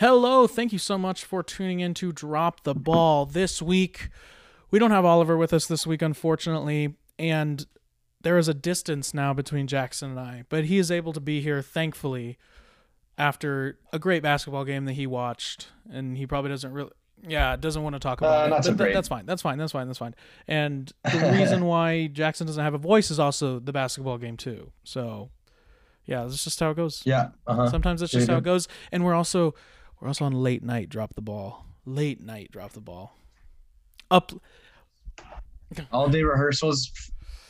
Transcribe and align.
Hello, 0.00 0.46
thank 0.46 0.72
you 0.72 0.78
so 0.78 0.96
much 0.96 1.26
for 1.26 1.42
tuning 1.42 1.80
in 1.80 1.92
to 1.92 2.10
Drop 2.10 2.62
the 2.62 2.74
Ball 2.74 3.26
this 3.26 3.60
week. 3.60 4.08
We 4.70 4.78
don't 4.78 4.92
have 4.92 5.04
Oliver 5.04 5.36
with 5.36 5.52
us 5.52 5.66
this 5.66 5.86
week, 5.86 6.00
unfortunately, 6.00 6.94
and 7.18 7.66
there 8.22 8.38
is 8.38 8.48
a 8.48 8.54
distance 8.54 9.12
now 9.12 9.34
between 9.34 9.66
Jackson 9.66 10.12
and 10.12 10.18
I, 10.18 10.44
but 10.48 10.64
he 10.64 10.78
is 10.78 10.90
able 10.90 11.12
to 11.12 11.20
be 11.20 11.42
here, 11.42 11.60
thankfully, 11.60 12.38
after 13.18 13.78
a 13.92 13.98
great 13.98 14.22
basketball 14.22 14.64
game 14.64 14.86
that 14.86 14.94
he 14.94 15.06
watched, 15.06 15.68
and 15.92 16.16
he 16.16 16.26
probably 16.26 16.48
doesn't 16.48 16.72
really. 16.72 16.92
Yeah, 17.28 17.54
doesn't 17.56 17.82
want 17.82 17.94
to 17.94 18.00
talk 18.00 18.22
about 18.22 18.44
Uh, 18.44 18.46
it. 18.46 18.48
not 18.48 18.64
so 18.64 18.72
great. 18.72 18.94
that's 18.94 19.08
fine. 19.08 19.26
That's 19.26 19.42
fine. 19.42 19.58
That's 19.58 19.72
fine. 19.72 19.86
That's 19.86 19.98
fine. 19.98 20.14
And 20.48 20.90
the 21.12 21.30
reason 21.38 21.66
why 21.66 22.06
Jackson 22.06 22.46
doesn't 22.46 22.64
have 22.64 22.72
a 22.72 22.78
voice 22.78 23.10
is 23.10 23.18
also 23.18 23.58
the 23.58 23.72
basketball 23.72 24.16
game 24.16 24.38
too. 24.38 24.72
So, 24.82 25.28
yeah, 26.06 26.22
that's 26.24 26.42
just 26.42 26.58
how 26.58 26.70
it 26.70 26.76
goes. 26.78 27.02
Yeah. 27.04 27.32
Uh-huh. 27.46 27.68
Sometimes 27.68 28.00
that's 28.00 28.12
just 28.12 28.30
how 28.30 28.38
it 28.38 28.44
goes. 28.44 28.66
And 28.90 29.04
we're 29.04 29.12
also 29.12 29.54
we're 30.00 30.08
also 30.08 30.24
on 30.24 30.32
late 30.32 30.62
night 30.62 30.88
drop 30.88 31.14
the 31.14 31.20
ball. 31.22 31.66
Late 31.84 32.22
night 32.22 32.50
drop 32.50 32.72
the 32.72 32.80
ball. 32.80 33.16
Up 34.10 34.32
All 35.92 36.08
day 36.08 36.22
rehearsals. 36.22 36.90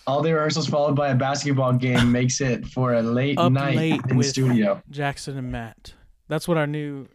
All 0.07 0.23
day 0.23 0.33
rehearsals 0.33 0.67
followed 0.67 0.97
by 0.97 1.09
a 1.11 1.15
basketball 1.15 1.73
game 1.75 2.11
makes 2.21 2.41
it 2.41 2.67
for 2.67 2.95
a 2.95 3.03
late 3.03 3.39
Up 3.39 3.53
night 3.53 3.77
late 3.77 4.01
in 4.09 4.23
studio. 4.23 4.83
Jackson 4.91 5.39
and 5.39 5.51
Matt. 5.53 5.95
That's 6.29 6.47
what 6.49 6.57
our 6.57 6.67
new 6.67 7.07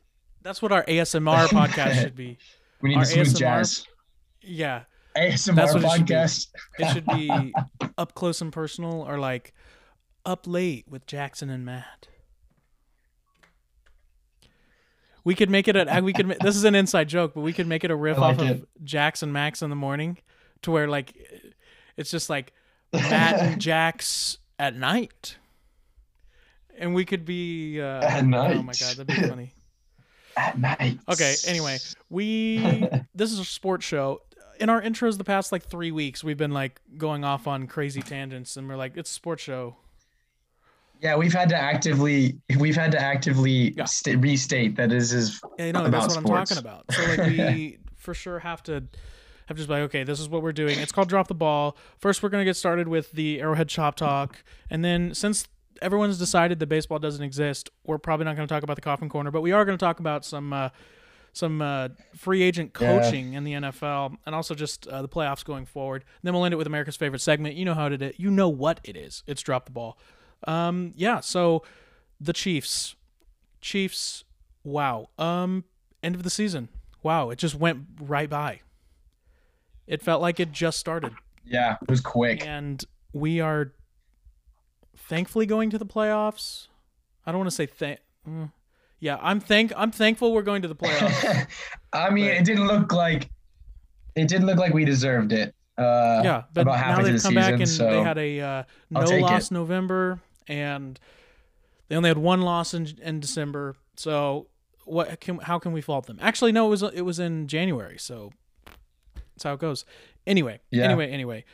that's 0.41 0.61
what 0.61 0.71
our 0.71 0.83
ASMR 0.85 1.47
podcast 1.47 2.01
should 2.01 2.15
be. 2.15 2.37
We 2.81 2.89
need 2.89 2.97
Our 2.97 3.05
to 3.05 3.09
smooth 3.09 3.27
ASMR 3.33 3.39
jazz. 3.39 3.87
Yeah. 4.41 4.81
ASMR 5.17 5.55
That's 5.55 5.73
what 5.73 5.83
it 5.83 5.89
should 5.91 6.05
be. 6.05 6.13
podcast. 6.13 6.47
It 6.77 6.93
should 6.93 7.05
be 7.07 7.53
up 7.97 8.13
close 8.13 8.41
and 8.41 8.51
personal 8.53 9.01
or 9.01 9.17
like 9.17 9.53
up 10.25 10.45
late 10.45 10.85
with 10.87 11.05
Jackson 11.07 11.49
and 11.49 11.65
Matt. 11.65 12.07
We 15.25 15.33
could 15.33 15.49
make 15.49 15.67
it 15.67 15.75
a 15.75 16.01
we 16.01 16.13
could 16.13 16.37
this 16.41 16.55
is 16.55 16.63
an 16.63 16.75
inside 16.75 17.09
joke, 17.09 17.33
but 17.33 17.41
we 17.41 17.51
could 17.51 17.67
make 17.67 17.83
it 17.83 17.91
a 17.91 17.95
riff 17.95 18.17
like 18.19 18.37
off 18.37 18.41
of 18.41 18.49
it. 18.49 19.23
and 19.23 19.33
Max 19.33 19.61
in 19.61 19.69
the 19.71 19.75
morning 19.75 20.19
to 20.61 20.71
where 20.71 20.87
like 20.87 21.13
it's 21.97 22.11
just 22.11 22.29
like 22.29 22.53
Matt 22.93 23.39
and 23.39 23.59
Jax 23.61 24.37
at 24.59 24.75
night. 24.75 25.37
And 26.77 26.93
we 26.93 27.05
could 27.05 27.25
be 27.25 27.81
uh, 27.81 28.01
At 28.01 28.25
night. 28.25 28.57
Oh 28.57 28.63
my 28.63 28.73
god, 28.73 28.97
that'd 28.97 29.07
be 29.07 29.27
funny. 29.27 29.53
At 30.37 30.59
night. 30.59 30.99
Okay, 31.09 31.33
anyway, 31.47 31.77
we 32.09 32.59
this 33.15 33.31
is 33.31 33.39
a 33.39 33.45
sports 33.45 33.85
show. 33.85 34.21
In 34.59 34.69
our 34.69 34.81
intros 34.81 35.17
the 35.17 35.23
past 35.23 35.51
like 35.51 35.63
3 35.63 35.91
weeks, 35.91 36.23
we've 36.23 36.37
been 36.37 36.51
like 36.51 36.81
going 36.97 37.23
off 37.23 37.47
on 37.47 37.67
crazy 37.67 38.01
tangents 38.01 38.57
and 38.57 38.69
we're 38.69 38.75
like 38.75 38.95
it's 38.95 39.09
a 39.09 39.13
sports 39.13 39.41
show. 39.41 39.77
Yeah, 41.01 41.15
we've 41.15 41.33
had 41.33 41.49
to 41.49 41.55
actively 41.57 42.37
we've 42.57 42.75
had 42.75 42.91
to 42.93 42.99
actively 43.01 43.73
Yeah. 43.77 43.85
sta- 43.85 44.15
restate 44.17 44.75
that 44.77 44.89
this 44.89 45.11
is 45.13 45.41
Yeah, 45.59 45.65
you 45.67 45.73
know, 45.73 45.85
about 45.85 45.91
that's 46.03 46.15
what 46.15 46.25
sports. 46.25 46.51
I'm 46.51 46.63
talking 46.63 46.69
about. 46.69 46.91
So 46.91 47.03
like 47.23 47.29
we 47.31 47.77
for 47.95 48.13
sure 48.13 48.39
have 48.39 48.63
to 48.63 48.83
have 49.47 49.57
just 49.57 49.69
like 49.69 49.81
okay, 49.83 50.03
this 50.03 50.19
is 50.19 50.27
what 50.29 50.41
we're 50.41 50.51
doing. 50.53 50.79
It's 50.79 50.91
called 50.91 51.09
drop 51.09 51.27
the 51.27 51.35
ball. 51.35 51.77
First, 51.99 52.23
we're 52.23 52.29
gonna 52.29 52.45
get 52.45 52.55
started 52.55 52.87
with 52.87 53.11
the 53.11 53.39
Arrowhead 53.41 53.69
Chop 53.69 53.95
Talk, 53.95 54.43
and 54.69 54.83
then 54.83 55.13
since 55.13 55.47
everyone's 55.81 56.17
decided 56.17 56.59
that 56.59 56.67
baseball 56.67 56.99
doesn't 56.99 57.23
exist, 57.23 57.69
we're 57.85 57.97
probably 57.97 58.23
not 58.25 58.35
gonna 58.35 58.47
talk 58.47 58.63
about 58.63 58.75
the 58.75 58.81
Coffin 58.81 59.09
Corner, 59.09 59.29
but 59.31 59.41
we 59.41 59.51
are 59.51 59.65
gonna 59.65 59.77
talk 59.77 59.99
about 59.99 60.25
some. 60.25 60.51
Uh, 60.53 60.69
some 61.33 61.61
uh, 61.61 61.89
free 62.15 62.41
agent 62.41 62.71
Yeah. 62.79 63.01
coaching 63.01 63.33
in 63.33 63.43
the 63.43 63.51
NFL, 63.51 64.15
and 64.25 64.33
also 64.33 64.55
just 64.55 64.87
uh, 64.87 65.01
the 65.01 65.09
playoffs 65.09 65.43
going 65.43 65.65
forward. 65.65 66.03
And 66.03 66.19
then 66.23 66.33
we'll 66.33 66.45
end 66.45 66.53
it 66.53 66.55
with 66.55 66.65
America's 66.65 66.95
favorite 66.95 67.19
segment. 67.19 67.55
You 67.55 67.65
know 67.65 67.73
how 67.73 67.87
it 67.87 68.01
is. 68.01 68.13
You 68.17 68.31
know 68.31 68.47
what 68.47 68.79
it 68.85 68.95
is. 68.95 69.21
It's 69.27 69.41
drop 69.41 69.65
the 69.65 69.73
ball. 69.73 69.97
Um, 70.47 70.93
yeah. 70.95 71.19
So 71.19 71.63
the 72.19 72.33
Chiefs, 72.33 72.95
Chiefs. 73.61 74.23
Wow. 74.63 75.09
Um, 75.19 75.63
end 76.01 76.15
of 76.15 76.23
the 76.23 76.29
season. 76.29 76.69
Wow. 77.03 77.29
It 77.29 77.37
just 77.37 77.55
went 77.55 77.85
right 77.99 78.29
by. 78.29 78.61
It 79.87 80.01
felt 80.01 80.21
like 80.21 80.39
it 80.39 80.51
just 80.51 80.79
started, 80.79 81.13
yeah, 81.45 81.77
it 81.79 81.87
was 81.87 82.01
quick. 82.01 82.43
and 82.43 82.83
we 83.13 83.39
are 83.39 83.71
thankfully 84.97 85.45
going 85.45 85.69
to 85.69 85.77
the 85.77 85.85
playoffs. 85.85 86.67
I 87.25 87.31
don't 87.31 87.39
want 87.39 87.49
to 87.51 87.55
say 87.55 87.65
thank. 87.67 87.99
mm. 88.27 88.51
Yeah, 88.99 89.19
I'm 89.21 89.39
thank. 89.39 89.71
I'm 89.75 89.91
thankful 89.91 90.33
we're 90.33 90.41
going 90.41 90.63
to 90.63 90.67
the 90.67 90.75
playoffs. 90.75 91.47
I 91.93 92.09
mean, 92.09 92.25
But- 92.25 92.37
it 92.37 92.45
didn't 92.45 92.65
look 92.65 92.91
like 92.93 93.29
it 94.15 94.27
didn't 94.27 94.47
look 94.47 94.57
like 94.57 94.73
we 94.73 94.85
deserved 94.85 95.33
it. 95.33 95.53
Uh, 95.77 96.21
yeah, 96.23 96.43
but 96.53 96.61
about 96.61 96.79
now 96.79 97.01
they've 97.03 97.13
the 97.13 97.19
come 97.19 97.35
back 97.35 97.53
and 97.55 97.67
so 97.69 97.91
they 97.91 98.01
had 98.01 98.17
a 98.17 98.39
uh, 98.39 98.63
no 98.89 99.01
loss 99.19 99.51
it. 99.51 99.53
November, 99.53 100.19
and 100.47 100.99
they 101.87 101.95
only 101.95 102.09
had 102.09 102.17
one 102.17 102.41
loss 102.41 102.73
in, 102.73 102.87
in 103.01 103.19
December. 103.19 103.75
So 103.95 104.47
what 104.85 105.19
can 105.19 105.37
how 105.39 105.59
can 105.59 105.71
we 105.71 105.81
fault 105.81 106.07
them? 106.07 106.17
Actually, 106.21 106.51
no, 106.51 106.67
it 106.67 106.69
was 106.69 106.83
it 106.83 107.01
was 107.01 107.19
in 107.19 107.47
January, 107.47 107.97
so 107.97 108.31
that's 108.65 109.43
how 109.43 109.53
it 109.53 109.59
goes. 109.59 109.85
Anyway, 110.27 110.59
Yeah. 110.71 110.85
anyway, 110.85 111.09
anyway. 111.11 111.45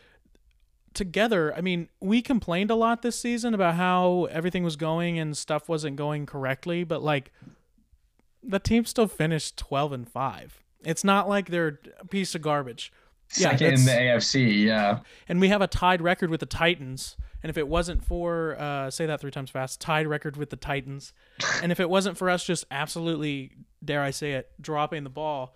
Together, 0.94 1.56
I 1.56 1.62
mean, 1.62 1.88
we 2.02 2.22
complained 2.22 2.70
a 2.70 2.76
lot 2.76 3.02
this 3.02 3.18
season 3.18 3.54
about 3.54 3.76
how 3.76 4.26
everything 4.30 4.62
was 4.64 4.76
going 4.76 5.18
and 5.18 5.38
stuff 5.38 5.70
wasn't 5.70 5.96
going 5.96 6.26
correctly, 6.26 6.84
but 6.84 7.02
like 7.02 7.32
the 8.44 8.60
team 8.60 8.84
still 8.84 9.08
finished 9.08 9.56
twelve 9.56 9.94
and 9.94 10.08
five. 10.10 10.60
It's 10.84 11.06
not 11.06 11.30
like 11.30 11.50
they're 11.50 11.80
a 12.00 12.06
piece 12.06 12.36
of 12.36 12.42
garbage. 12.42 12.92
Yeah, 13.38 13.52
second 13.52 13.74
in 13.76 13.86
the 13.86 13.92
AFC. 13.92 14.66
Yeah, 14.66 15.00
and 15.30 15.40
we 15.40 15.48
have 15.48 15.62
a 15.62 15.68
tied 15.68 16.02
record 16.02 16.30
with 16.30 16.42
the 16.42 16.46
Titans. 16.46 17.16
And 17.44 17.50
if 17.50 17.58
it 17.58 17.68
wasn't 17.68 18.04
for 18.04 18.56
uh, 18.60 18.92
say 18.92 19.06
that 19.08 19.20
three 19.22 19.32
times 19.32 19.50
fast, 19.50 19.82
tied 19.82 20.08
record 20.08 20.38
with 20.38 20.50
the 20.52 20.56
Titans, 20.56 21.14
and 21.64 21.72
if 21.72 21.80
it 21.80 21.90
wasn't 21.90 22.18
for 22.18 22.30
us 22.30 22.44
just 22.44 22.66
absolutely 22.70 23.52
dare 23.84 24.02
I 24.04 24.12
say 24.12 24.34
it, 24.34 24.52
dropping 24.62 25.04
the 25.04 25.10
ball 25.10 25.56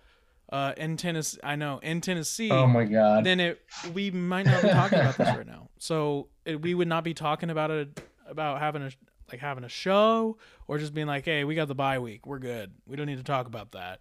uh, 0.52 0.72
in 0.76 0.96
Tennessee, 0.96 1.38
I 1.44 1.56
know 1.56 1.78
in 1.82 2.00
Tennessee, 2.00 2.50
Oh 2.50 2.66
my 2.66 2.84
God. 2.84 3.24
then 3.24 3.40
it 3.40 3.60
we 3.94 4.10
might 4.10 4.46
not 4.46 4.62
be 4.62 4.68
talking 4.68 4.98
about 4.98 5.16
this 5.16 5.28
right 5.28 5.46
now. 5.46 5.68
So 5.78 6.28
it, 6.44 6.60
we 6.60 6.74
would 6.74 6.88
not 6.88 7.04
be 7.04 7.14
talking 7.14 7.50
about 7.50 7.70
it 7.70 8.00
about 8.28 8.58
having 8.60 8.82
a 8.82 8.90
like 9.30 9.40
having 9.40 9.64
a 9.64 9.68
show 9.68 10.38
or 10.68 10.78
just 10.78 10.94
being 10.94 11.06
like, 11.08 11.24
hey, 11.24 11.42
we 11.44 11.54
got 11.54 11.66
the 11.68 11.74
bye 11.74 11.98
week, 11.98 12.26
we're 12.26 12.38
good, 12.38 12.72
we 12.86 12.96
don't 12.96 13.06
need 13.06 13.18
to 13.18 13.24
talk 13.24 13.46
about 13.46 13.72
that. 13.72 14.00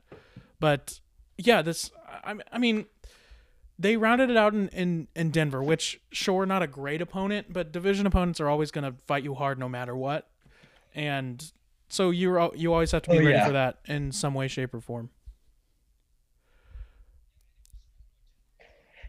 But 0.59 0.99
yeah, 1.37 1.61
this 1.61 1.91
I, 2.23 2.35
I 2.51 2.57
mean 2.59 2.85
they 3.77 3.97
rounded 3.97 4.29
it 4.29 4.37
out 4.37 4.53
in, 4.53 4.69
in, 4.69 5.07
in 5.15 5.31
Denver, 5.31 5.61
which 5.61 5.99
sure 6.11 6.45
not 6.45 6.61
a 6.63 6.67
great 6.67 7.01
opponent, 7.01 7.51
but 7.51 7.71
division 7.71 8.05
opponents 8.07 8.39
are 8.39 8.47
always 8.47 8.71
going 8.71 8.89
to 8.89 8.97
fight 9.05 9.23
you 9.23 9.33
hard 9.35 9.59
no 9.59 9.67
matter 9.67 9.95
what, 9.95 10.29
and 10.93 11.51
so 11.89 12.09
you're 12.09 12.51
you 12.55 12.73
always 12.73 12.91
have 12.91 13.01
to 13.03 13.11
be 13.11 13.17
Oh, 13.17 13.19
ready 13.19 13.31
yeah. 13.33 13.45
for 13.47 13.53
that 13.53 13.79
in 13.85 14.11
some 14.11 14.33
way, 14.33 14.47
shape, 14.47 14.73
or 14.73 14.79
form. 14.81 15.09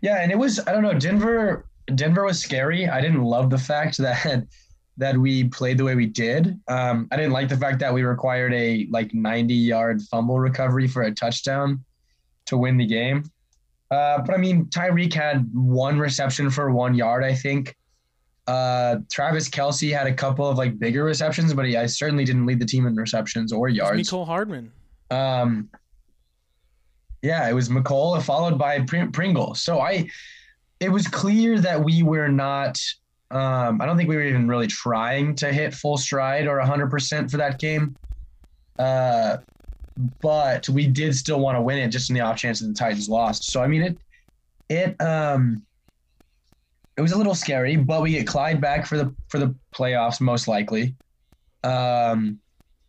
Yeah, 0.03 0.21
and 0.23 0.31
it 0.31 0.39
was 0.39 0.61
I 0.67 0.73
don't 0.73 0.83
know 0.83 0.95
Denver. 0.95 1.67
Denver 1.95 2.25
was 2.25 2.41
scary. 2.41 2.89
I 2.89 3.01
didn't 3.01 3.23
love 3.23 3.51
the 3.51 3.59
fact 3.59 3.97
that 3.99 4.47
that 4.99 5.17
we 5.17 5.45
played 5.49 5.79
the 5.79 5.85
way 5.85 5.95
we 5.95 6.07
did. 6.07 6.59
Um, 6.69 7.07
I 7.13 7.17
didn't 7.17 7.33
like 7.33 7.49
the 7.49 7.57
fact 7.57 7.79
that 7.81 7.93
we 7.93 8.03
required 8.03 8.53
a 8.55 8.87
like 8.91 9.13
90 9.13 9.55
yard 9.55 10.01
fumble 10.03 10.39
recovery 10.39 10.89
for 10.89 11.03
a 11.03 11.13
touchdown 11.13 11.85
to 12.47 12.57
win 12.57 12.77
the 12.79 12.87
game. 12.87 13.25
Uh, 13.91 14.23
but 14.23 14.35
I 14.35 14.39
mean, 14.39 14.67
Tyreek 14.67 15.13
had 15.13 15.49
one 15.53 15.99
reception 15.99 16.51
for 16.51 16.71
one 16.73 16.95
yard, 16.95 17.25
I 17.25 17.35
think. 17.35 17.77
Uh, 18.47 18.97
Travis 19.11 19.49
Kelce 19.49 19.97
had 19.97 20.07
a 20.07 20.15
couple 20.15 20.49
of 20.49 20.57
like 20.57 20.79
bigger 20.79 21.05
receptions, 21.05 21.53
but 21.53 21.67
he 21.67 21.77
I 21.77 21.87
certainly 21.87 22.25
didn't 22.25 22.47
lead 22.47 22.61
the 22.61 22.67
team 22.67 22.87
in 22.87 22.95
receptions 22.95 23.53
or 23.53 23.69
yards. 23.69 24.09
Mecole 24.09 24.27
Hardman. 24.27 24.71
Um, 25.11 25.69
yeah, 27.23 27.49
it 27.49 27.53
was 27.53 27.69
Mecole 27.69 28.23
followed 28.23 28.59
by 28.59 28.81
Pr- 28.81 29.11
Pringle. 29.13 29.55
So 29.55 29.81
I, 29.81 30.09
it 30.79 30.89
was 30.89 31.09
clear 31.09 31.61
that 31.61 31.83
we 31.83 32.03
were 32.03 32.29
not. 32.29 32.79
Um, 33.33 33.81
I 33.81 33.87
don't 33.87 33.97
think 33.97 34.09
we 34.09 34.15
were 34.15 34.23
even 34.23 34.47
really 34.47 34.69
trying 34.69 35.35
to 35.37 35.53
hit 35.53 35.75
full 35.75 35.97
stride 35.97 36.47
or 36.47 36.59
100% 36.59 37.29
for 37.29 37.37
that 37.39 37.59
game. 37.59 37.97
Uh, 38.79 39.39
but 40.21 40.69
we 40.69 40.87
did 40.87 41.15
still 41.15 41.41
want 41.41 41.57
to 41.57 41.63
win 41.63 41.79
it 41.79 41.89
just 41.89 42.11
in 42.11 42.15
the 42.15 42.21
off 42.21 42.37
chance 42.37 42.61
that 42.61 42.67
the 42.67 42.75
Titans 42.75 43.09
lost. 43.09 43.51
So 43.51 43.63
I 43.63 43.67
mean 43.67 43.83
it, 43.83 43.99
it 44.69 45.01
um, 45.01 45.63
it 46.97 47.03
was 47.03 47.13
a 47.13 47.19
little 47.19 47.35
scary, 47.35 47.77
but 47.77 48.03
we 48.03 48.13
get 48.13 48.27
Clyde 48.27 48.61
back 48.61 48.87
for 48.87 48.97
the 48.97 49.15
for 49.29 49.39
the 49.39 49.55
playoffs 49.75 50.21
most 50.21 50.49
likely. 50.49 50.95
Um, 51.63 52.39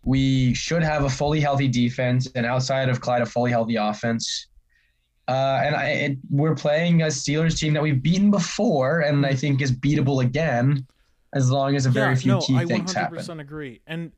we 0.04 0.54
should 0.54 0.84
have 0.84 1.04
a 1.04 1.10
fully 1.10 1.42
healthy 1.42 1.68
defense, 1.68 2.30
and 2.36 2.46
outside 2.46 2.90
of 2.90 3.02
Clyde, 3.02 3.22
a 3.22 3.26
fully 3.26 3.52
healthy 3.52 3.76
offense. 3.76 4.48
Uh, 5.28 5.62
and 5.62 5.76
I, 5.76 5.90
it, 5.90 6.18
we're 6.30 6.56
playing 6.56 7.02
a 7.02 7.08
Steelers 7.08 7.60
team 7.60 7.74
that 7.74 7.84
we've 7.84 8.02
beaten 8.02 8.32
before, 8.32 9.02
and 9.02 9.26
I 9.26 9.36
think 9.36 9.62
is 9.62 9.74
beatable 9.74 10.24
again, 10.24 10.88
as 11.34 11.52
long 11.52 11.76
as 11.76 11.86
a 11.86 11.90
very 11.90 12.16
few 12.16 12.34
no, 12.34 12.40
key 12.40 12.56
I 12.56 12.66
things 12.66 12.94
100% 12.94 13.42
agree. 13.42 13.82
And 13.88 14.14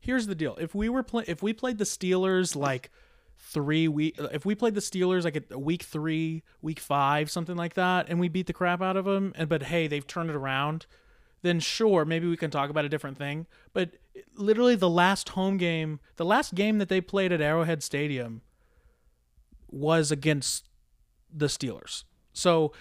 here's 0.00 0.26
the 0.26 0.34
deal: 0.34 0.56
if 0.60 0.74
we 0.74 0.88
were 0.88 1.02
play, 1.02 1.24
if 1.26 1.42
we 1.42 1.52
played 1.52 1.78
the 1.78 1.84
Steelers 1.84 2.56
like 2.56 2.90
three 3.38 3.88
week, 3.88 4.16
if 4.32 4.44
we 4.44 4.54
played 4.54 4.74
the 4.74 4.80
Steelers 4.80 5.24
like 5.24 5.36
at 5.36 5.60
week 5.60 5.82
three, 5.82 6.42
week 6.62 6.80
five, 6.80 7.30
something 7.30 7.56
like 7.56 7.74
that, 7.74 8.08
and 8.08 8.18
we 8.18 8.28
beat 8.28 8.46
the 8.46 8.52
crap 8.52 8.82
out 8.82 8.96
of 8.96 9.04
them, 9.04 9.32
and 9.36 9.48
but 9.48 9.64
hey, 9.64 9.86
they've 9.86 10.06
turned 10.06 10.30
it 10.30 10.36
around, 10.36 10.86
then 11.42 11.60
sure, 11.60 12.04
maybe 12.04 12.26
we 12.26 12.36
can 12.36 12.50
talk 12.50 12.70
about 12.70 12.84
a 12.84 12.88
different 12.88 13.18
thing. 13.18 13.46
But 13.72 13.92
literally 14.34 14.76
the 14.76 14.90
last 14.90 15.30
home 15.30 15.56
game, 15.56 16.00
the 16.16 16.24
last 16.24 16.54
game 16.54 16.78
that 16.78 16.88
they 16.88 17.00
played 17.00 17.32
at 17.32 17.40
Arrowhead 17.40 17.82
Stadium 17.82 18.42
was 19.68 20.10
against 20.10 20.68
the 21.32 21.46
Steelers. 21.46 22.04
So 22.32 22.72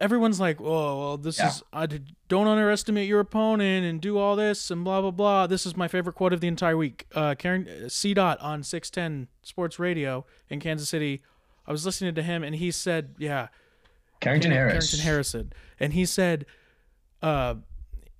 everyone's 0.00 0.40
like, 0.40 0.60
"Oh, 0.60 0.98
well, 0.98 1.16
this 1.18 1.38
Yeah. 1.38 1.48
is 1.48 1.62
I 1.72 1.86
don't 2.28 2.46
underestimate 2.46 3.06
your 3.08 3.20
opponent 3.20 3.84
and 3.86 4.00
do 4.00 4.18
all 4.18 4.34
this 4.36 4.70
and 4.70 4.82
blah 4.84 5.00
blah 5.00 5.10
blah." 5.10 5.46
This 5.46 5.66
is 5.66 5.76
my 5.76 5.88
favorite 5.88 6.14
quote 6.14 6.32
of 6.32 6.40
the 6.40 6.48
entire 6.48 6.76
week. 6.76 7.06
Uh, 7.14 7.34
Karen 7.36 7.88
C. 7.90 8.14
Dot 8.14 8.38
on 8.40 8.62
six 8.62 8.90
ten 8.90 9.28
Sports 9.42 9.78
Radio 9.78 10.24
in 10.48 10.60
Kansas 10.60 10.88
City. 10.88 11.22
I 11.66 11.72
was 11.72 11.84
listening 11.86 12.14
to 12.14 12.22
him 12.22 12.42
and 12.42 12.54
he 12.56 12.70
said, 12.70 13.14
"Yeah, 13.18 13.48
Carrington 14.20 14.50
Harris. 14.52 14.72
Carrington 14.72 15.00
Harrison, 15.00 15.52
and 15.78 15.92
he 15.92 16.04
said, 16.04 16.46
uh, 17.22 17.54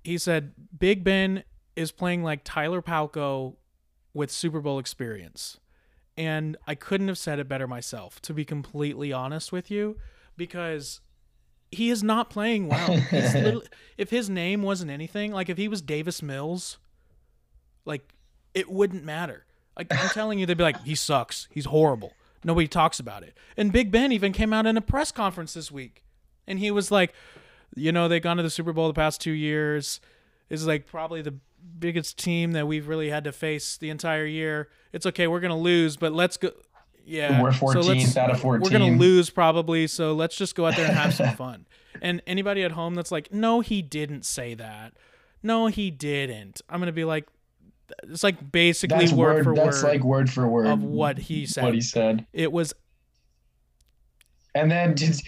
he 0.03 0.17
said 0.17 0.53
Big 0.77 1.03
Ben 1.03 1.43
is 1.75 1.91
playing 1.91 2.23
like 2.23 2.41
Tyler 2.43 2.81
Palko 2.81 3.55
with 4.13 4.29
Super 4.31 4.61
Bowl 4.61 4.77
experience, 4.79 5.59
and 6.17 6.57
I 6.67 6.75
couldn't 6.75 7.07
have 7.07 7.17
said 7.17 7.39
it 7.39 7.47
better 7.47 7.67
myself. 7.67 8.21
To 8.23 8.33
be 8.33 8.45
completely 8.45 9.11
honest 9.13 9.51
with 9.51 9.69
you, 9.71 9.97
because 10.37 11.01
he 11.71 11.89
is 11.89 12.03
not 12.03 12.29
playing 12.29 12.67
well. 12.67 12.97
He's 12.97 13.35
if 13.97 14.09
his 14.09 14.29
name 14.29 14.61
wasn't 14.61 14.91
anything, 14.91 15.31
like 15.31 15.49
if 15.49 15.57
he 15.57 15.67
was 15.67 15.81
Davis 15.81 16.21
Mills, 16.21 16.77
like 17.85 18.13
it 18.53 18.69
wouldn't 18.69 19.03
matter. 19.03 19.45
Like 19.77 19.87
I'm 19.91 20.09
telling 20.13 20.37
you, 20.39 20.45
they'd 20.45 20.57
be 20.57 20.63
like, 20.63 20.83
he 20.83 20.95
sucks. 20.95 21.47
He's 21.51 21.65
horrible. 21.65 22.13
Nobody 22.43 22.67
talks 22.67 22.99
about 22.99 23.23
it. 23.23 23.37
And 23.55 23.71
Big 23.71 23.91
Ben 23.91 24.11
even 24.11 24.33
came 24.33 24.51
out 24.51 24.65
in 24.65 24.75
a 24.75 24.81
press 24.81 25.11
conference 25.11 25.53
this 25.53 25.71
week, 25.71 26.03
and 26.47 26.59
he 26.59 26.71
was 26.71 26.91
like, 26.91 27.13
you 27.75 27.91
know, 27.91 28.07
they've 28.07 28.21
gone 28.21 28.37
to 28.37 28.43
the 28.43 28.49
Super 28.49 28.73
Bowl 28.73 28.87
the 28.87 28.93
past 28.93 29.21
two 29.21 29.31
years. 29.31 30.01
This 30.49 30.59
is 30.59 30.67
like 30.67 30.87
probably 30.87 31.21
the 31.21 31.35
biggest 31.79 32.17
team 32.17 32.51
that 32.53 32.67
we've 32.67 32.87
really 32.87 33.09
had 33.09 33.23
to 33.23 33.31
face 33.31 33.77
the 33.77 33.89
entire 33.89 34.25
year. 34.25 34.69
It's 34.91 35.05
okay, 35.05 35.27
we're 35.27 35.39
gonna 35.39 35.57
lose, 35.57 35.95
but 35.95 36.11
let's 36.11 36.35
go. 36.35 36.51
Yeah, 37.05 37.41
We're 37.41 37.51
so 37.51 37.65
14th 37.67 37.85
let's- 37.87 38.17
out 38.17 38.31
of 38.31 38.39
14. 38.39 38.61
We're 38.61 38.77
gonna 38.79 38.97
lose 38.97 39.29
probably, 39.29 39.87
so 39.87 40.13
let's 40.13 40.35
just 40.35 40.55
go 40.55 40.65
out 40.67 40.75
there 40.75 40.85
and 40.87 40.95
have 40.95 41.13
some 41.13 41.35
fun. 41.35 41.65
And 42.01 42.21
anybody 42.25 42.63
at 42.63 42.71
home 42.71 42.95
that's 42.95 43.11
like, 43.11 43.31
no, 43.33 43.59
he 43.59 43.81
didn't 43.81 44.25
say 44.25 44.53
that. 44.55 44.93
No, 45.43 45.67
he 45.67 45.91
didn't. 45.91 46.61
I'm 46.69 46.79
gonna 46.79 46.91
be 46.93 47.03
like, 47.03 47.27
it's 48.03 48.23
like 48.23 48.51
basically 48.51 48.97
That's 48.99 49.11
word, 49.11 49.35
word. 49.35 49.43
for 49.43 49.55
that's 49.55 49.83
word 49.83 49.89
like 49.89 50.03
word 50.03 50.29
for 50.29 50.47
word 50.47 50.67
of 50.67 50.81
what 50.83 51.17
he 51.19 51.45
said. 51.45 51.65
What 51.65 51.73
he 51.73 51.81
said. 51.81 52.25
it 52.31 52.51
was 52.51 52.73
And 54.55 54.71
then 54.71 54.95
did 54.95 55.21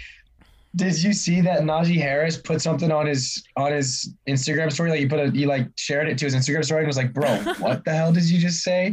did 0.75 1.03
you 1.03 1.13
see 1.13 1.41
that 1.41 1.61
Najee 1.61 1.99
Harris 2.01 2.37
put 2.37 2.61
something 2.61 2.91
on 2.91 3.05
his 3.05 3.43
on 3.57 3.71
his 3.73 4.11
Instagram 4.27 4.71
story? 4.71 4.89
Like 4.89 4.99
he 4.99 5.05
put 5.05 5.19
a 5.19 5.29
he 5.29 5.45
like 5.45 5.67
shared 5.75 6.07
it 6.09 6.17
to 6.19 6.25
his 6.25 6.33
Instagram 6.33 6.65
story 6.65 6.79
and 6.79 6.87
was 6.87 6.97
like, 6.97 7.13
"Bro, 7.13 7.35
what 7.59 7.83
the 7.85 7.91
hell 7.93 8.11
did 8.13 8.27
you 8.29 8.39
just 8.39 8.63
say?" 8.63 8.87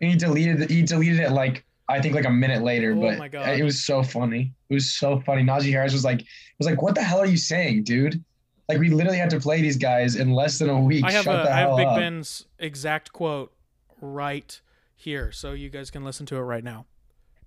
And 0.00 0.10
he 0.10 0.16
deleted 0.16 0.62
it. 0.62 0.70
He 0.70 0.82
deleted 0.82 1.20
it 1.20 1.32
like 1.32 1.64
I 1.88 2.00
think 2.00 2.14
like 2.14 2.24
a 2.24 2.30
minute 2.30 2.62
later. 2.62 2.92
Oh 2.92 3.00
but 3.00 3.18
my 3.18 3.28
God. 3.28 3.48
it 3.48 3.62
was 3.62 3.84
so 3.84 4.02
funny. 4.02 4.52
It 4.68 4.74
was 4.74 4.90
so 4.90 5.20
funny. 5.20 5.42
Najee 5.42 5.70
Harris 5.70 5.92
was 5.92 6.04
like 6.04 6.24
was 6.58 6.66
like, 6.66 6.82
"What 6.82 6.94
the 6.94 7.02
hell 7.02 7.18
are 7.18 7.26
you 7.26 7.36
saying, 7.36 7.84
dude?" 7.84 8.22
Like 8.68 8.78
we 8.78 8.90
literally 8.90 9.18
had 9.18 9.30
to 9.30 9.40
play 9.40 9.62
these 9.62 9.76
guys 9.76 10.16
in 10.16 10.32
less 10.32 10.58
than 10.58 10.68
a 10.68 10.80
week. 10.80 11.04
I 11.04 11.12
have 11.12 11.24
Shut 11.24 11.40
a, 11.40 11.44
the 11.44 11.54
I 11.54 11.58
have 11.58 11.76
Big 11.76 11.86
up. 11.86 11.96
Ben's 11.96 12.46
exact 12.58 13.12
quote 13.12 13.52
right 14.00 14.60
here, 14.96 15.30
so 15.30 15.52
you 15.52 15.68
guys 15.70 15.90
can 15.90 16.04
listen 16.04 16.26
to 16.26 16.36
it 16.36 16.40
right 16.40 16.64
now. 16.64 16.86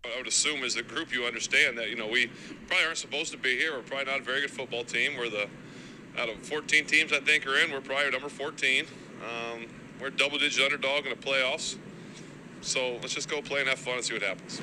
I 0.06 0.18
would 0.18 0.28
assume 0.28 0.64
as 0.64 0.78
a 0.78 0.84
group 0.84 1.14
you 1.14 1.26
understand 1.26 1.78
that 1.78 1.90
you 1.90 1.98
know 1.98 2.08
we 2.08 2.32
probably 2.68 2.86
aren't 2.86 2.98
supposed 2.98 3.32
to 3.34 3.38
be 3.38 3.58
here. 3.58 3.74
We're 3.74 3.82
probably 3.82 4.06
not 4.06 4.22
a 4.22 4.24
very 4.24 4.42
good 4.42 4.52
football 4.52 4.86
team. 4.86 5.18
We're 5.18 5.30
the 5.30 5.50
out 6.18 6.30
of 6.30 6.38
14 6.38 6.86
teams 6.86 7.12
I 7.14 7.20
think 7.20 7.46
are 7.46 7.58
in. 7.58 7.72
We're 7.72 7.82
probably 7.82 8.10
number 8.12 8.30
14. 8.30 8.86
Um, 9.22 9.68
we're 10.02 10.10
double-digit 10.10 10.64
underdog 10.64 11.06
in 11.06 11.12
the 11.12 11.16
playoffs. 11.16 11.78
So 12.62 12.98
let's 13.02 13.14
just 13.14 13.30
go 13.30 13.42
play 13.42 13.62
and 13.62 13.70
have 13.70 13.80
fun 13.80 13.96
and 13.96 14.04
see 14.04 14.14
what 14.14 14.24
happens. 14.24 14.62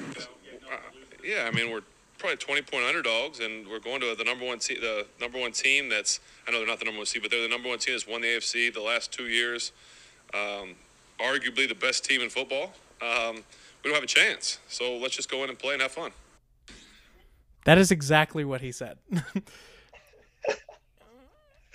Uh, 0.71 0.77
yeah, 1.25 1.49
I 1.51 1.55
mean 1.55 1.71
we're 1.71 1.83
probably 2.19 2.37
20-point 2.37 2.85
underdogs, 2.85 3.41
and 3.41 3.67
we're 3.69 3.79
going 3.79 4.01
to 4.01 4.15
the 4.17 4.25
number 4.25 4.45
one 4.47 4.59
te- 4.59 4.81
the 4.81 5.07
number 5.21 5.39
one 5.39 5.53
team. 5.53 5.89
That's 5.89 6.21
I 6.47 6.51
know 6.51 6.59
they're 6.59 6.67
not 6.67 6.79
the 6.79 6.85
number 6.85 6.99
one 6.99 7.07
seed, 7.07 7.23
but 7.23 7.31
they're 7.31 7.43
the 7.43 7.49
number 7.49 7.69
one 7.69 7.79
team 7.79 7.95
that's 7.95 8.07
won 8.07 8.21
the 8.21 8.29
AFC 8.29 8.73
the 8.73 8.81
last 8.81 9.13
two 9.13 9.27
years. 9.29 9.73
Um, 10.35 10.75
arguably 11.19 11.69
the 11.69 11.75
best 11.75 12.05
team 12.05 12.21
in 12.21 12.29
football. 12.29 12.73
Um, 13.01 13.37
we 13.83 13.91
don't 13.91 13.95
have 13.95 14.03
a 14.03 14.07
chance. 14.07 14.59
So 14.69 14.97
let's 14.97 15.15
just 15.15 15.31
go 15.31 15.45
in 15.45 15.51
and 15.51 15.59
play 15.59 15.75
and 15.75 15.83
have 15.83 15.93
fun. 15.93 16.11
That 17.65 17.79
is 17.79 17.91
exactly 17.91 18.45
what 18.45 18.61
he 18.61 18.73
said. 18.73 18.99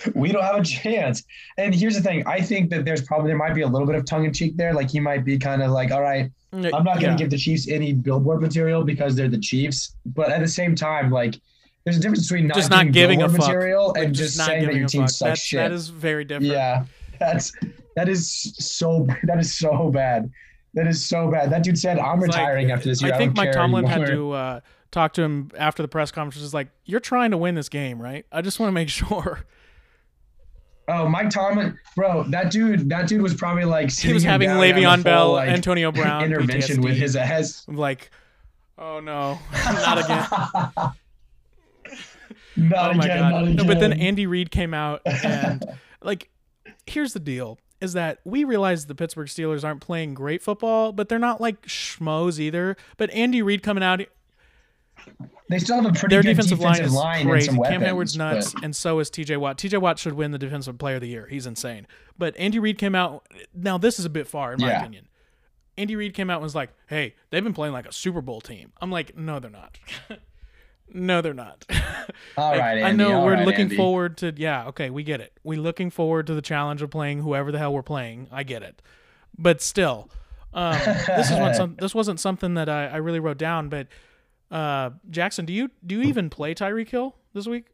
we 0.15 0.31
don't 0.31 0.43
have 0.43 0.55
a 0.55 0.63
chance. 0.63 1.23
And 1.57 1.73
here's 1.73 1.95
the 1.95 2.01
thing: 2.01 2.25
I 2.27 2.41
think 2.41 2.69
that 2.71 2.85
there's 2.85 3.01
probably 3.01 3.27
there 3.29 3.37
might 3.37 3.53
be 3.53 3.61
a 3.61 3.67
little 3.67 3.87
bit 3.87 3.95
of 3.95 4.05
tongue 4.05 4.25
in 4.25 4.33
cheek 4.33 4.57
there. 4.57 4.73
Like 4.73 4.89
he 4.89 4.99
might 4.99 5.23
be 5.25 5.37
kind 5.37 5.61
of 5.61 5.71
like, 5.71 5.91
"All 5.91 6.01
right, 6.01 6.31
I'm 6.53 6.61
not 6.61 6.83
going 6.83 6.99
to 7.01 7.07
Yeah. 7.11 7.15
give 7.17 7.29
the 7.29 7.37
Chiefs 7.37 7.67
any 7.69 7.93
billboard 7.93 8.41
material 8.41 8.83
because 8.83 9.15
they're 9.15 9.27
the 9.29 9.39
Chiefs." 9.39 9.95
But 10.05 10.31
at 10.31 10.39
the 10.41 10.47
same 10.47 10.75
time, 10.75 11.11
like, 11.11 11.39
there's 11.83 11.97
a 11.97 11.99
difference 11.99 12.27
between 12.27 12.47
not, 12.47 12.57
just 12.57 12.69
not 12.69 12.91
giving 12.91 13.21
a 13.21 13.29
fuck 13.29 13.39
material 13.39 13.93
Like, 13.95 14.05
and 14.05 14.15
just, 14.15 14.37
not 14.37 14.47
saying 14.47 14.65
that 14.65 14.75
your 14.75 14.87
team 14.87 15.01
fuck. 15.01 15.09
sucks 15.09 15.19
That's, 15.29 15.41
shit. 15.41 15.59
That 15.59 15.71
is 15.71 15.89
very 15.89 16.23
different. 16.25 16.51
yeah, 16.53 16.85
that's 17.19 17.51
that 17.95 18.07
is 18.07 18.29
so 18.57 19.07
that 19.23 19.39
is 19.39 19.53
so 19.57 19.89
bad. 19.89 20.29
That 20.73 20.87
is 20.87 21.03
so 21.03 21.29
bad. 21.29 21.49
That 21.51 21.63
dude 21.63 21.77
said, 21.77 21.99
"I'm 21.99 22.19
It's 22.23 22.29
like- 22.29 22.37
retiring 22.39 22.71
after 22.71 22.87
this 22.89 23.01
year." 23.01 23.13
I 23.13 23.17
think 23.17 23.35
don't 23.35 23.45
Mike 23.45 23.53
Tomlin 23.53 23.85
had 23.85 24.05
to 24.07 24.31
uh, 24.31 24.59
talk 24.91 25.11
to 25.13 25.21
him 25.21 25.51
after 25.57 25.81
the 25.83 25.89
press 25.89 26.11
conference. 26.11 26.45
Is 26.45 26.53
like, 26.53 26.69
"You're 26.85 27.01
trying 27.01 27.31
to 27.31 27.37
win 27.37 27.55
this 27.55 27.67
game, 27.67 28.01
right? 28.01 28.25
I 28.31 28.41
just 28.41 28.57
want 28.59 28.69
to 28.69 28.73
make 28.73 28.87
sure." 29.01 29.41
Oh, 30.93 31.07
Mike 31.07 31.29
Tomlin, 31.29 31.77
bro, 31.95 32.23
that 32.23 32.51
dude, 32.51 32.89
that 32.89 33.07
dude 33.07 33.21
was 33.21 33.33
probably 33.33 33.63
like 33.63 33.91
He 33.91 34.11
was 34.11 34.23
having 34.23 34.49
down, 34.49 34.61
having 34.61 34.83
a 34.83 34.87
Le'Veon 34.87 34.95
full, 34.95 35.03
Bell, 35.03 35.31
like, 35.33 35.49
Antonio 35.49 35.91
Brown 35.93 36.23
intervention 36.23 36.81
with 36.81 36.97
his 36.97 37.15
ass. 37.15 37.65
Like, 37.67 38.11
"Oh 38.77 38.99
no, 38.99 39.39
not 39.65 39.97
again." 39.99 40.27
not 42.57 42.91
oh 42.91 42.93
my 42.95 43.05
again, 43.05 43.31
god! 43.31 43.55
No, 43.55 43.63
but 43.63 43.79
then. 43.79 43.93
Andy 43.93 44.27
Reid 44.27 44.51
came 44.51 44.73
out 44.73 45.01
and 45.05 45.63
like, 46.01 46.29
here's 46.85 47.13
the 47.13 47.19
deal: 47.19 47.57
is 47.79 47.93
that 47.93 48.19
we 48.25 48.43
realize 48.43 48.87
the 48.87 48.95
Pittsburgh 48.95 49.27
Steelers 49.27 49.63
aren't 49.63 49.79
playing 49.79 50.13
great 50.13 50.41
football, 50.41 50.91
but 50.91 51.07
they're 51.07 51.19
not 51.19 51.39
like 51.39 51.61
schmoes 51.63 52.37
either. 52.37 52.75
But 52.97 53.09
Andy 53.11 53.41
Reid 53.41 53.63
coming 53.63 53.83
out, 53.83 54.01
they 55.51 55.59
still 55.59 55.75
have 55.81 55.85
a 55.85 55.91
pretty 55.91 56.15
their 56.15 56.21
good 56.23 56.29
defensive, 56.29 56.59
defensive, 56.59 56.91
line 56.91 57.15
is 57.15 57.21
and 57.21 57.29
crazy. 57.29 57.57
weapons. 57.57 57.77
Cam 57.79 57.81
Heyward's 57.87 58.17
nuts, 58.17 58.53
but- 58.53 58.63
and 58.63 58.75
so 58.75 58.99
is 58.99 59.09
T.J. 59.09 59.37
Watt. 59.37 59.57
T.J. 59.57 59.77
Watt 59.77 59.99
should 59.99 60.13
win 60.13 60.31
the 60.31 60.37
Defensive 60.37 60.77
Player 60.77 60.95
of 60.95 61.01
the 61.01 61.07
Year. 61.07 61.27
He's 61.27 61.45
insane. 61.45 61.87
But 62.17 62.35
Andy 62.37 62.59
Reid 62.59 62.77
came 62.77 62.95
out. 62.95 63.27
Now 63.53 63.77
this 63.77 63.99
is 63.99 64.05
a 64.05 64.09
bit 64.09 64.27
far, 64.27 64.53
in 64.53 64.61
my 64.61 64.69
Yeah. 64.69 64.79
opinion. 64.79 65.07
Andy 65.77 65.95
Reid 65.95 66.13
came 66.13 66.29
out 66.29 66.35
and 66.35 66.43
was 66.43 66.53
like, 66.55 66.69
"Hey, 66.87 67.15
they've 67.29 67.43
been 67.43 67.53
playing 67.53 67.73
like 67.73 67.87
a 67.87 67.93
Super 67.93 68.21
Bowl 68.21 68.41
team." 68.41 68.71
I'm 68.81 68.91
like, 68.91 69.17
"No, 69.17 69.39
they're 69.39 69.49
not. 69.49 69.77
no, 70.93 71.21
they're 71.21 71.33
not." 71.33 71.65
All 72.37 72.51
Like, 72.51 72.59
right, 72.59 72.83
I 72.83 72.91
know 72.91 73.23
we're 73.23 73.33
right, 73.33 73.45
looking 73.45 73.61
Andy. 73.61 73.77
forward 73.77 74.17
to 74.17 74.33
yeah, 74.35 74.67
okay, 74.67 74.89
we 74.89 75.03
get 75.03 75.21
it. 75.21 75.33
We're 75.43 75.59
looking 75.59 75.89
forward 75.89 76.27
to 76.27 76.33
the 76.35 76.41
challenge 76.41 76.81
of 76.81 76.89
playing 76.89 77.21
whoever 77.21 77.51
the 77.51 77.57
hell 77.59 77.73
we're 77.73 77.81
playing. 77.83 78.27
I 78.31 78.43
get 78.43 78.63
it. 78.63 78.81
But 79.37 79.61
still, 79.61 80.09
um, 80.53 80.77
this 81.07 81.31
is 81.31 81.37
one 81.39 81.53
some, 81.55 81.77
this 81.79 81.95
wasn't 81.95 82.19
something 82.19 82.53
that 82.55 82.67
I, 82.69 82.87
I 82.87 82.97
really 82.97 83.19
wrote 83.19 83.37
down, 83.37 83.69
but 83.69 83.87
uh, 84.51 84.89
Jackson, 85.09 85.45
do 85.45 85.53
you 85.53 85.69
do 85.85 85.95
you 85.95 86.01
even 86.03 86.29
play 86.29 86.53
Tyreek 86.53 86.89
Hill 86.89 87.15
this 87.33 87.47
week? 87.47 87.67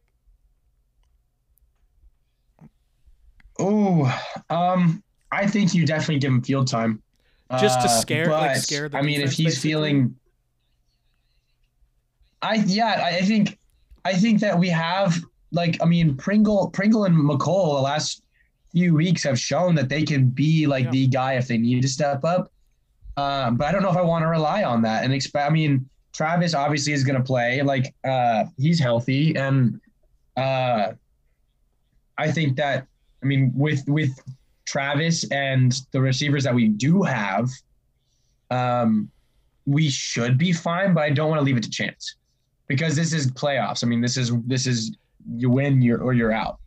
Oh, 3.58 4.04
um, 4.50 5.02
I 5.32 5.46
think 5.46 5.74
you 5.74 5.84
definitely 5.84 6.20
give 6.20 6.30
him 6.30 6.42
field 6.42 6.68
time. 6.68 7.02
Just 7.58 7.80
to 7.80 7.86
Uh, 7.86 7.88
scare- 7.88 8.30
like, 8.30 8.56
scare 8.58 8.88
the 8.88 8.98
I 8.98 9.02
mean, 9.02 9.20
if 9.20 9.32
he's 9.32 9.46
basically? 9.54 9.70
feeling, 9.70 10.14
I 12.42 12.56
yeah, 12.66 13.02
I 13.04 13.22
think, 13.22 13.58
I 14.04 14.14
think 14.14 14.40
that 14.40 14.58
we 14.58 14.68
have 14.68 15.18
like 15.50 15.82
I 15.82 15.86
mean 15.86 16.14
Pringle, 16.14 16.70
Pringle 16.70 17.04
and 17.06 17.16
Mecole 17.16 17.76
the 17.76 17.82
last 17.82 18.22
few 18.70 18.94
weeks 18.94 19.22
have 19.24 19.38
shown 19.40 19.74
that 19.76 19.88
they 19.88 20.02
can 20.02 20.28
be 20.28 20.66
like 20.66 20.84
Yeah. 20.84 20.90
the 20.90 21.06
guy 21.06 21.32
if 21.34 21.48
they 21.48 21.56
need 21.56 21.80
to 21.82 21.88
step 21.88 22.22
up. 22.24 22.52
Um, 23.16 23.56
but 23.56 23.66
I 23.66 23.72
don't 23.72 23.82
know 23.82 23.90
if 23.90 23.96
I 23.96 24.02
want 24.02 24.22
to 24.22 24.28
rely 24.28 24.62
on 24.62 24.82
that 24.82 25.02
and 25.04 25.12
expect. 25.12 25.50
I 25.50 25.52
mean, 25.52 25.88
Travis 26.18 26.52
obviously 26.52 26.92
is 26.92 27.04
going 27.04 27.16
to 27.16 27.22
play. 27.22 27.62
Like 27.62 27.94
uh, 28.02 28.46
he's 28.56 28.80
healthy, 28.80 29.36
and 29.36 29.80
uh, 30.36 30.94
I 32.18 32.32
think 32.32 32.56
that 32.56 32.88
I 33.22 33.26
mean 33.26 33.52
with 33.54 33.84
with 33.86 34.18
Travis 34.66 35.30
and 35.30 35.80
the 35.92 36.00
receivers 36.00 36.42
that 36.42 36.52
we 36.52 36.66
do 36.66 37.04
have, 37.04 37.48
um, 38.50 39.08
we 39.64 39.88
should 39.88 40.38
be 40.38 40.52
fine. 40.52 40.92
But 40.92 41.04
I 41.04 41.10
don't 41.10 41.30
want 41.30 41.38
to 41.38 41.44
leave 41.44 41.56
it 41.56 41.62
to 41.62 41.70
chance 41.70 42.16
because 42.66 42.96
this 42.96 43.12
is 43.12 43.30
playoffs. 43.30 43.84
I 43.84 43.86
mean, 43.86 44.00
this 44.00 44.16
is 44.16 44.32
this 44.44 44.66
is 44.66 44.96
you 45.36 45.50
win 45.50 45.80
you're, 45.80 46.02
or 46.02 46.14
you're 46.14 46.32
out. 46.32 46.58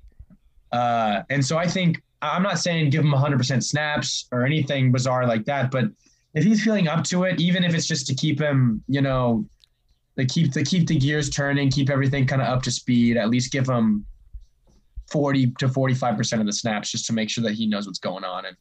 Uh, 0.72 1.24
and 1.30 1.46
so 1.46 1.58
I 1.58 1.68
think 1.68 2.02
I'm 2.22 2.42
not 2.42 2.60
saying 2.60 2.90
give 2.90 3.04
him 3.04 3.12
100% 3.12 3.62
snaps 3.62 4.30
or 4.32 4.46
anything 4.46 4.94
bizarre 4.94 5.28
like 5.28 5.44
that, 5.44 5.72
but 5.72 5.92
if 6.34 6.44
he's 6.44 6.64
feeling 6.64 6.88
up 6.88 7.04
to 7.06 7.24
it, 7.24 7.40
even 7.40 7.64
if 7.64 7.74
it's 7.74 7.88
just 7.88 8.08
to 8.08 8.16
keep 8.16 8.40
him, 8.40 8.84
you 8.88 9.02
know, 9.02 9.46
to 10.18 10.26
keep 10.26 10.54
the 10.54 10.64
keep 10.64 10.88
the 10.88 10.98
gears 10.98 11.30
turning, 11.30 11.70
keep 11.70 11.90
everything 11.90 12.26
kind 12.26 12.42
of 12.42 12.48
up 12.48 12.64
to 12.64 12.72
speed, 12.72 13.18
at 13.18 13.30
least 13.30 13.52
give 13.52 13.68
him 13.68 14.06
40 15.12 15.52
to 15.60 15.68
45 15.68 16.18
percent 16.18 16.40
of 16.42 16.46
the 16.46 16.54
snaps 16.54 16.92
just 16.92 17.06
to 17.08 17.14
make 17.14 17.30
sure 17.30 17.44
that 17.44 17.54
he 17.54 17.68
knows 17.68 17.86
what's 17.86 18.00
going 18.00 18.24
on 18.24 18.46
and 18.46 18.56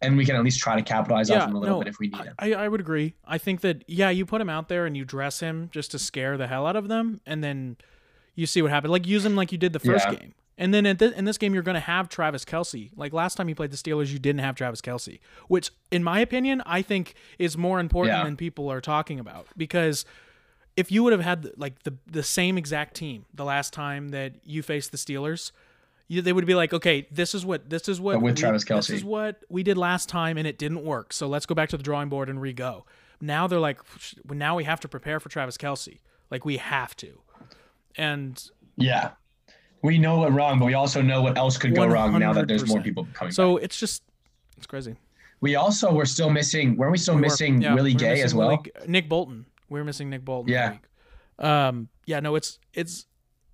and 0.00 0.16
we 0.16 0.24
can 0.24 0.36
at 0.36 0.44
least 0.44 0.60
try 0.60 0.76
to 0.76 0.82
capitalize 0.82 1.28
off 1.28 1.48
him 1.48 1.56
a 1.56 1.58
little 1.58 1.78
no, 1.78 1.82
bit 1.82 1.88
if 1.88 1.98
we 1.98 2.06
need 2.06 2.22
him. 2.22 2.34
I, 2.38 2.54
I 2.54 2.68
would 2.68 2.80
agree. 2.80 3.14
I 3.24 3.36
think 3.36 3.62
that 3.62 3.82
yeah, 3.88 4.10
you 4.10 4.24
put 4.26 4.40
him 4.40 4.48
out 4.48 4.68
there 4.68 4.86
and 4.86 4.96
you 4.96 5.04
dress 5.04 5.40
him 5.40 5.70
just 5.72 5.90
to 5.90 5.98
scare 5.98 6.36
the 6.36 6.46
hell 6.46 6.68
out 6.68 6.76
of 6.76 6.86
them, 6.86 7.20
and 7.26 7.42
then 7.42 7.78
you 8.36 8.46
see 8.46 8.62
what 8.62 8.70
happens. 8.70 8.92
Like 8.92 9.08
use 9.08 9.24
him 9.24 9.34
like 9.34 9.50
you 9.50 9.58
did 9.58 9.72
the 9.72 9.80
first 9.80 10.06
Yeah. 10.08 10.14
game, 10.14 10.34
and 10.58 10.74
then 10.74 10.84
thi- 10.98 11.14
in 11.16 11.24
this 11.24 11.38
game 11.38 11.54
you're 11.54 11.62
going 11.62 11.74
to 11.76 11.80
have 11.80 12.10
Travis 12.10 12.44
Kelce. 12.44 12.90
Like 12.96 13.14
last 13.14 13.36
time 13.36 13.48
you 13.48 13.54
played 13.54 13.70
the 13.70 13.76
Steelers, 13.78 14.12
you 14.12 14.18
didn't 14.18 14.40
have 14.40 14.54
Travis 14.56 14.82
Kelce, 14.82 15.20
which 15.48 15.70
in 15.90 16.04
my 16.04 16.20
opinion 16.20 16.62
I 16.66 16.82
think 16.82 17.14
is 17.38 17.56
more 17.56 17.80
important 17.80 18.16
Yeah. 18.18 18.24
than 18.24 18.36
people 18.36 18.70
are 18.70 18.80
talking 18.82 19.18
about 19.18 19.46
because. 19.56 20.04
If 20.76 20.92
you 20.92 21.02
would 21.02 21.12
have 21.12 21.22
had 21.22 21.50
like 21.56 21.82
the 21.82 21.94
the 22.06 22.22
same 22.22 22.56
exact 22.56 22.94
team 22.94 23.26
the 23.34 23.44
last 23.44 23.72
time 23.72 24.10
that 24.10 24.34
you 24.44 24.62
faced 24.62 24.92
the 24.92 24.96
Steelers, 24.96 25.50
you, 26.06 26.22
they 26.22 26.32
would 26.32 26.46
be 26.46 26.54
like, 26.54 26.72
okay, 26.72 27.08
this 27.10 27.34
is 27.34 27.44
what 27.44 27.68
this 27.68 27.88
is 27.88 28.00
what 28.00 28.12
But 28.12 28.20
with 28.22 28.36
we- 28.36 28.40
Travis 28.40 28.64
This 28.64 28.88
is 28.90 29.02
what 29.04 29.42
we 29.48 29.64
did 29.64 29.76
last 29.76 30.08
time, 30.08 30.38
and 30.38 30.46
it 30.46 30.56
didn't 30.56 30.84
work. 30.84 31.12
So 31.12 31.26
let's 31.26 31.46
go 31.46 31.54
back 31.56 31.68
to 31.70 31.76
the 31.76 31.82
drawing 31.82 32.08
board 32.08 32.28
and 32.28 32.40
re-go. 32.40 32.86
Now 33.20 33.48
they're 33.48 33.58
like, 33.58 33.80
now 34.30 34.54
we 34.54 34.62
have 34.62 34.78
to 34.78 34.88
prepare 34.88 35.18
for 35.18 35.28
Travis 35.28 35.56
Kelce. 35.56 35.98
Like 36.30 36.44
we 36.44 36.58
have 36.58 36.94
to, 36.98 37.22
and 37.96 38.40
Yeah. 38.76 39.10
We 39.82 39.98
know 39.98 40.18
what 40.18 40.32
wrong, 40.32 40.58
but 40.58 40.64
we 40.66 40.74
also 40.74 41.00
know 41.02 41.22
what 41.22 41.36
else 41.38 41.56
could 41.56 41.74
go 41.74 41.86
wrong 41.86 42.18
now 42.18 42.32
that 42.32 42.48
there's 42.48 42.66
more 42.66 42.80
people 42.82 43.06
coming 43.14 43.30
back. 43.30 43.34
so 43.34 43.56
it's 43.58 43.78
just 43.78 44.02
it's 44.56 44.66
crazy. 44.66 44.96
We 45.40 45.54
also 45.54 45.92
were 45.92 46.06
still 46.06 46.30
missing. 46.30 46.76
Weren't 46.76 46.90
we 46.92 46.98
still 46.98 47.14
We 47.14 47.20
were- 47.20 47.26
missing 47.26 47.62
yeah, 47.62 47.74
Willie 47.74 47.90
we 47.90 47.94
were 47.94 47.98
Gay 48.00 48.22
as 48.22 48.34
well? 48.34 48.48
Willie 48.48 48.72
Nick 48.88 49.08
Bolton. 49.08 49.46
We 49.68 49.78
were 49.78 49.84
missing 49.84 50.10
Nick 50.10 50.24
Bolton. 50.24 50.52
Yeah. 50.52 50.78
Um. 51.38 51.88
Yeah. 52.06 52.20
No. 52.20 52.34
It's 52.34 52.58
it's 52.74 53.06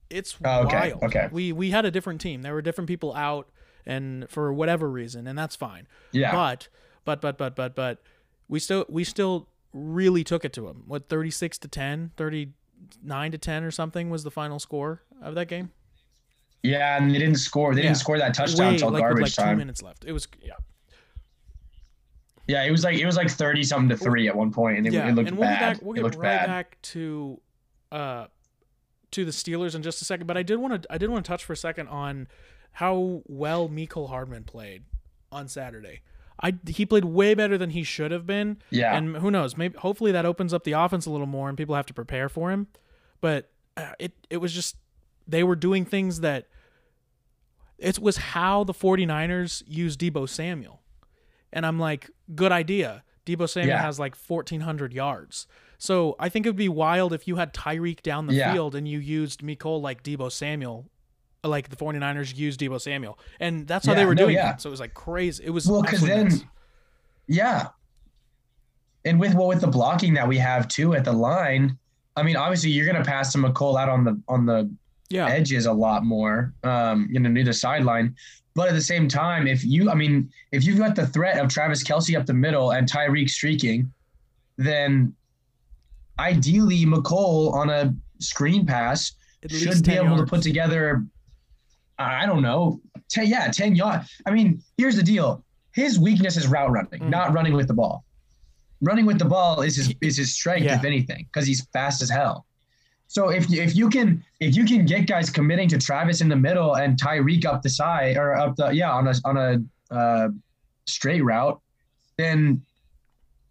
it's 0.08 0.36
Oh, 0.44 0.64
okay, 0.64 0.92
wild. 0.92 1.02
okay. 1.04 1.28
We 1.30 1.52
we 1.52 1.70
had 1.70 1.84
a 1.84 1.90
different 1.90 2.20
team. 2.20 2.40
There 2.42 2.54
were 2.54 2.62
different 2.62 2.88
people 2.88 3.14
out, 3.14 3.50
and 3.84 4.28
for 4.30 4.52
whatever 4.52 4.90
reason, 4.90 5.26
and 5.26 5.36
that's 5.38 5.56
fine. 5.56 5.86
Yeah. 6.12 6.32
But 6.32 6.68
but 7.04 7.20
but 7.20 7.36
but 7.36 7.54
but 7.54 7.74
but 7.74 8.00
we 8.48 8.58
still 8.60 8.86
we 8.88 9.04
still 9.04 9.48
really 9.74 10.24
took 10.24 10.44
it 10.44 10.52
to 10.54 10.68
him. 10.68 10.84
What 10.86 11.08
36 11.08 11.58
to 11.58 11.68
10, 11.68 12.12
39 12.16 13.32
to 13.32 13.38
10 13.38 13.64
or 13.64 13.70
something 13.70 14.08
was 14.08 14.22
the 14.24 14.30
final 14.30 14.58
score 14.58 15.02
of 15.20 15.34
that 15.34 15.48
game. 15.48 15.70
Yeah, 16.64 16.97
and 16.97 17.11
they 17.14 17.18
didn't 17.18 17.37
score. 17.37 17.75
They 17.75 17.83
Yeah. 17.83 17.88
didn't 17.88 17.99
score 17.99 18.18
that 18.18 18.35
touchdown 18.35 18.73
until 18.73 18.90
like, 18.90 19.02
garbage 19.02 19.38
like 19.38 19.50
two 19.50 19.56
minutes 19.56 19.83
left. 19.83 20.04
It 20.04 20.12
was 20.12 20.26
yeah. 20.42 20.54
Yeah, 22.47 22.64
it 22.64 22.71
was 22.71 22.85
like 22.85 22.99
it 22.99 23.06
was 23.06 23.16
like 23.16 23.30
thirty 23.30 23.62
something 23.62 23.88
to 23.90 23.97
three 23.97 24.28
at 24.28 24.37
one 24.37 24.50
point, 24.52 24.78
and 24.78 24.87
it, 24.87 24.92
yeah, 24.92 25.09
it 25.09 25.14
looked 25.14 25.28
and 25.28 25.38
we'll 25.38 25.49
bad. 25.49 25.61
back 25.76 25.83
we'll 25.83 25.92
it 25.99 26.02
get 26.11 26.18
right 26.18 26.38
bad. 26.40 26.47
back 26.47 26.78
to 26.83 27.40
uh 27.92 28.26
to 29.12 29.25
the 29.25 29.30
Steelers 29.30 29.75
in 29.75 29.83
just 29.83 30.02
a 30.02 30.04
second, 30.04 30.26
but 30.26 30.37
I 30.37 30.42
did 30.42 30.56
want 30.59 30.83
to 30.83 30.92
I 30.92 30.99
did 30.99 31.09
want 31.11 31.25
to 31.25 31.28
touch 31.28 31.44
for 31.44 31.52
a 31.52 31.56
second 31.56 31.88
on 31.88 32.28
how 32.73 33.23
well 33.26 33.68
Mecole 33.68 34.09
Hardman 34.09 34.44
played 34.44 34.85
on 35.30 35.49
Saturday. 35.49 36.00
I 36.42 36.54
he 36.66 36.85
played 36.85 37.04
way 37.04 37.35
better 37.35 37.56
than 37.56 37.71
he 37.71 37.83
should 37.83 38.11
have 38.11 38.26
been. 38.26 38.59
Yeah. 38.71 38.94
And 38.97 39.16
who 39.18 39.30
knows? 39.30 39.56
Maybe 39.56 39.78
hopefully 39.78 40.12
that 40.12 40.26
opens 40.26 40.52
up 40.52 40.64
the 40.64 40.73
offense 40.73 41.06
a 41.06 41.11
little 41.11 41.26
more 41.26 41.49
and 41.49 41.56
people 41.56 41.75
have 41.76 41.87
to 41.87 41.94
prepare 41.94 42.28
for 42.28 42.50
him. 42.50 42.66
But 43.21 43.50
uh, 43.76 43.92
it 43.99 44.12
it 44.28 44.38
was 44.38 44.52
just 44.52 44.76
they 45.26 45.44
were 45.44 45.56
doing 45.56 45.85
things 45.87 46.21
that 46.21 46.49
it 47.84 47.98
was 47.98 48.16
how 48.16 48.64
the 48.64 48.72
49ers 48.74 49.62
used 49.66 50.00
Deebo 50.00 50.28
Samuel. 50.28 50.82
And 51.52 51.64
I'm 51.66 51.78
like, 51.78 52.10
good 52.34 52.50
idea. 52.52 53.04
Deebo 53.26 53.48
Samuel 53.48 53.76
Yeah. 53.76 53.82
has 53.82 53.98
like 53.98 54.14
1400 54.16 54.92
yards. 54.92 55.46
So 55.78 56.16
I 56.18 56.28
think 56.28 56.46
it 56.46 56.48
would 56.48 56.56
be 56.56 56.68
wild 56.68 57.12
if 57.12 57.28
you 57.28 57.36
had 57.36 57.52
Tyreek 57.54 58.02
down 58.02 58.26
the 58.26 58.34
Yeah. 58.34 58.52
field 58.52 58.74
and 58.74 58.88
you 58.88 58.98
used 58.98 59.40
Mecole 59.42 59.80
like 59.82 60.02
Deebo 60.02 60.30
Samuel, 60.32 60.90
like 61.42 61.68
the 61.68 61.76
49ers 61.76 62.36
used 62.36 62.60
Deebo 62.60 62.80
Samuel. 62.80 63.18
And 63.38 63.66
that's 63.66 63.86
how 63.86 63.92
Yeah, 63.92 63.98
they 64.00 64.06
were 64.06 64.14
no, 64.14 64.24
doing 64.24 64.36
it. 64.38 64.60
So 64.60 64.68
it 64.68 64.72
was 64.72 64.80
like 64.80 64.94
crazy. 64.94 65.44
It 65.44 65.50
was 65.50 65.66
Well, 65.66 65.82
because 65.82 66.00
then, 66.00 66.28
nuts. 66.28 66.44
yeah, 67.28 67.68
and 69.04 69.20
with 69.20 69.34
well 69.34 69.48
with 69.48 69.60
the 69.60 69.66
blocking 69.68 70.14
that 70.14 70.26
we 70.26 70.38
have 70.38 70.68
too 70.68 70.94
at 70.94 71.04
the 71.04 71.12
line, 71.12 71.78
I 72.16 72.22
mean, 72.22 72.36
obviously 72.36 72.70
you're 72.70 72.86
gonna 72.86 73.04
pass 73.04 73.32
to 73.32 73.38
Mecole 73.38 73.78
out 73.78 73.88
on 73.88 74.04
the 74.04 74.20
on 74.28 74.46
the 74.46 74.70
yeah. 75.11 75.26
edges 75.28 75.66
a 75.66 75.73
lot 75.73 76.04
more, 76.04 76.52
um, 76.64 77.08
you 77.11 77.20
know, 77.20 77.28
near 77.28 77.44
the 77.44 77.52
sideline. 77.52 78.14
But 78.54 78.68
at 78.68 78.75
the 78.75 78.80
same 78.80 79.08
time, 79.08 79.46
if 79.46 79.64
you, 79.64 79.90
I 79.90 79.94
mean, 79.94 80.30
if 80.52 80.64
you've 80.64 80.78
got 80.78 80.94
the 80.94 81.06
threat 81.06 81.38
of 81.38 81.49
Travis 81.50 81.82
Kelce 81.82 82.16
up 82.18 82.25
the 82.26 82.34
middle 82.34 82.70
and 82.73 82.88
Tyreek 82.90 83.28
streaking, 83.28 83.92
then 84.58 85.12
ideally 86.18 86.84
Mecole 86.87 87.52
on 87.54 87.70
a 87.70 87.94
screen 88.20 88.64
pass 88.66 89.12
At 89.42 89.50
should 89.50 89.82
be 89.84 89.92
10 89.94 90.06
able 90.06 90.16
to 90.16 90.25
put 90.26 90.42
together, 90.42 91.04
I 91.99 92.26
don't 92.26 92.42
know, 92.42 92.80
10, 93.11 93.26
yeah, 93.26 93.49
10 93.50 93.75
yards. 93.75 94.11
I 94.26 94.30
mean, 94.30 94.62
here's 94.78 94.96
the 94.96 95.02
deal. 95.02 95.44
His 95.73 95.99
weakness 95.99 96.37
is 96.37 96.46
route 96.46 96.70
running, 96.70 97.00
Mm. 97.00 97.08
not 97.11 97.32
running 97.32 97.54
with 97.54 97.66
the 97.66 97.75
ball. 97.75 98.04
Running 98.80 99.06
with 99.06 99.18
the 99.18 99.25
ball 99.25 99.62
is 99.62 99.76
his 99.76 99.92
is 100.00 100.16
his 100.16 100.32
strength, 100.34 100.64
Yeah. 100.66 100.76
if 100.78 100.84
anything, 100.84 101.26
because 101.32 101.46
he's 101.46 101.64
fast 101.73 102.02
as 102.02 102.11
hell. 102.11 102.46
So 103.08 103.28
if 103.28 103.52
if 103.52 103.76
you 103.76 103.88
can 103.88 104.25
if 104.40 104.56
you 104.56 104.64
can 104.64 104.87
get 104.87 105.06
guys 105.06 105.30
committing 105.30 105.68
to 105.68 105.78
Travis 105.78 106.20
in 106.20 106.28
the 106.28 106.37
middle 106.37 106.76
and 106.76 106.99
Tyreek 106.99 107.44
up 107.44 107.62
the 107.62 107.70
side 107.70 108.16
or 108.16 108.34
up 108.34 108.56
the 108.56 108.70
yeah 108.70 108.90
on 108.90 109.08
a 109.08 109.14
on 109.25 109.37
a 109.37 109.94
uh, 109.94 110.28
straight 110.87 111.23
route, 111.23 111.61
then 112.16 112.62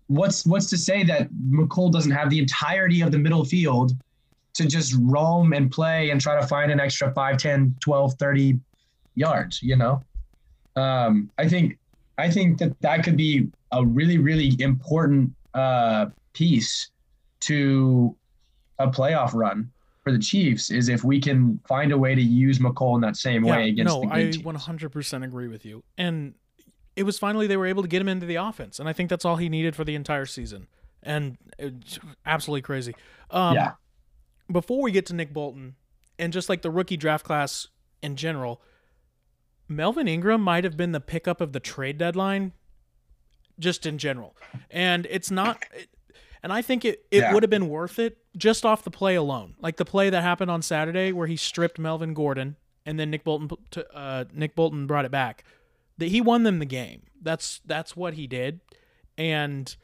what's 0.07 0.45
what's 0.45 0.69
to 0.69 0.77
say 0.77 1.03
that 1.03 1.29
Mecole 1.49 1.91
doesn't 1.91 2.11
have 2.11 2.29
the 2.29 2.39
entirety 2.39 3.01
of 3.01 3.11
the 3.11 3.19
middle 3.19 3.45
field 3.45 3.93
to 4.53 4.67
just 4.67 4.95
roam 4.99 5.53
and 5.53 5.71
play 5.71 6.11
and 6.11 6.21
try 6.21 6.39
to 6.39 6.45
find 6.45 6.71
an 6.71 6.79
extra 6.79 7.11
5, 7.11 7.37
10, 7.37 7.75
12, 7.79 8.13
30 8.13 8.59
yards, 9.15 9.63
you 9.63 9.75
know? 9.75 10.03
Um, 10.75 11.29
I 11.37 11.47
think 11.47 11.77
I 12.17 12.29
think 12.29 12.57
that 12.59 12.79
that 12.81 13.03
could 13.03 13.17
be 13.17 13.47
a 13.71 13.85
really 13.85 14.17
really 14.17 14.55
important 14.59 15.31
uh, 15.53 16.07
piece 16.33 16.89
to 17.41 18.15
a 18.83 18.91
playoff 18.91 19.33
run 19.33 19.71
for 20.03 20.11
the 20.11 20.19
Chiefs 20.19 20.69
is 20.69 20.89
if 20.89 21.03
we 21.03 21.19
can 21.19 21.59
find 21.67 21.91
a 21.91 21.97
way 21.97 22.13
to 22.13 22.21
use 22.21 22.59
Mecole 22.59 22.95
in 22.95 23.01
that 23.01 23.15
same 23.15 23.43
way 23.43 23.69
against 23.69 23.93
no, 23.93 24.01
the 24.01 24.07
good 24.07 24.15
I 24.15 24.31
teams. 24.31 24.37
100% 24.37 25.23
agree 25.23 25.47
with 25.47 25.65
you. 25.65 25.83
And 25.97 26.33
it 26.95 27.03
was 27.03 27.17
finally 27.17 27.47
they 27.47 27.57
were 27.57 27.65
able 27.65 27.81
to 27.83 27.87
get 27.87 28.01
him 28.01 28.09
into 28.09 28.25
the 28.25 28.35
offense, 28.35 28.79
and 28.79 28.87
I 28.87 28.93
think 28.93 29.09
that's 29.09 29.25
all 29.25 29.37
he 29.37 29.49
needed 29.49 29.75
for 29.75 29.83
the 29.83 29.95
entire 29.95 30.25
season. 30.25 30.67
And 31.01 31.37
it's 31.57 31.99
absolutely 32.25 32.61
crazy. 32.61 32.95
Um, 33.31 33.55
yeah. 33.55 33.71
Before 34.51 34.81
we 34.81 34.91
get 34.91 35.05
to 35.07 35.15
Nick 35.15 35.33
Bolton 35.33 35.75
and 36.19 36.31
just 36.31 36.49
like 36.49 36.61
the 36.61 36.71
rookie 36.71 36.97
draft 36.97 37.25
class 37.25 37.67
in 38.01 38.15
general, 38.15 38.61
Melvin 39.67 40.07
Ingram 40.07 40.41
might 40.41 40.63
have 40.63 40.77
been 40.77 40.91
the 40.91 41.01
pickup 41.01 41.41
of 41.41 41.51
the 41.53 41.59
trade 41.59 41.97
deadline, 41.97 42.53
just 43.57 43.85
in 43.85 43.97
general. 43.97 44.35
And 44.69 45.07
it's 45.09 45.31
not. 45.31 45.63
It, 45.73 45.89
and 46.43 46.51
I 46.53 46.61
think 46.61 46.85
it, 46.85 47.05
it 47.09 47.19
Yeah. 47.19 47.33
would 47.33 47.41
have 47.43 47.49
been 47.49 47.69
worth 47.69 47.97
it 47.99 48.17
just 48.37 48.65
off 48.65 48.83
the 48.83 48.91
play 48.91 49.15
alone, 49.15 49.55
like 49.61 49.77
the 49.77 49.85
play 49.85 50.09
that 50.09 50.21
happened 50.21 50.51
on 50.51 50.61
Saturday 50.61 51.11
where 51.11 51.27
he 51.27 51.35
stripped 51.37 51.79
Melvin 51.79 52.13
Gordon 52.13 52.57
and 52.85 52.99
then 52.99 53.09
Nick 53.09 53.23
Bolton 53.23 53.49
to, 53.71 53.95
uh, 53.95 54.25
Nick 54.33 54.55
Bolton 54.55 54.85
brought 54.85 55.05
it 55.05 55.11
back. 55.11 55.43
That 55.97 56.07
he 56.09 56.19
won 56.21 56.43
them 56.43 56.59
the 56.59 56.65
game. 56.65 57.03
That's 57.21 57.61
that's 57.65 57.95
what 57.95 58.15
he 58.15 58.27
did, 58.27 58.59
and 59.17 59.75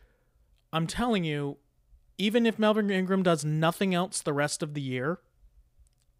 I'm 0.73 0.85
telling 0.87 1.23
you, 1.23 1.57
even 2.17 2.45
if 2.45 2.59
Melvin 2.59 2.89
Ingram 2.91 3.23
does 3.23 3.45
nothing 3.45 3.95
else 3.95 4.21
the 4.21 4.33
rest 4.33 4.61
of 4.61 4.73
the 4.73 4.81
year, 4.81 5.19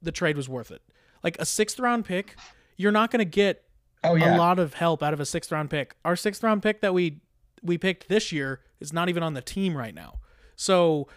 the 0.02 0.12
trade 0.12 0.38
was 0.38 0.48
worth 0.48 0.72
it. 0.72 0.82
Like 1.24 1.38
a 1.40 1.46
sixth 1.46 1.80
round 1.80 2.06
pick, 2.06 2.36
you're 2.78 2.92
not 2.92 3.12
going 3.12 3.20
to 3.20 3.26
get 3.26 3.64
Oh 4.04 4.16
yeah. 4.16 4.36
a 4.36 4.38
lot 4.38 4.60
of 4.60 4.76
help 4.76 5.04
out 5.04 5.14
of 5.14 5.20
a 5.20 5.26
sixth 5.26 5.52
round 5.52 5.70
pick. 5.70 5.96
Our 6.06 6.16
sixth 6.16 6.42
round 6.44 6.64
pick 6.64 6.80
that 6.82 6.94
we 6.94 7.20
we 7.62 7.78
picked 7.78 8.08
this 8.08 8.32
year 8.32 8.62
is 8.80 8.94
not 8.94 9.10
even 9.10 9.24
on 9.24 9.34
the 9.34 9.42
team 9.42 9.76
right 9.76 9.94
now. 9.94 10.20
So 10.62 11.08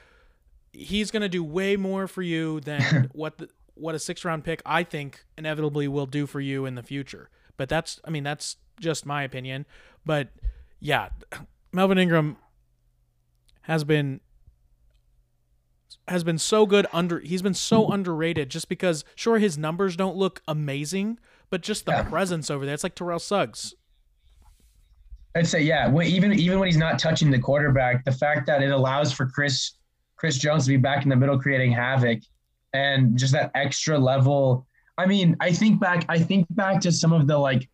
he's 0.72 1.10
going 1.10 1.22
to 1.22 1.28
do 1.28 1.42
way 1.42 1.74
more 1.76 2.06
for 2.06 2.22
you 2.22 2.60
than 2.60 3.10
what 3.12 3.38
the, 3.38 3.48
what 3.74 3.96
a 3.96 3.98
six 3.98 4.24
round 4.24 4.44
pick 4.44 4.62
I 4.64 4.84
think 4.84 5.24
inevitably 5.36 5.88
will 5.88 6.06
do 6.06 6.28
for 6.28 6.40
you 6.40 6.64
in 6.64 6.76
the 6.76 6.82
future. 6.82 7.28
But 7.56 7.68
that's 7.68 7.98
I 8.04 8.10
mean 8.10 8.22
that's 8.22 8.56
just 8.78 9.04
my 9.04 9.24
opinion. 9.24 9.66
But 10.06 10.28
yeah, 10.78 11.08
Melvin 11.72 11.98
Ingram 11.98 12.36
has 13.62 13.82
been 13.82 14.20
has 16.06 16.22
been 16.22 16.38
so 16.38 16.64
good 16.64 16.86
under 16.92 17.18
he's 17.18 17.42
been 17.42 17.52
so 17.54 17.88
underrated 17.90 18.48
just 18.48 18.68
because 18.68 19.04
sure 19.16 19.38
his 19.40 19.58
numbers 19.58 19.96
don't 19.96 20.16
look 20.16 20.40
amazing, 20.46 21.18
but 21.50 21.62
just 21.62 21.84
the 21.84 21.90
Yeah. 21.92 22.02
presence 22.04 22.48
over 22.48 22.64
there. 22.64 22.74
It's 22.74 22.84
like 22.84 22.94
Terrell 22.94 23.18
Suggs. 23.18 23.74
I'd 25.34 25.46
say 25.46 25.62
yeah. 25.62 25.88
Well, 25.88 26.06
even 26.06 26.32
even 26.32 26.58
when 26.58 26.68
he's 26.68 26.76
not 26.76 26.98
touching 26.98 27.30
the 27.30 27.38
quarterback, 27.38 28.04
the 28.04 28.12
fact 28.12 28.46
that 28.46 28.62
it 28.62 28.70
allows 28.70 29.12
for 29.12 29.26
Chris 29.26 29.72
Chris 30.16 30.36
Jones 30.36 30.64
to 30.64 30.68
be 30.68 30.76
back 30.76 31.04
in 31.04 31.08
the 31.08 31.16
middle 31.16 31.38
creating 31.38 31.72
havoc, 31.72 32.20
and 32.74 33.18
just 33.18 33.32
that 33.32 33.50
extra 33.54 33.98
level. 33.98 34.66
I 34.98 35.06
mean, 35.06 35.36
I 35.40 35.52
think 35.52 35.80
back. 35.80 36.04
I 36.08 36.18
think 36.18 36.46
back 36.50 36.80
to 36.82 36.92
some 36.92 37.12
of 37.12 37.26
the 37.26 37.38
like 37.38 37.68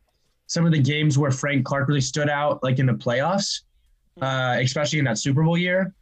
some 0.47 0.65
of 0.65 0.73
the 0.73 0.79
games 0.81 1.19
where 1.19 1.31
Frank 1.31 1.65
Clark 1.65 1.89
really 1.89 2.01
stood 2.01 2.29
out, 2.29 2.63
like 2.63 2.79
in 2.79 2.87
the 2.87 2.93
playoffs, 2.93 3.63
uh, 4.23 4.57
especially 4.61 5.01
in 5.01 5.05
that 5.07 5.19
Super 5.19 5.43
Bowl 5.43 5.59
year, 5.59 5.93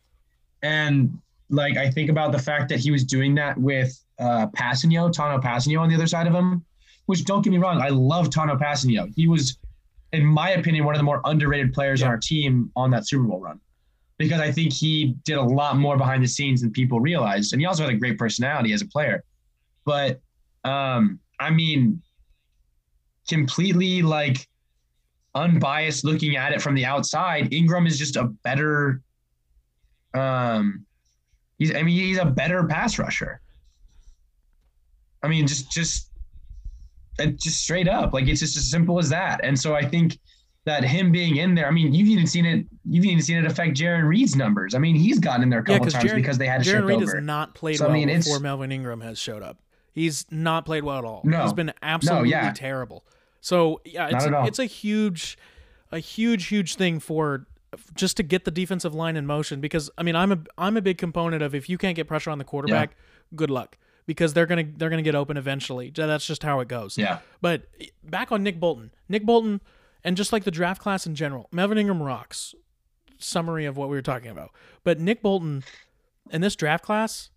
and 0.63 1.19
like 1.49 1.79
I 1.79 1.91
think 1.91 2.11
about 2.11 2.33
the 2.33 2.39
fact 2.39 2.69
that 2.69 2.81
he 2.81 2.91
was 2.91 3.03
doing 3.03 3.35
that 3.37 3.57
with 3.57 3.99
uh, 4.19 4.49
Kpassagnon, 4.49 5.13
Tanoh 5.15 5.43
Kpassagnon 5.43 5.81
on 5.81 5.89
the 5.89 5.95
other 5.95 6.07
side 6.07 6.27
of 6.27 6.35
him. 6.35 6.65
Which 7.07 7.25
don't 7.25 7.43
get 7.43 7.51
me 7.51 7.59
wrong, 7.59 7.81
I 7.81 7.91
love 7.91 8.31
Tanoh 8.31 8.61
Kpassagnon. 8.61 9.13
He 9.15 9.29
was 9.29 9.59
in 10.13 10.25
my 10.25 10.51
opinion, 10.51 10.85
one 10.85 10.95
of 10.95 10.99
the 10.99 11.05
more 11.05 11.21
underrated 11.25 11.73
players 11.73 12.01
Yeah. 12.01 12.07
on 12.07 12.13
our 12.13 12.19
team 12.19 12.71
on 12.77 12.91
that 12.91 13.07
Super 13.09 13.25
Bowl 13.25 13.41
run. 13.41 13.61
Because 14.19 14.41
I 14.41 14.51
think 14.51 14.73
he 14.73 15.15
did 15.25 15.37
a 15.37 15.43
lot 15.43 15.77
more 15.77 15.97
behind 15.99 16.23
the 16.23 16.29
scenes 16.29 16.63
than 16.63 16.71
people 16.71 17.01
realized. 17.01 17.53
And 17.53 17.61
he 17.61 17.67
also 17.67 17.85
had 17.85 17.93
a 17.93 17.97
great 17.99 18.17
personality 18.19 18.73
as 18.73 18.81
a 18.81 18.87
player. 18.87 19.23
But 19.85 20.21
um, 20.65 21.21
I 21.39 21.51
mean, 21.51 22.03
completely 23.29 24.03
like 24.03 24.49
unbiased 25.35 26.03
looking 26.05 26.37
at 26.37 26.53
it 26.53 26.63
from 26.63 26.75
the 26.75 26.85
outside, 26.85 27.53
Ingram 27.53 27.87
is 27.87 27.99
just 27.99 28.17
a 28.17 28.25
better 28.45 29.03
um 30.15 30.87
he's 31.59 31.75
I 31.75 31.83
mean 31.83 31.99
he's 32.01 32.17
a 32.19 32.25
better 32.25 32.65
pass 32.65 32.99
rusher. 32.99 33.41
I 35.23 35.29
mean 35.29 35.47
just 35.47 35.71
just 35.71 36.11
and 37.19 37.41
just 37.41 37.61
straight 37.61 37.89
up 37.89 38.13
like 38.13 38.27
it's 38.29 38.41
just 38.41 38.57
as 38.57 38.71
simple 38.71 38.99
as 38.99 39.09
that. 39.11 39.41
And 39.43 39.59
so 39.59 39.75
I 39.75 39.85
think 39.85 40.19
that 40.65 40.83
him 40.85 41.13
being 41.13 41.37
in 41.37 41.55
there, 41.55 41.67
I 41.69 41.71
mean, 41.71 41.95
you've 41.95 42.09
even 42.09 42.27
seen 42.27 42.45
it. 42.45 42.67
You've 42.85 43.05
even 43.05 43.23
seen 43.23 43.39
it 43.39 43.47
affect 43.47 43.77
Jarran 43.77 44.09
Reed's 44.09 44.35
numbers. 44.35 44.75
I 44.75 44.79
mean, 44.79 44.97
he's 44.97 45.19
gotten 45.19 45.43
in 45.43 45.49
there 45.51 45.61
a 45.61 45.73
Yeah, 45.73 45.79
times 45.79 46.13
because 46.13 46.39
they 46.39 46.47
had 46.47 46.65
to 46.65 46.71
Jarran 46.71 46.87
Reed 46.87 47.03
over. 47.03 47.17
has 47.17 47.25
not 47.25 47.55
played 47.55 47.77
So, 47.77 47.89
I 47.89 47.93
mean, 47.93 48.09
it's- 48.09 48.25
before 48.25 48.41
Melvin 48.41 48.73
Ingram 48.73 49.01
has 49.01 49.19
showed 49.19 49.43
up. 49.43 49.59
He's 49.93 50.27
not 50.31 50.67
played 50.67 50.85
well 50.85 50.99
at 50.99 51.05
all. 51.05 51.23
No. 51.25 51.43
He's 51.43 51.55
been 51.55 51.73
absolutely 51.81 52.31
yeah. 52.31 52.53
terrible. 52.53 53.05
So 53.41 53.81
yeah, 53.85 54.09
it's 54.11 54.27
all. 54.27 54.47
it's 54.47 54.59
a 54.59 54.67
huge, 54.67 55.39
a 55.91 56.01
huge, 56.01 56.49
huge 56.49 56.75
thing 56.75 56.99
for 57.01 57.47
just 57.95 58.17
to 58.19 58.23
get 58.23 58.45
the 58.45 58.51
defensive 58.51 58.95
line 58.95 59.17
in 59.17 59.25
motion. 59.25 59.61
Because 59.61 59.89
I 59.97 60.03
mean, 60.03 60.17
I'm 60.17 60.33
a 60.33 60.39
I'm 60.59 60.77
a 60.77 60.83
big 60.83 60.99
component 60.99 61.43
of 61.43 61.55
if 61.55 61.69
you 61.71 61.79
can't 61.79 61.97
get 61.97 62.09
pressure 62.09 62.31
on 62.31 62.39
the 62.39 62.45
quarterback, 62.45 62.97
good 63.35 63.51
luck 63.51 63.79
because 64.07 64.33
they're 64.35 64.47
gonna 64.47 64.65
they're 64.77 64.91
gonna 64.91 65.03
get 65.03 65.15
open 65.15 65.37
eventually. 65.37 65.91
That's 65.95 66.27
just 66.27 66.43
how 66.43 66.61
it 66.61 66.69
goes. 66.69 66.97
yeah, 66.97 67.19
But 67.41 67.65
eh, 67.81 67.87
back 68.05 68.33
on 68.33 68.43
Nick 68.43 68.59
Bolton. 68.61 68.91
Nick 69.09 69.25
Bolton, 69.25 69.61
and 70.05 70.17
just 70.17 70.33
like 70.33 70.45
the 70.45 70.51
draft 70.51 70.81
class 70.81 71.07
in 71.07 71.15
general, 71.15 71.49
Melvin 71.53 71.79
Ingram 71.79 72.03
rocks. 72.03 72.55
Summary 73.19 73.65
of 73.65 73.77
what 73.79 73.89
we 73.89 73.97
were 73.97 74.03
talking 74.03 74.31
about. 74.31 74.51
But 74.85 75.01
Nick 75.01 75.23
Bolton 75.23 75.65
in 76.31 76.43
this 76.43 76.55
draft 76.55 76.85
class, 76.85 77.31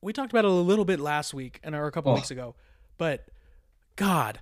we 0.00 0.12
talked 0.14 0.32
about 0.32 0.46
it 0.46 0.50
a 0.50 0.54
little 0.54 0.86
bit 0.86 0.98
last 0.98 1.34
week 1.34 1.60
and 1.62 1.74
or 1.74 1.86
a 1.86 1.92
couple 1.92 2.12
Oh. 2.12 2.14
weeks 2.14 2.30
ago. 2.30 2.54
But 2.96 3.26
God, 3.96 4.40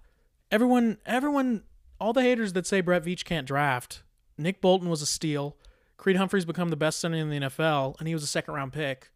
everyone, 0.53 0.99
everyone, 1.05 1.65
all 2.01 2.13
the 2.13 2.23
haters 2.23 2.53
that 2.53 2.67
say 2.67 2.81
Brett 2.81 3.05
Veach 3.05 3.25
can't 3.25 3.47
draft, 3.47 4.05
Nick 4.39 4.61
Bolton 4.61 4.89
was 4.89 5.03
a 5.03 5.07
steal. 5.07 5.57
Creed 5.97 6.15
Humphrey's 6.17 6.45
become 6.45 6.69
the 6.69 6.77
best 6.77 7.01
center 7.01 7.17
in 7.17 7.29
the 7.29 7.37
NFL, 7.41 7.97
and 7.99 8.07
he 8.07 8.15
was 8.15 8.23
a 8.23 8.29
second 8.29 8.55
round 8.55 8.73
pick. 8.73 9.11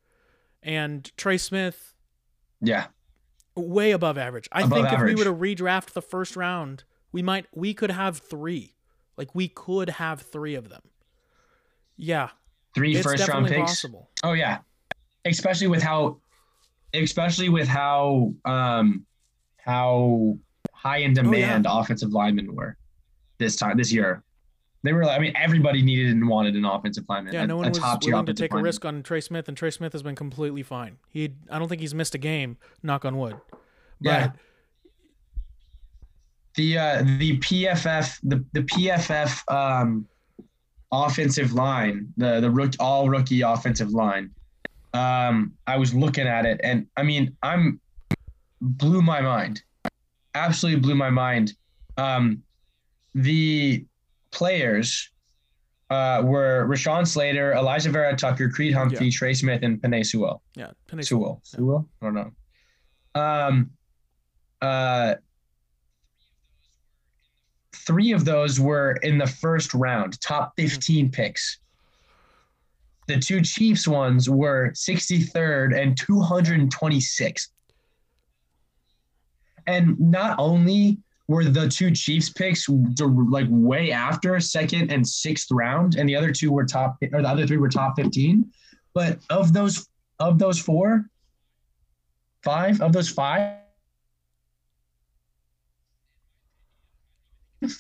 And 0.64 1.11
Trey 1.16 1.38
Smith, 1.38 1.95
yeah. 2.60 2.86
way 3.54 3.90
above 3.92 4.18
average. 4.18 4.48
I 4.52 4.62
Above 4.62 4.88
think 4.88 4.92
if 4.92 5.00
we 5.02 5.14
were 5.14 5.25
to 5.25 5.32
redraft 5.32 5.92
the 5.92 6.02
first 6.02 6.36
round, 6.36 6.84
we 7.12 7.22
might 7.22 7.46
we 7.54 7.75
could 7.75 7.90
have 7.90 8.18
three. 8.18 8.75
Like 9.16 9.34
we 9.34 9.48
could 9.48 9.88
have 9.90 10.20
three 10.20 10.54
of 10.54 10.68
them. 10.68 10.82
Yeah, 11.96 12.30
Three 12.75 13.00
first 13.00 13.26
round 13.26 13.46
picks. 13.46 13.60
possible. 13.70 14.10
Oh 14.22 14.34
yeah, 14.34 14.58
especially 15.25 15.66
with 15.66 15.82
how, 15.82 16.18
especially 16.92 17.48
with 17.48 17.66
how 17.66 18.34
um 18.44 19.06
how 19.56 20.36
high 20.75 20.98
Oh, 20.98 21.04
in 21.04 21.14
demand 21.14 21.66
offensive 21.68 22.12
linemen 22.12 22.54
were 22.54 22.76
this 23.38 23.56
time 23.56 23.78
this 23.78 23.90
year. 23.90 24.22
They 24.83 24.92
were. 24.92 25.04
I 25.04 25.18
mean, 25.18 25.33
everybody 25.37 25.83
needed 25.83 26.09
and 26.09 26.28
wanted 26.28 26.54
an 26.54 26.64
offensive 26.64 27.04
lineman. 27.08 27.34
Yeah, 27.34 27.43
a, 27.43 27.47
no 27.47 27.56
one 27.56 27.67
a 27.67 27.69
was 27.71 27.78
top 27.78 28.04
willing 28.04 28.26
to 28.26 28.34
take 28.34 28.54
a 28.54 28.58
risk 28.58 28.84
on 28.84 29.02
Trey 29.02 29.21
Smith, 29.21 29.49
and 29.49 29.56
Trey 29.56 29.71
Smith 29.71 29.93
has 29.93 30.02
been 30.02 30.15
completely 30.15 30.62
fine. 30.62 30.99
He, 31.10 31.32
I 31.50 31.58
don't 31.58 31.69
think 31.69 31.80
he's 31.80 31.95
missed 31.95 32.15
a 32.15 32.19
game. 32.19 32.56
Knock 32.82 33.04
on 33.04 33.17
wood. 33.17 33.36
But 34.00 34.10
Yeah. 34.10 34.30
the 36.54 36.78
uh, 36.78 37.02
the 37.19 37.39
PFF 37.39 38.19
the 38.23 38.45
the 38.52 38.60
PFF 38.60 39.52
um, 39.52 40.06
offensive 40.93 41.52
line 41.52 42.12
the 42.17 42.41
the 42.41 42.50
rook, 42.50 42.73
all 42.80 43.08
rookie 43.08 43.43
offensive 43.43 43.91
line. 43.91 44.30
Um, 44.95 45.54
I 45.67 45.76
was 45.76 45.95
looking 45.95 46.26
at 46.26 46.47
it, 46.47 46.60
and 46.62 46.86
I 46.97 47.02
mean, 47.02 47.36
I'm 47.43 47.80
blew 48.60 49.02
my 49.02 49.21
mind, 49.21 49.62
absolutely 50.34 50.80
blew 50.80 50.95
my 50.95 51.10
mind. 51.10 51.54
Um, 51.99 52.43
the 53.15 53.84
players 54.36 55.10
uh, 55.88 56.20
were 56.25 56.66
Rashawn 56.68 57.06
Slater, 57.06 57.52
Alijah 57.56 57.90
Vera-Tucker, 57.90 58.50
Creed 58.50 58.75
Humphrey, 58.75 59.06
Yeah. 59.06 59.12
Trey 59.18 59.34
Smith, 59.34 59.62
and 59.62 59.80
Penei 59.80 60.04
Sewell. 60.04 60.42
yeah, 60.54 60.72
Penny 60.88 61.02
Sewell. 61.02 61.40
Sewell? 61.44 61.88
I 62.02 62.04
don't 62.04 62.14
know. 62.14 62.30
Um, 63.20 63.70
uh, 64.60 65.14
three 67.72 68.12
of 68.12 68.25
those 68.25 68.60
were 68.60 68.92
in 69.02 69.16
the 69.18 69.26
first 69.26 69.72
round, 69.75 70.20
top 70.20 70.52
15 70.56 71.10
picks. 71.10 71.58
The 73.06 73.18
two 73.18 73.40
Chiefs 73.40 73.86
ones 73.86 74.28
were 74.28 74.72
63rd 74.75 75.80
and 75.80 75.96
226th. 75.96 77.49
And 79.68 79.99
not 80.00 80.36
only 80.38 80.99
were 81.28 81.45
the 81.45 81.69
two 81.69 81.91
Chiefs 81.91 82.30
picks 82.30 82.69
like 82.69 83.47
way 83.50 83.91
after 83.91 84.39
second 84.41 84.93
and 84.93 85.06
sixth 85.06 85.49
round, 85.50 85.97
and 85.97 86.08
the 86.08 86.15
other 86.15 86.32
two 86.32 86.52
were 86.52 86.65
top, 86.65 86.97
or 87.12 87.23
the 87.23 87.28
other 87.28 87.47
three 87.47 87.56
were 87.56 87.69
top 87.69 87.95
15. 87.97 88.45
But 88.95 89.19
of 89.30 89.52
those 89.52 89.89
of 90.21 90.39
those 90.39 90.58
four, 90.58 91.04
five 92.45 92.80
of 92.80 92.93
those 92.93 93.08
five 93.08 93.58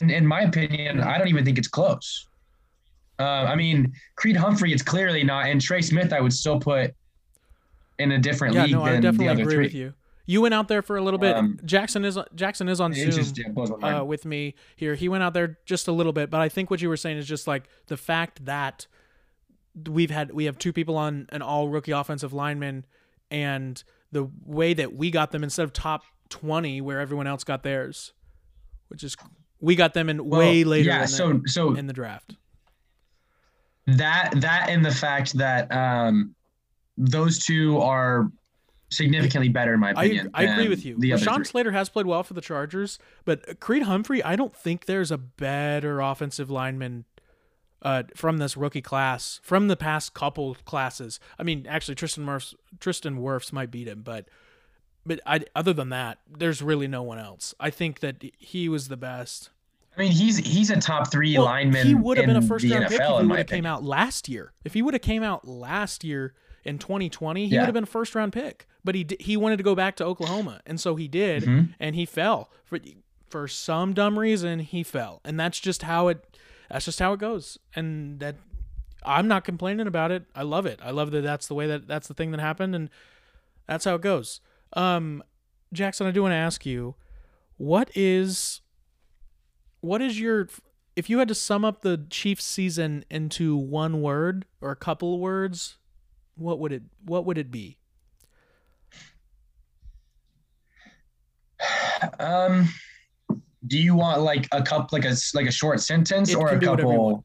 in, 0.00 0.10
in 0.10 0.26
my 0.26 0.42
opinion 0.42 1.00
i 1.00 1.18
don't 1.18 1.28
even 1.28 1.44
think 1.44 1.58
it's 1.58 1.68
close. 1.68 2.26
Uh, 3.18 3.44
i 3.48 3.54
mean 3.54 3.92
creed 4.16 4.36
humphrey 4.36 4.72
it's 4.72 4.82
clearly 4.82 5.22
not 5.24 5.46
and 5.46 5.60
trey 5.60 5.80
smith 5.80 6.12
i 6.12 6.20
would 6.20 6.32
still 6.32 6.58
put 6.58 6.92
in 7.98 8.12
a 8.12 8.18
different 8.18 8.54
Yeah, 8.54 8.64
league 8.64 8.72
no, 8.72 8.82
I 8.82 8.92
than 8.92 9.02
definitely 9.02 9.26
the 9.26 9.32
other 9.32 9.42
agree 9.42 9.68
three 9.68 9.92
you. 10.26 10.42
Went 10.42 10.54
out 10.54 10.68
there 10.68 10.82
for 10.82 10.96
a 10.96 11.02
little 11.02 11.18
bit. 11.18 11.36
Um, 11.36 11.58
Jackson 11.64 12.04
is 12.04 12.18
Jackson 12.34 12.68
is 12.68 12.80
on 12.80 12.92
Zoom. 12.92 13.10
just 13.10 13.38
yeah, 13.38 13.48
blows 13.48 13.70
my 13.70 13.76
mind. 13.78 14.00
uh, 14.00 14.04
with 14.04 14.24
me 14.24 14.54
here. 14.76 14.94
He 14.94 15.08
went 15.08 15.22
out 15.22 15.32
there 15.34 15.58
just 15.64 15.88
a 15.88 15.92
little 15.92 16.12
bit, 16.12 16.30
but 16.30 16.40
I 16.40 16.48
think 16.48 16.70
what 16.70 16.82
you 16.82 16.88
were 16.88 16.96
saying 16.96 17.16
is 17.16 17.26
just 17.26 17.46
like 17.46 17.64
the 17.86 17.96
fact 17.96 18.44
that 18.44 18.86
we've 19.88 20.10
had 20.10 20.32
we 20.32 20.44
have 20.46 20.58
two 20.58 20.72
people 20.72 20.96
on 20.96 21.26
an 21.30 21.42
all 21.42 21.68
rookie 21.68 21.92
offensive 21.92 22.32
lineman, 22.32 22.84
and 23.30 23.82
the 24.12 24.28
way 24.44 24.74
that 24.74 24.94
we 24.94 25.10
got 25.10 25.30
them 25.32 25.42
instead 25.44 25.64
of 25.64 25.72
top 25.72 26.02
twenty 26.28 26.80
where 26.80 27.00
everyone 27.00 27.26
else 27.26 27.44
got 27.44 27.62
theirs, 27.62 28.12
which 28.88 29.04
is 29.04 29.16
we 29.60 29.74
got 29.76 29.94
them 29.94 30.08
in 30.08 30.28
way 30.28 30.62
Well, 30.64 30.70
later 30.72 30.88
yeah 30.90 31.04
so 31.06 31.40
so 31.46 31.74
in 31.74 31.86
the 31.86 31.92
draft. 31.92 32.36
that 33.86 34.30
that 34.40 34.68
and 34.68 34.84
the 34.84 34.90
fact 34.90 35.34
that 35.38 35.70
um 35.72 36.34
those 36.98 37.38
two 37.44 37.78
are 37.78 38.30
significantly 38.96 39.48
better 39.48 39.74
in 39.74 39.80
my 39.80 39.88
I, 39.90 40.04
opinion 40.04 40.30
I 40.34 40.44
agree 40.44 40.68
with 40.68 40.84
you. 40.84 40.96
the 40.98 41.12
other 41.12 41.44
Slater 41.44 41.72
has 41.72 41.88
played 41.88 42.06
well 42.06 42.22
for 42.22 42.34
the 42.34 42.40
Chargers, 42.40 42.98
but 43.24 43.60
Creed 43.60 43.82
Humphrey, 43.84 44.22
I 44.22 44.36
don't 44.36 44.54
think 44.56 44.86
there's 44.86 45.10
a 45.10 45.18
better 45.18 46.00
offensive 46.00 46.50
lineman 46.50 47.04
uh, 47.82 48.04
from 48.14 48.38
this 48.38 48.56
rookie 48.56 48.80
class, 48.82 49.38
from 49.42 49.68
the 49.68 49.76
past 49.76 50.14
couple 50.14 50.54
classes. 50.64 51.20
I 51.38 51.42
mean, 51.42 51.66
actually, 51.68 51.94
Tristan 51.94 52.24
Wirfs, 52.26 52.54
Tristan 52.80 53.18
Wirfs 53.18 53.52
might 53.52 53.70
beat 53.70 53.86
him, 53.86 54.02
but 54.02 54.28
but 55.04 55.20
I, 55.24 55.40
other 55.54 55.72
than 55.72 55.90
that, 55.90 56.18
there's 56.28 56.62
really 56.62 56.88
no 56.88 57.02
one 57.04 57.18
else. 57.18 57.54
I 57.60 57.70
think 57.70 58.00
that 58.00 58.24
he 58.38 58.68
was 58.68 58.88
the 58.88 58.96
best. 58.96 59.50
I 59.96 60.00
mean, 60.00 60.10
he's 60.12 60.38
he's 60.38 60.70
a 60.70 60.80
top 60.80 61.10
three 61.12 61.36
Well, 61.36 61.46
lineman. 61.46 61.86
he 61.86 61.94
would 61.94 62.16
have 62.18 62.26
been 62.26 62.36
a 62.36 62.42
first 62.42 62.64
round 62.64 62.86
NFL, 62.86 62.88
pick 62.88 63.00
if 63.00 63.20
he 63.20 63.26
would 63.26 63.38
have 63.38 63.46
came 63.46 63.66
out 63.66 63.84
last 63.84 64.28
year. 64.28 64.52
If 64.64 64.74
he 64.74 64.82
would 64.82 64.94
have 64.94 65.02
came 65.02 65.22
out 65.22 65.46
last 65.46 66.02
year 66.02 66.34
in 66.64 66.78
2020, 66.78 67.46
he 67.46 67.54
Yeah. 67.54 67.60
would 67.60 67.66
have 67.66 67.74
been 67.74 67.84
a 67.84 67.86
first 67.86 68.14
round 68.14 68.32
pick. 68.32 68.66
But 68.86 68.94
he 68.94 69.04
di- 69.04 69.16
he 69.20 69.36
wanted 69.36 69.56
to 69.58 69.62
go 69.64 69.74
back 69.74 69.96
to 69.96 70.04
Oklahoma, 70.04 70.60
and 70.64 70.80
so 70.80 70.94
he 70.96 71.08
did, 71.08 71.42
Mhm. 71.42 71.74
and 71.78 71.94
he 71.96 72.06
fell 72.06 72.50
for 72.64 72.78
for 73.28 73.46
some 73.48 73.92
dumb 73.92 74.18
reason. 74.18 74.60
He 74.60 74.82
fell, 74.82 75.20
and 75.24 75.38
that's 75.38 75.58
just 75.60 75.82
how 75.82 76.08
it. 76.08 76.38
That's 76.70 76.84
just 76.86 76.98
how 77.00 77.12
it 77.12 77.18
goes, 77.20 77.58
and 77.74 78.20
that 78.20 78.36
I'm 79.04 79.26
not 79.28 79.44
complaining 79.44 79.86
about 79.88 80.10
it. 80.12 80.24
I 80.34 80.42
love 80.42 80.64
it. 80.66 80.78
I 80.82 80.90
love 80.92 81.10
that 81.10 81.22
that's 81.22 81.46
the 81.48 81.54
way 81.54 81.66
that 81.66 81.86
that's 81.88 82.06
the 82.08 82.14
thing 82.14 82.30
that 82.30 82.40
happened, 82.40 82.74
and 82.76 82.88
that's 83.66 83.84
how 83.84 83.96
it 83.96 84.00
goes. 84.00 84.40
Um, 84.74 85.22
Jackson, 85.72 86.06
I 86.06 86.12
do 86.12 86.22
want 86.22 86.32
to 86.32 86.36
ask 86.36 86.64
you, 86.64 86.94
what 87.56 87.90
is 87.96 88.60
what 89.80 90.00
is 90.00 90.18
your 90.20 90.48
if 90.94 91.10
you 91.10 91.18
had 91.18 91.28
to 91.28 91.34
sum 91.34 91.64
up 91.64 91.82
the 91.82 92.06
Chiefs 92.08 92.44
season 92.44 93.04
into 93.10 93.56
one 93.56 94.00
word 94.00 94.46
or 94.60 94.70
a 94.70 94.76
couple 94.76 95.18
words, 95.18 95.76
what 96.36 96.58
would 96.58 96.72
it 96.72 96.82
what 97.04 97.24
would 97.26 97.38
it 97.38 97.50
be? 97.50 97.78
Um, 102.18 102.68
do 103.66 103.78
you 103.78 103.94
want 103.94 104.20
like 104.22 104.46
a 104.52 104.62
cup, 104.62 104.92
like 104.92 105.04
a 105.04 105.14
like 105.34 105.46
a 105.46 105.50
short 105.52 105.80
sentence, 105.80 106.30
It 106.30 106.36
or 106.36 106.48
a 106.48 106.58
be 106.58 106.66
whatever 106.66 106.92
you 106.92 106.98
want. 106.98 107.16
couple 107.16 107.24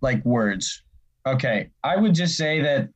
like 0.00 0.24
words? 0.24 0.82
Okay, 1.26 1.70
I 1.84 1.96
would 1.96 2.14
just 2.14 2.36
say 2.36 2.60
that 2.62 2.88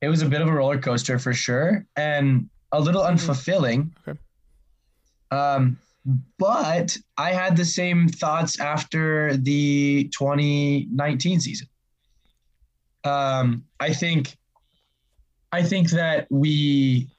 it 0.00 0.08
was 0.08 0.22
a 0.22 0.26
bit 0.26 0.40
of 0.40 0.48
a 0.48 0.52
roller 0.52 0.78
coaster 0.78 1.18
for 1.18 1.32
sure, 1.32 1.84
and 1.96 2.48
a 2.72 2.80
little 2.80 3.02
Mhm. 3.02 3.10
unfulfilling. 3.12 3.90
Okay. 4.06 4.18
Um, 5.30 5.78
But 6.38 6.96
I 7.16 7.32
had 7.32 7.56
the 7.56 7.64
same 7.64 8.08
thoughts 8.08 8.60
after 8.60 9.36
the 9.36 10.08
2019 10.16 11.40
season. 11.40 11.66
Um, 13.02 13.64
I 13.80 13.92
think 13.92 14.36
I 15.52 15.62
think 15.64 15.90
that 15.90 16.28
we 16.30 17.10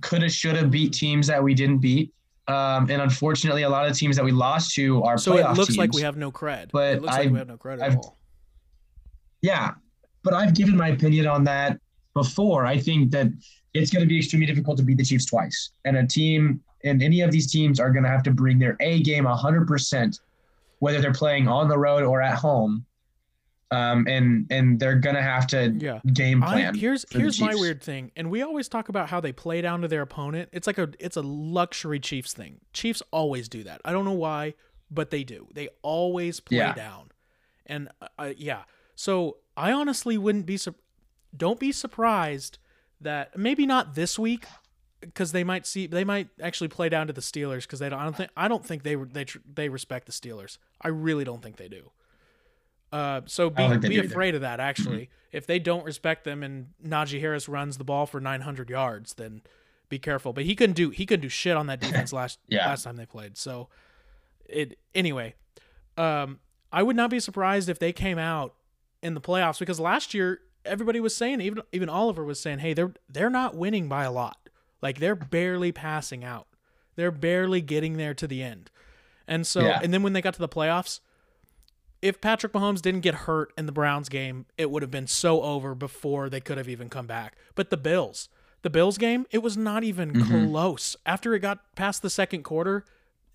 could 0.00 0.22
have 0.22 0.32
should 0.32 0.56
have 0.56 0.70
beat 0.70 0.92
teams 0.92 1.26
that 1.26 1.42
we 1.42 1.54
didn't 1.54 1.78
beat. 1.78 2.12
Um, 2.48 2.90
and 2.90 3.00
unfortunately, 3.02 3.62
a 3.62 3.68
lot 3.68 3.86
of 3.88 3.96
teams 3.96 4.16
that 4.16 4.24
we 4.24 4.32
lost 4.32 4.74
to 4.74 5.02
are 5.04 5.18
So 5.18 5.32
playoff 5.32 5.52
it 5.52 5.56
looks 5.56 5.66
teams. 5.68 5.78
like 5.78 5.92
we 5.92 6.02
have 6.02 6.16
no 6.16 6.32
cred. 6.32 6.70
but 6.72 6.94
it 6.96 7.02
looks 7.02 7.12
like 7.12 7.20
I've- 7.20 7.32
we 7.32 7.38
have 7.38 7.48
no 7.48 7.56
cred 7.56 7.74
at 7.74 7.82
I've- 7.82 7.96
all. 7.96 8.18
Yeah, 9.42 9.72
but 10.22 10.34
I've 10.34 10.54
given 10.54 10.76
my 10.76 10.88
opinion 10.88 11.26
on 11.26 11.44
that 11.44 11.78
before. 12.14 12.66
I 12.66 12.78
think 12.78 13.10
that 13.12 13.28
it's 13.74 13.90
going 13.90 14.02
to 14.04 14.08
be 14.08 14.18
extremely 14.18 14.46
difficult 14.46 14.76
to 14.78 14.82
beat 14.82 14.98
the 14.98 15.04
Chiefs 15.04 15.26
twice, 15.26 15.70
and 15.84 15.96
a 15.96 16.06
team 16.06 16.60
and 16.84 17.02
any 17.02 17.20
of 17.20 17.30
these 17.30 17.50
teams 17.52 17.78
are 17.78 17.90
going 17.90 18.02
to 18.04 18.08
have 18.08 18.22
to 18.22 18.30
bring 18.30 18.58
their 18.58 18.76
A 18.80 19.02
game 19.02 19.26
100%, 19.26 20.18
whether 20.78 21.00
they're 21.00 21.12
playing 21.12 21.46
on 21.46 21.68
the 21.68 21.78
road 21.78 22.02
or 22.02 22.20
at 22.22 22.36
home. 22.38 22.84
Um, 23.72 24.06
and 24.08 24.46
and 24.50 24.80
they're 24.80 24.96
going 24.98 25.14
to 25.14 25.22
have 25.22 25.46
to 25.48 25.70
Yeah. 25.78 26.00
game 26.12 26.42
I, 26.42 26.52
plan. 26.52 26.74
here's 26.74 27.04
here's 27.12 27.40
my 27.40 27.54
weird 27.54 27.80
thing, 27.82 28.10
and 28.16 28.28
we 28.30 28.42
always 28.42 28.68
talk 28.68 28.88
about 28.88 29.08
how 29.10 29.20
they 29.20 29.32
play 29.32 29.60
down 29.60 29.82
to 29.82 29.88
their 29.88 30.02
opponent. 30.02 30.48
It's 30.52 30.66
like 30.66 30.78
a 30.78 30.90
it's 30.98 31.16
a 31.16 31.22
luxury 31.22 32.00
Chiefs 32.00 32.32
thing. 32.32 32.60
Chiefs 32.72 33.00
always 33.12 33.48
do 33.48 33.62
that. 33.64 33.80
I 33.84 33.92
don't 33.92 34.04
know 34.04 34.10
why, 34.12 34.54
but 34.90 35.10
they 35.10 35.22
do. 35.22 35.46
They 35.54 35.68
always 35.82 36.40
play 36.40 36.56
Yeah. 36.58 36.74
down, 36.74 37.12
and 37.66 37.88
uh, 38.02 38.08
uh, 38.18 38.32
yeah. 38.36 38.62
So 38.96 39.36
I 39.56 39.70
honestly 39.72 40.18
wouldn't 40.18 40.46
be 40.46 40.56
sur- 40.56 40.74
don't 41.36 41.60
be 41.60 41.70
surprised 41.70 42.58
that 43.00 43.38
maybe 43.38 43.66
not 43.66 43.94
this 43.94 44.18
week 44.18 44.46
because 45.00 45.30
they 45.30 45.44
might 45.44 45.64
see 45.64 45.86
they 45.86 46.02
might 46.04 46.26
actually 46.42 46.68
play 46.68 46.88
down 46.88 47.06
to 47.06 47.12
the 47.12 47.20
Steelers 47.20 47.62
because 47.62 47.78
they 47.78 47.88
don't. 47.88 48.00
I 48.00 48.04
don't 48.04 48.16
think 48.16 48.30
I 48.36 48.48
don't 48.48 48.66
think 48.66 48.82
they 48.82 48.96
they 48.96 49.26
they 49.54 49.68
respect 49.68 50.06
the 50.06 50.12
Steelers. 50.12 50.58
I 50.82 50.88
really 50.88 51.22
don't 51.22 51.40
think 51.40 51.56
they 51.56 51.68
do. 51.68 51.92
Uh, 52.92 53.20
so 53.26 53.50
be, 53.50 53.56
don't 53.56 53.70
think 53.70 53.82
they 53.82 53.88
be 53.88 53.94
either. 53.96 54.04
Mm-hmm. 54.04 54.12
afraid 54.12 54.34
of 54.34 54.40
that. 54.40 54.58
Actually, 54.60 55.10
if 55.32 55.46
they 55.46 55.58
don't 55.58 55.84
respect 55.84 56.24
them 56.24 56.42
and 56.42 56.68
Najee 56.84 57.20
Harris 57.20 57.48
runs 57.48 57.78
the 57.78 57.84
ball 57.84 58.06
for 58.06 58.20
900 58.20 58.68
yards, 58.68 59.14
then 59.14 59.42
be 59.88 59.98
careful. 59.98 60.32
But 60.32 60.44
he 60.44 60.54
couldn't 60.56 60.74
do 60.74 60.90
he 60.90 61.06
couldn't 61.06 61.22
do 61.22 61.28
shit 61.28 61.56
on 61.56 61.66
that 61.68 61.80
defense 61.80 62.12
last 62.12 62.38
Yeah. 62.48 62.66
last 62.66 62.82
time 62.84 62.96
they 62.96 63.06
played. 63.06 63.36
So 63.38 63.68
it 64.46 64.78
anyway. 64.94 65.34
Um, 65.96 66.38
I 66.72 66.82
would 66.82 66.96
not 66.96 67.10
be 67.10 67.20
surprised 67.20 67.68
if 67.68 67.78
they 67.78 67.92
came 67.92 68.18
out 68.18 68.54
in 69.02 69.14
the 69.14 69.20
playoffs 69.20 69.58
because 69.58 69.80
last 69.80 70.14
year 70.14 70.40
everybody 70.64 71.00
was 71.00 71.14
saying 71.16 71.40
even 71.40 71.62
even 71.72 71.88
Oliver 71.88 72.24
was 72.24 72.40
saying, 72.40 72.58
hey, 72.60 72.74
they're 72.74 72.92
they're 73.08 73.30
not 73.30 73.54
winning 73.56 73.88
by 73.88 74.04
a 74.04 74.12
lot. 74.12 74.48
Like 74.82 74.98
they're 74.98 75.14
barely 75.16 75.72
passing 75.72 76.24
out. 76.24 76.46
They're 76.96 77.10
barely 77.10 77.60
getting 77.60 77.96
there 77.96 78.14
to 78.14 78.26
the 78.26 78.42
end. 78.42 78.70
And 79.28 79.46
so 79.46 79.60
Yeah. 79.60 79.80
and 79.82 79.92
then 79.94 80.02
when 80.02 80.12
they 80.12 80.22
got 80.22 80.34
to 80.34 80.40
the 80.40 80.48
playoffs, 80.48 81.00
if 82.02 82.20
Patrick 82.20 82.52
Mahomes 82.52 82.80
didn't 82.80 83.00
get 83.00 83.14
hurt 83.14 83.52
in 83.58 83.66
the 83.66 83.72
Browns 83.72 84.08
game, 84.08 84.46
it 84.56 84.70
would 84.70 84.82
have 84.82 84.90
been 84.90 85.06
so 85.06 85.42
over 85.42 85.74
before 85.74 86.28
they 86.30 86.40
could 86.40 86.56
have 86.58 86.68
even 86.68 86.88
come 86.88 87.06
back. 87.06 87.36
But 87.54 87.70
the 87.70 87.76
Bills, 87.76 88.28
the 88.62 88.70
Bills 88.70 88.96
game, 88.98 89.26
it 89.30 89.38
was 89.42 89.56
not 89.56 89.84
even 89.84 90.12
Mm-hmm. 90.12 90.46
close. 90.48 90.96
After 91.04 91.34
it 91.34 91.40
got 91.40 91.74
past 91.74 92.02
the 92.02 92.10
second 92.10 92.42
quarter, 92.42 92.84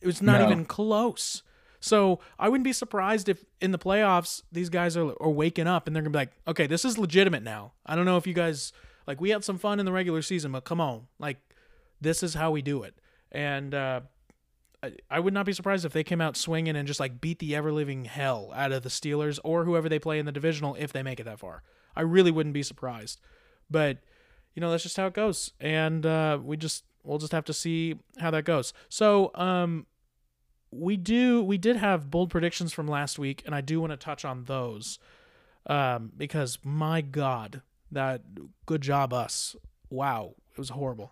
it 0.02 0.08
was 0.08 0.22
not 0.22 0.40
No. 0.42 0.48
even 0.48 0.66
close. 0.66 1.44
So 1.80 2.20
I 2.40 2.50
wouldn't 2.50 2.64
be 2.66 2.74
surprised 2.74 3.30
if 3.30 3.46
in 3.62 3.72
the 3.72 3.78
playoffs 3.78 4.42
these 4.52 4.70
guys 4.70 4.98
are, 4.98 5.14
are 5.22 5.30
waking 5.30 5.68
up 5.68 5.86
and 5.86 5.96
they're 5.96 6.02
gonna 6.02 6.12
be 6.12 6.18
like, 6.18 6.32
okay, 6.48 6.66
this 6.66 6.84
is 6.86 6.98
legitimate 6.98 7.44
now. 7.44 7.74
I 7.86 7.96
don't 7.96 8.06
know 8.06 8.18
if 8.18 8.26
you 8.26 8.34
guys 8.34 8.74
like 9.06 9.22
we 9.22 9.30
had 9.30 9.44
some 9.44 9.60
fun 9.60 9.80
in 9.80 9.86
the 9.86 9.92
regular 9.92 10.24
season, 10.24 10.52
but 10.52 10.64
come 10.64 10.82
on, 10.82 11.06
like 11.20 11.38
this 12.02 12.24
is 12.24 12.34
how 12.34 12.50
we 12.50 12.64
do 12.64 12.82
it. 12.82 12.96
And 13.32 13.76
uh, 13.76 14.02
I, 15.10 15.20
would 15.20 15.34
not 15.34 15.46
be 15.46 15.54
surprised 15.54 15.86
if 15.86 15.94
they 15.94 16.04
came 16.04 16.22
out 16.22 16.38
swinging 16.38 16.76
and 16.76 16.88
just 16.88 17.00
like 17.00 17.22
beat 17.22 17.40
the 17.40 17.56
ever 17.56 17.72
living 17.72 18.06
hell 18.06 18.52
out 18.56 18.72
of 18.72 18.84
the 18.84 18.90
Steelers 18.90 19.40
or 19.44 19.66
whoever 19.66 19.90
they 19.90 20.00
play 20.00 20.20
in 20.20 20.26
the 20.26 20.32
divisional 20.32 20.76
if 20.76 20.92
they 20.92 21.04
make 21.04 21.20
it 21.20 21.24
that 21.24 21.40
far. 21.40 21.64
I 21.96 22.02
really 22.02 22.32
wouldn't 22.32 22.54
be 22.54 22.64
surprised. 22.64 23.20
But 23.70 24.00
you 24.54 24.62
know 24.62 24.72
that's 24.72 24.84
just 24.84 24.98
how 24.98 25.08
it 25.08 25.14
goes, 25.14 25.52
and 25.60 26.06
uh, 26.06 26.40
we 26.42 26.58
just 26.58 26.86
we'll 27.04 27.18
just 27.18 27.34
have 27.34 27.46
to 27.46 27.54
see 27.54 27.96
how 28.20 28.32
that 28.32 28.46
goes. 28.46 28.74
So 28.90 29.32
um, 29.36 29.86
we 30.72 30.98
do 30.98 31.44
we 31.44 31.58
did 31.58 31.76
have 31.76 32.10
bold 32.10 32.30
predictions 32.30 32.74
from 32.74 32.88
last 32.88 33.20
week, 33.20 33.44
and 33.46 33.54
I 33.54 33.62
do 33.62 33.82
want 33.82 33.92
to 33.92 33.98
touch 33.98 34.24
on 34.24 34.46
those 34.46 34.98
um, 35.68 36.12
because 36.16 36.60
my 36.64 37.02
God, 37.02 37.62
that 37.92 38.22
good 38.66 38.82
job 38.82 39.14
us. 39.14 39.56
Wow, 39.90 40.36
it 40.52 40.58
was 40.58 40.70
horrible. 40.70 41.12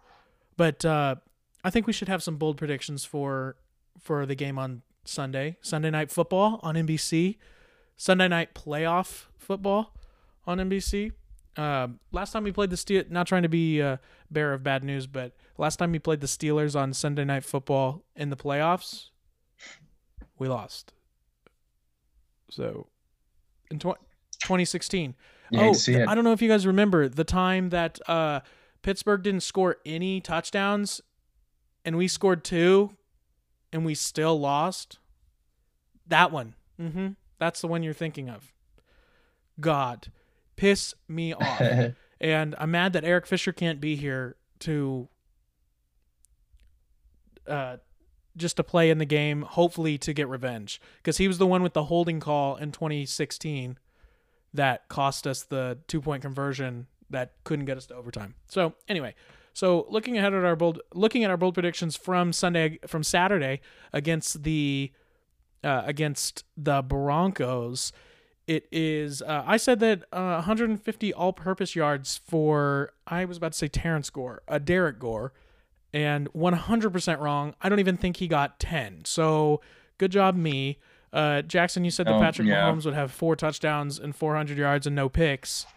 But 0.56 0.86
uh, 0.86 1.16
I 1.64 1.70
think 1.70 1.88
we 1.88 1.94
should 1.94 2.10
have 2.10 2.24
some 2.24 2.38
bold 2.38 2.58
predictions 2.58 3.04
for 3.04 3.56
for 4.00 4.26
the 4.26 4.36
game 4.36 4.58
on 4.58 4.82
Sunday, 5.06 5.58
Sunday 5.62 5.90
night 5.90 6.12
football 6.12 6.60
on 6.64 6.76
NBC, 6.76 7.38
Sunday 7.98 8.28
night 8.28 8.54
playoff 8.54 9.26
football 9.38 9.94
on 10.46 10.58
NBC. 10.58 11.12
Um, 11.56 12.00
last 12.12 12.32
time 12.32 12.44
we 12.44 12.52
played 12.52 12.72
the 12.72 12.78
Steel, 12.78 13.04
not 13.10 13.28
trying 13.28 13.44
to 13.44 13.50
be 13.50 13.80
a 13.80 14.00
bearer 14.32 14.54
of 14.54 14.64
bad 14.64 14.84
news, 14.84 15.06
but 15.06 15.36
last 15.58 15.78
time 15.78 15.92
we 15.92 16.00
played 16.00 16.22
the 16.22 16.28
Steelers 16.28 16.76
on 16.80 16.94
Sunday 16.94 17.26
night 17.26 17.44
football 17.44 18.04
in 18.16 18.30
the 18.30 18.36
playoffs, 18.36 19.10
we 20.40 20.48
lost. 20.48 20.94
So, 22.50 22.88
in 23.70 23.78
tw- 23.78 24.00
2016. 24.44 25.16
You 25.52 25.60
oh. 25.60 25.74
I 26.08 26.16
don't 26.16 26.24
know 26.24 26.32
if 26.32 26.42
you 26.42 26.50
guys 26.50 26.66
remember 26.66 27.08
the 27.08 27.24
time 27.24 27.70
that 27.70 28.00
uh, 28.08 28.40
Pittsburgh 28.82 29.22
didn't 29.22 29.44
score 29.44 29.78
any 29.86 30.20
touchdowns, 30.20 31.02
and 31.86 31.96
we 31.98 32.08
scored 32.08 32.44
two, 32.44 32.96
and 33.74 33.84
we 33.84 33.96
still 33.96 34.40
lost. 34.40 35.00
That 36.08 36.32
one. 36.32 36.56
Mm-hmm. 36.80 37.08
That's 37.40 37.60
the 37.60 37.68
one 37.68 37.84
you're 37.84 37.94
thinking 37.94 38.30
of. 38.30 38.54
God, 39.60 40.12
piss 40.56 40.94
me 41.08 41.34
off. 41.34 41.62
and 42.22 42.56
I'm 42.58 42.72
mad 42.72 42.94
that 42.94 43.04
Eric 43.04 43.26
Fisher 43.26 43.52
can't 43.52 43.82
be 43.82 43.96
here 43.96 44.38
to 44.60 45.10
uh 47.48 47.78
just 48.36 48.58
to 48.58 48.64
play 48.64 48.90
in 48.90 48.98
the 48.98 49.06
game, 49.06 49.44
hopefully 49.44 49.98
to 50.00 50.14
get 50.14 50.28
revenge 50.28 50.82
because 50.98 51.18
he 51.18 51.28
was 51.28 51.38
the 51.38 51.46
one 51.46 51.62
with 51.62 51.74
the 51.74 51.84
holding 51.84 52.20
call 52.20 52.56
in 52.56 52.72
2016 52.72 53.78
that 54.56 54.88
cost 54.88 55.28
us 55.28 55.44
the 55.44 55.78
two-point 55.88 56.24
conversion 56.24 56.88
that 57.12 57.34
couldn't 57.44 57.66
get 57.66 57.78
us 57.78 57.86
to 57.88 57.96
overtime. 57.96 58.34
So, 58.48 58.74
anyway, 58.88 59.14
so 59.54 59.86
looking 59.90 60.18
ahead 60.18 60.34
at 60.34 60.44
our 60.44 60.56
bold 60.56 60.82
looking 60.94 61.24
at 61.24 61.30
our 61.30 61.38
bold 61.38 61.54
predictions 61.54 61.96
from 61.96 62.34
Sunday 62.34 62.80
from 62.88 63.04
Saturday 63.04 63.62
against 63.94 64.44
the 64.44 64.92
uh, 65.64 65.84
against 65.86 66.44
the 66.58 66.82
Broncos, 66.82 67.94
it 68.48 68.68
is 68.72 69.22
uh, 69.22 69.44
I 69.46 69.58
said 69.58 69.80
that 69.80 70.04
uh, 70.12 70.34
150 70.44 71.14
all-purpose 71.14 71.76
yards 71.76 72.20
for 72.28 72.92
I 73.08 73.26
was 73.26 73.38
about 73.38 73.54
to 73.54 73.58
say 73.58 73.68
Terrence 73.70 74.10
Gore, 74.10 74.42
uh, 74.48 74.58
Derrick 74.60 75.00
Gore, 75.00 75.32
and 75.94 76.32
100% 76.34 77.20
wrong. 77.20 77.56
I 77.62 77.70
don't 77.70 77.80
even 77.80 77.96
think 77.98 78.18
he 78.18 78.28
got 78.28 78.60
10. 78.60 79.06
So 79.06 79.62
good 79.98 80.12
job 80.12 80.36
me. 80.36 80.80
Uh, 81.14 81.44
Jackson, 81.44 81.86
you 81.86 81.92
said 81.92 82.08
that 82.08 82.16
Oh, 82.16 82.20
Patrick 82.20 82.48
yeah. 82.48 82.64
Mahomes 82.64 82.86
would 82.86 82.96
have 82.96 83.12
four 83.12 83.36
touchdowns 83.36 84.00
and 84.00 84.16
400 84.16 84.58
yards 84.58 84.88
and 84.88 84.96
no 84.96 85.08
picks. 85.10 85.68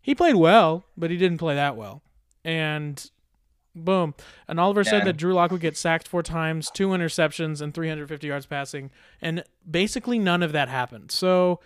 He 0.00 0.14
played 0.14 0.36
well, 0.36 0.84
but 0.96 1.10
he 1.10 1.16
didn't 1.16 1.38
play 1.38 1.56
that 1.56 1.76
well. 1.76 2.02
And 2.48 3.10
boom. 3.74 4.14
And 4.48 4.58
Oliver 4.58 4.82
said 4.82 5.00
Yeah. 5.00 5.04
that 5.04 5.16
Drew 5.18 5.34
Lock 5.34 5.50
would 5.50 5.60
get 5.60 5.76
sacked 5.76 6.08
four 6.08 6.22
times, 6.22 6.70
two 6.70 6.88
interceptions, 6.88 7.60
and 7.60 7.74
350 7.74 8.26
yards 8.26 8.46
passing. 8.46 8.90
And 9.20 9.44
basically 9.70 10.18
none 10.18 10.42
of 10.42 10.52
that 10.52 10.68
happened. 10.70 11.10
So. 11.10 11.60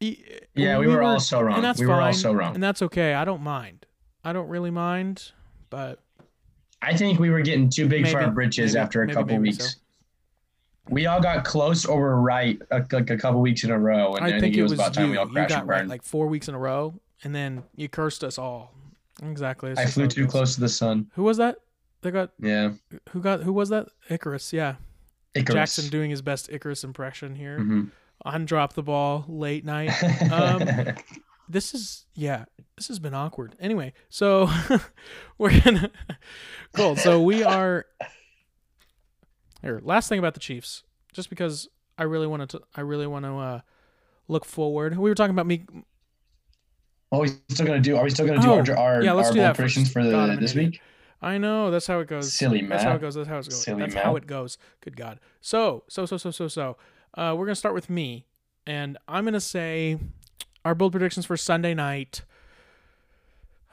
Yeah, 0.00 0.78
we 0.78 0.86
were 0.86 1.02
all 1.02 1.20
so 1.20 1.40
wrong. 1.42 1.56
And 1.56 1.64
that's 1.64 1.78
We 1.80 1.86
were 1.86 2.00
all 2.00 2.12
so 2.12 2.32
wrong. 2.32 2.54
And 2.54 2.62
that's 2.62 2.80
okay. 2.82 3.14
I 3.14 3.24
don't 3.24 3.42
mind. 3.42 3.84
I 4.24 4.32
don't 4.32 4.48
really 4.48 4.70
mind, 4.70 5.32
but 5.70 6.00
I 6.82 6.96
think 6.96 7.18
we 7.20 7.30
were 7.30 7.40
getting 7.42 7.68
too 7.70 7.88
big 7.88 8.08
for 8.08 8.20
our 8.20 8.30
britches 8.30 8.74
maybe, 8.74 8.82
after 8.82 9.02
a 9.02 9.06
maybe, 9.06 9.14
couple 9.14 9.34
maybe 9.36 9.50
weeks. 9.50 9.74
so. 9.74 9.80
We 10.88 11.06
all 11.06 11.20
got 11.20 11.44
close 11.44 11.84
or 11.84 12.00
were 12.00 12.20
right 12.20 12.60
a, 12.70 12.84
like 12.92 13.10
a 13.10 13.16
couple 13.16 13.40
weeks 13.40 13.64
in 13.64 13.70
a 13.70 13.78
row, 13.78 14.14
and 14.14 14.24
I, 14.24 14.38
think, 14.40 14.56
it 14.56 14.62
was, 14.62 14.72
about 14.72 14.94
time 14.94 15.06
you. 15.06 15.10
we 15.12 15.16
all 15.16 15.26
crashed 15.26 15.54
and 15.54 15.68
right 15.68 15.78
burned. 15.78 15.90
like 15.90 16.02
four 16.02 16.26
weeks 16.26 16.48
in 16.48 16.54
a 16.54 16.58
row, 16.58 16.94
and 17.24 17.34
then 17.34 17.62
you 17.74 17.88
cursed 17.88 18.22
us 18.24 18.36
all. 18.38 18.72
Exactly. 19.22 19.72
I 19.76 19.86
flew 19.86 20.06
too 20.08 20.26
close 20.26 20.54
to 20.54 20.60
the 20.60 20.68
sun. 20.68 21.10
Who 21.14 21.22
was 21.22 21.38
that? 21.38 21.56
They 22.02 22.10
got 22.10 22.30
Yeah, 22.38 22.72
who 23.10 23.20
got 23.20 23.42
who 23.42 23.52
was 23.52 23.70
that? 23.70 23.88
Icarus. 24.10 24.52
Yeah, 24.52 24.76
Icarus. 25.34 25.54
Jackson 25.54 25.90
doing 25.90 26.10
his 26.10 26.22
best 26.22 26.50
Icarus 26.52 26.84
impression 26.84 27.34
here. 27.34 27.58
Mhm. 27.58 27.90
On 28.22 28.44
drop 28.44 28.74
the 28.74 28.82
ball 28.82 29.24
late 29.28 29.64
night. 29.64 29.90
Um, 30.30 30.94
this 31.48 31.74
is 31.74 32.06
yeah. 32.14 32.44
This 32.76 32.88
has 32.88 32.98
been 32.98 33.14
awkward. 33.14 33.56
Anyway, 33.58 33.94
so 34.10 34.50
we're 35.38 35.58
gonna 35.60 35.90
cool. 36.74 36.96
So 36.96 37.22
we 37.22 37.42
are 37.42 37.86
here. 39.62 39.80
Last 39.82 40.08
thing 40.08 40.18
about 40.18 40.34
the 40.34 40.40
Chiefs, 40.40 40.82
just 41.12 41.30
because 41.30 41.68
I 41.98 42.04
really 42.04 42.26
wanted 42.26 42.50
to, 42.50 42.60
I 42.74 42.82
really 42.82 43.06
want 43.06 43.24
to 43.24 43.36
uh, 43.36 43.60
look 44.28 44.44
forward. 44.44 44.96
We 44.98 45.08
were 45.10 45.14
talking 45.14 45.34
about 45.34 45.46
me. 45.46 45.64
Are 47.12 47.20
we 47.20 47.28
still 47.48 47.66
gonna 47.66 47.80
do? 47.80 47.96
Are 47.96 48.04
we 48.04 48.10
still 48.10 48.26
gonna 48.26 48.40
do 48.40 48.48
Oh, 48.50 48.58
our 48.58 48.76
our, 48.76 49.02
yeah, 49.02 49.12
let's 49.12 49.28
our 49.28 49.34
do 49.34 49.40
that 49.40 49.56
predictions 49.56 49.92
for 49.92 50.02
the 50.04 50.10
God, 50.10 50.40
this 50.40 50.54
week? 50.54 50.80
I 51.22 51.38
know 51.38 51.70
that's 51.70 51.86
how 51.86 52.00
it 52.00 52.08
goes. 52.08 52.32
Silly 52.32 52.66
That's 52.66 52.82
how 52.82 52.94
it 52.94 53.00
goes. 53.00 53.14
That's 53.14 53.28
how 53.28 53.38
it 53.38 53.44
goes. 53.44 53.62
Silly 53.62 53.80
that's 53.80 53.94
how 53.94 54.16
it 54.16 54.26
goes. 54.26 54.58
Good 54.80 54.96
God. 54.96 55.20
So 55.40 55.84
so 55.88 56.04
so 56.06 56.16
so 56.16 56.30
so 56.30 56.48
so. 56.48 56.76
Uh, 57.14 57.34
we're 57.36 57.46
gonna 57.46 57.54
start 57.54 57.74
with 57.74 57.88
me, 57.88 58.26
and 58.66 58.98
I'm 59.08 59.24
gonna 59.24 59.40
say 59.40 59.98
our 60.64 60.74
bold 60.74 60.92
predictions 60.92 61.26
for 61.26 61.36
Sunday 61.36 61.74
night. 61.74 62.22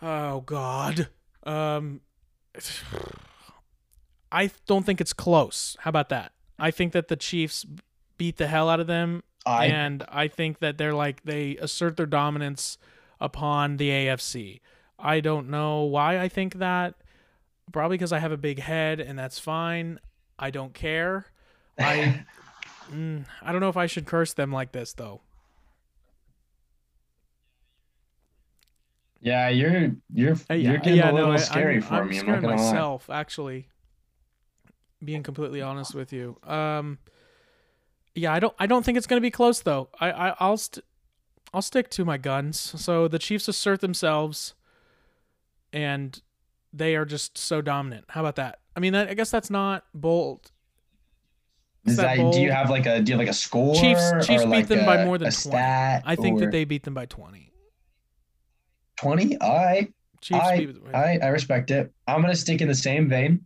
Oh 0.02 0.42
God. 0.42 1.10
Um, 1.44 2.02
I 4.32 4.50
don't 4.68 4.86
think 4.86 5.02
it's 5.02 5.14
close. 5.14 5.76
How 5.82 5.90
about 5.90 6.10
that? 6.10 6.32
I 6.58 6.72
think 6.72 6.94
that 6.94 7.08
the 7.08 7.16
Chiefs 7.16 7.66
beat 8.18 8.38
the 8.38 8.48
hell 8.48 8.70
out 8.70 8.80
of 8.80 8.88
them 8.88 9.24
I 9.46 9.66
and 9.66 10.04
I 10.10 10.28
think 10.28 10.60
that 10.60 10.78
they're 10.78 10.94
like 10.94 11.24
they 11.24 11.58
assert 11.58 11.98
their 11.98 12.06
dominance 12.06 12.78
upon 13.24 13.78
the 13.78 13.90
AFC. 13.90 14.60
I 15.00 15.20
don't 15.20 15.50
know 15.50 15.84
why 15.84 16.20
I 16.20 16.28
think 16.30 16.56
that. 16.56 16.94
Probably 17.72 17.98
because 17.98 18.12
I 18.12 18.20
have 18.20 18.32
a 18.32 18.38
big 18.38 18.60
head, 18.60 19.00
and 19.00 19.18
that's 19.18 19.40
fine. 19.40 20.00
I 20.38 20.52
don't 20.52 20.74
care. 20.74 21.26
I 21.80 22.26
mm, 22.92 23.26
I 23.42 23.52
don't 23.52 23.62
know 23.62 23.70
if 23.70 23.78
I 23.78 23.88
should 23.88 24.06
curse 24.06 24.34
them 24.34 24.52
like 24.52 24.74
this 24.74 24.94
though. 24.94 25.22
yeah, 29.22 29.48
you're 29.50 29.92
you're 30.14 30.36
Uh, 30.50 30.54
you're 30.56 30.78
getting 30.80 31.00
a 31.00 31.12
little 31.14 31.32
I- 31.32 31.38
scary 31.38 31.76
I'm, 31.78 31.82
for 31.82 31.94
I'm 31.96 32.10
me. 32.10 32.20
I'm 32.20 32.26
not 32.26 32.42
gonna 32.42 32.56
lie. 32.58 32.64
myself, 32.72 33.10
actually. 33.10 33.70
Being 35.04 35.24
completely 35.24 35.62
honest 35.62 35.94
with 35.96 36.14
you, 36.14 36.38
um, 36.44 36.98
yeah, 38.16 38.32
I 38.34 38.40
don't, 38.40 38.54
I 38.58 38.68
don't 38.68 38.86
think 38.86 38.98
it's 38.98 39.08
gonna 39.08 39.20
be 39.22 39.32
close 39.32 39.60
though. 39.62 39.90
I, 40.00 40.12
I 40.12 40.36
I'll, 40.40 40.56
st- 40.58 40.86
I'll 41.54 41.62
stick 41.62 41.90
to 41.92 42.06
my 42.06 42.18
guns. 42.18 42.58
So 42.60 43.08
the 43.08 43.20
Chiefs 43.20 43.48
assert 43.48 43.82
themselves, 43.82 44.54
and 45.72 46.20
they 46.72 46.96
are 46.96 47.06
just 47.06 47.38
so 47.38 47.62
dominant. 47.62 48.06
How 48.10 48.22
about 48.22 48.36
that? 48.38 48.60
I 48.76 48.80
mean, 48.80 48.94
that, 48.94 49.10
I 49.10 49.14
guess 49.14 49.30
that's 49.30 49.50
not 49.52 49.86
bold. 49.94 50.52
Is 51.86 51.98
that 51.98 52.18
that, 52.18 52.32
do 52.34 52.40
you 52.42 52.50
have 52.52 52.70
like 52.70 52.86
a 52.86 53.02
do 53.02 53.12
you 53.12 53.18
have 53.18 53.20
like 53.20 53.30
a 53.30 53.34
score? 53.38 53.76
Chiefs- 53.76 54.26
Chiefs 54.26 54.44
beat 54.44 54.50
like 54.50 54.68
them 54.68 54.86
by 54.86 55.04
more 55.06 55.18
than 55.18 55.28
a 55.28 55.32
20. 55.32 55.36
stat? 55.36 56.04
I 56.06 56.16
think 56.16 56.38
or 56.38 56.46
that 56.46 56.52
they 56.52 56.64
beat 56.64 56.84
them 56.84 56.94
by 56.94 57.06
twenty. 57.06 57.52
twenty. 58.96 59.38
All 59.40 59.54
right, 59.66 59.94
Chiefs 60.22 60.40
I- 60.42 60.58
beat 60.60 60.74
them. 60.74 60.84
all 60.94 61.02
right, 61.02 61.22
I 61.22 61.28
respect 61.28 61.72
it. 61.72 61.92
I'm 62.08 62.22
gonna 62.22 62.36
stick 62.36 62.62
in 62.62 62.70
the 62.70 62.74
same 62.76 63.10
vein, 63.10 63.46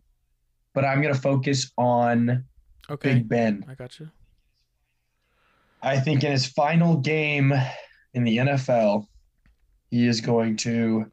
but 0.72 0.84
I'm 0.84 1.02
gonna 1.02 1.14
focus 1.14 1.72
on 1.76 2.44
okay, 2.88 3.14
Big 3.14 3.28
Ben. 3.28 3.64
I 3.68 3.74
got 3.74 3.98
you. 3.98 4.08
I 5.82 5.98
think 5.98 6.22
in 6.22 6.30
his 6.30 6.46
final 6.46 6.96
game 6.96 7.52
in 8.14 8.24
the 8.24 8.38
NFL, 8.38 9.06
he 9.90 10.06
is 10.06 10.20
going 10.20 10.56
to 10.58 11.10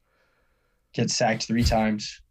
get 0.94 1.10
sacked 1.10 1.44
three 1.44 1.64
times. 1.64 2.22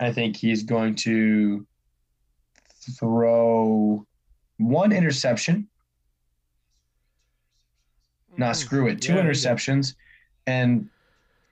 I 0.00 0.12
think 0.12 0.36
he's 0.36 0.62
going 0.64 0.96
to 0.96 1.66
throw 2.98 4.06
one 4.58 4.92
interception. 4.92 5.68
Nah, 8.36 8.50
Mm, 8.50 8.56
screw 8.56 8.88
it. 8.88 9.00
Two 9.00 9.14
yeah, 9.14 9.22
interceptions 9.22 9.94
and 10.46 10.88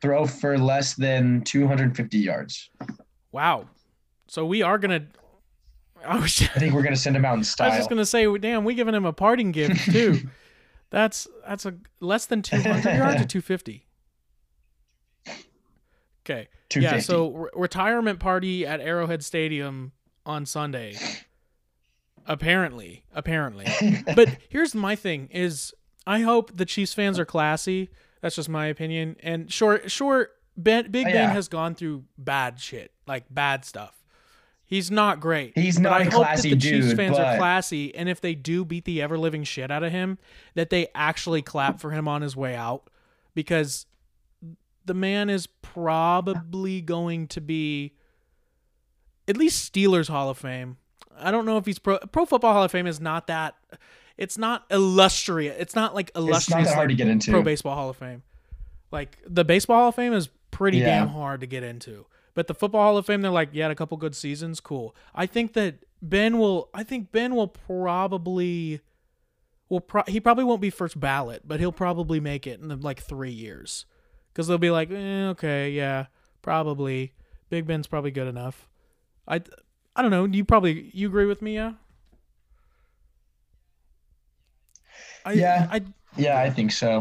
throw 0.01 0.27
for 0.27 0.59
less 0.59 0.95
than 0.95 1.43
250 1.43 2.19
yards. 2.19 2.71
Wow. 3.33 3.67
So 4.27 4.45
we 4.47 4.63
are 4.63 4.79
gonna. 4.79 5.07
I 6.07 6.19
was. 6.19 6.41
I 6.43 6.59
think 6.59 6.75
we're 6.75 6.83
going 6.83 6.95
to 6.95 7.01
send 7.01 7.17
him 7.17 7.25
out 7.25 7.37
in 7.37 7.45
style. 7.45 7.67
I 7.71 7.71
was 7.71 7.79
just 7.79 7.91
gonna 7.91 8.07
say, 8.07 8.27
damn, 8.39 8.65
we 8.65 8.75
giving 8.75 8.95
him 8.95 9.05
a 9.05 9.13
parting 9.13 9.53
gift 9.53 9.85
too. 9.93 10.29
that's 10.91 11.27
that's 11.47 11.67
a 11.67 11.75
less 12.01 12.27
than 12.27 12.43
two 12.43 12.61
hundred 12.61 12.97
yards 12.97 13.23
or 13.23 13.27
two 13.27 13.41
fifty. 13.41 13.87
Okay. 16.25 16.49
Yeah. 16.75 17.01
So 17.01 17.31
re- 17.31 17.51
retirement 17.55 18.21
party 18.21 18.67
at 18.67 18.81
Arrowhead 18.81 19.25
Stadium 19.25 19.93
on 20.25 20.47
Sunday. 20.47 20.97
Apparently, 22.27 23.05
apparently. 23.13 23.67
But 24.15 24.37
here's 24.49 24.75
my 24.75 24.95
thing: 24.95 25.29
is 25.33 25.75
I 26.07 26.21
hope 26.21 26.57
the 26.57 26.65
Chiefs 26.67 26.95
fans 26.95 27.19
are 27.19 27.25
classy. 27.25 27.91
That's 28.21 28.37
just 28.37 28.49
my 28.49 28.67
opinion. 28.67 29.17
And 29.23 29.51
sure, 29.51 29.89
sure, 29.89 30.29
Ben, 30.57 30.91
Big 30.91 31.07
Oh, 31.07 31.11
Ben 31.13 31.31
has 31.31 31.49
gone 31.49 31.75
through 31.75 32.05
bad 32.19 32.61
shit, 32.61 32.93
like 33.07 33.25
bad 33.31 33.65
stuff. 33.65 33.97
He's 34.71 34.89
not 34.89 35.19
great. 35.19 35.59
He's 35.59 35.81
not 35.81 35.91
But 35.91 35.99
not 35.99 36.01
I 36.01 36.05
a 36.05 36.11
hope 36.13 36.23
classy 36.27 36.51
that 36.51 36.61
the 36.61 36.71
Chiefs 36.71 36.87
dude, 36.87 36.97
fans 36.97 37.19
are 37.19 37.37
classy, 37.37 37.93
and 37.93 38.09
if 38.09 38.21
they 38.21 38.37
do 38.37 38.65
beat 38.65 38.85
the 38.85 39.03
ever 39.03 39.19
living 39.19 39.43
shit 39.43 39.69
out 39.69 39.83
of 39.83 39.91
him, 39.91 40.17
that 40.55 40.71
they 40.71 40.87
actually 40.95 41.43
clap 41.43 41.81
for 41.81 41.91
him 41.91 42.07
on 42.07 42.23
his 42.23 42.37
way 42.37 42.55
out, 42.55 42.89
because 43.35 43.87
the 44.85 44.95
man 44.95 45.29
is 45.29 45.49
probably 45.49 46.81
going 46.81 47.27
to 47.29 47.41
be 47.41 47.95
at 49.27 49.37
least 49.37 49.73
Steelers 49.73 50.09
Hall 50.09 50.31
of 50.31 50.39
Fame. 50.39 50.77
I 51.19 51.33
don't 51.33 51.45
know 51.47 51.57
if 51.57 51.67
he's 51.67 51.81
pro 51.81 51.99
Pro 51.99 52.25
Football 52.25 52.53
Hall 52.53 52.63
of 52.63 52.71
Fame 52.71 52.87
is 52.87 53.01
not 53.01 53.27
that. 53.27 53.57
It's 54.17 54.39
not 54.39 54.67
illustrious. 54.71 55.57
It's 55.59 55.75
not 55.75 55.97
like 55.97 56.11
it's 56.11 56.17
not 56.17 56.23
illustrious 56.23 56.69
hard 56.73 56.89
like 56.89 56.89
to 56.91 56.95
get 56.95 57.09
into. 57.09 57.33
Pro 57.33 57.43
Baseball 57.43 57.75
Hall 57.75 57.91
of 57.91 57.97
Fame. 57.97 58.23
Like 58.93 59.19
the 59.27 59.45
Baseball 59.45 59.79
Hall 59.81 59.89
of 59.89 59.97
Fame 59.97 60.13
is 60.13 60.29
pretty 60.53 60.79
Yeah. 60.79 61.01
damn 61.01 61.09
hard 61.09 61.41
to 61.41 61.47
get 61.47 61.63
into. 61.65 62.07
But 62.35 62.47
the 62.47 62.55
Football 62.55 62.83
Hall 62.83 62.97
of 62.97 63.07
Fame, 63.07 63.23
they're 63.23 63.31
like, 63.31 63.51
yeah, 63.53 63.65
had 63.65 63.71
a 63.73 63.75
couple 63.75 63.97
good 63.97 64.15
seasons, 64.15 64.61
cool. 64.61 64.95
I 65.15 65.27
think 65.27 65.53
that 65.55 65.85
Ben 66.01 66.39
will. 66.39 66.71
I 66.73 66.83
think 66.83 67.13
Ben 67.13 67.35
will 67.35 67.49
probably. 67.49 68.81
Will 69.69 69.81
pro- 69.81 70.03
he 70.09 70.19
probably 70.19 70.43
won't 70.43 70.61
be 70.61 70.71
first 70.71 70.99
ballot, 70.99 71.43
but 71.45 71.61
he'll 71.61 71.71
probably 71.71 72.19
make 72.19 72.45
it 72.45 72.61
in 72.61 72.69
the, 72.69 72.77
like 72.77 73.01
three 73.01 73.31
years, 73.31 73.87
because 74.33 74.49
they'll 74.49 74.59
be 74.59 74.71
like, 74.71 74.91
eh, 74.91 75.29
okay, 75.29 75.71
yeah, 75.71 76.07
probably. 76.43 77.13
Big 77.51 77.67
Ben's 77.67 77.87
probably 77.87 78.11
good 78.13 78.29
enough. 78.29 78.69
I, 79.27 79.43
I 79.97 80.03
don't 80.03 80.11
know. 80.11 80.25
You 80.25 80.45
probably 80.45 80.91
you 80.95 81.09
agree 81.09 81.27
with 81.27 81.43
me, 81.43 81.55
yeah? 81.55 81.73
I, 85.25 85.33
Yeah. 85.33 85.69
I 85.71 85.83
Yeah, 86.17 86.41
I 86.41 86.51
think 86.51 86.73
so. 86.73 87.01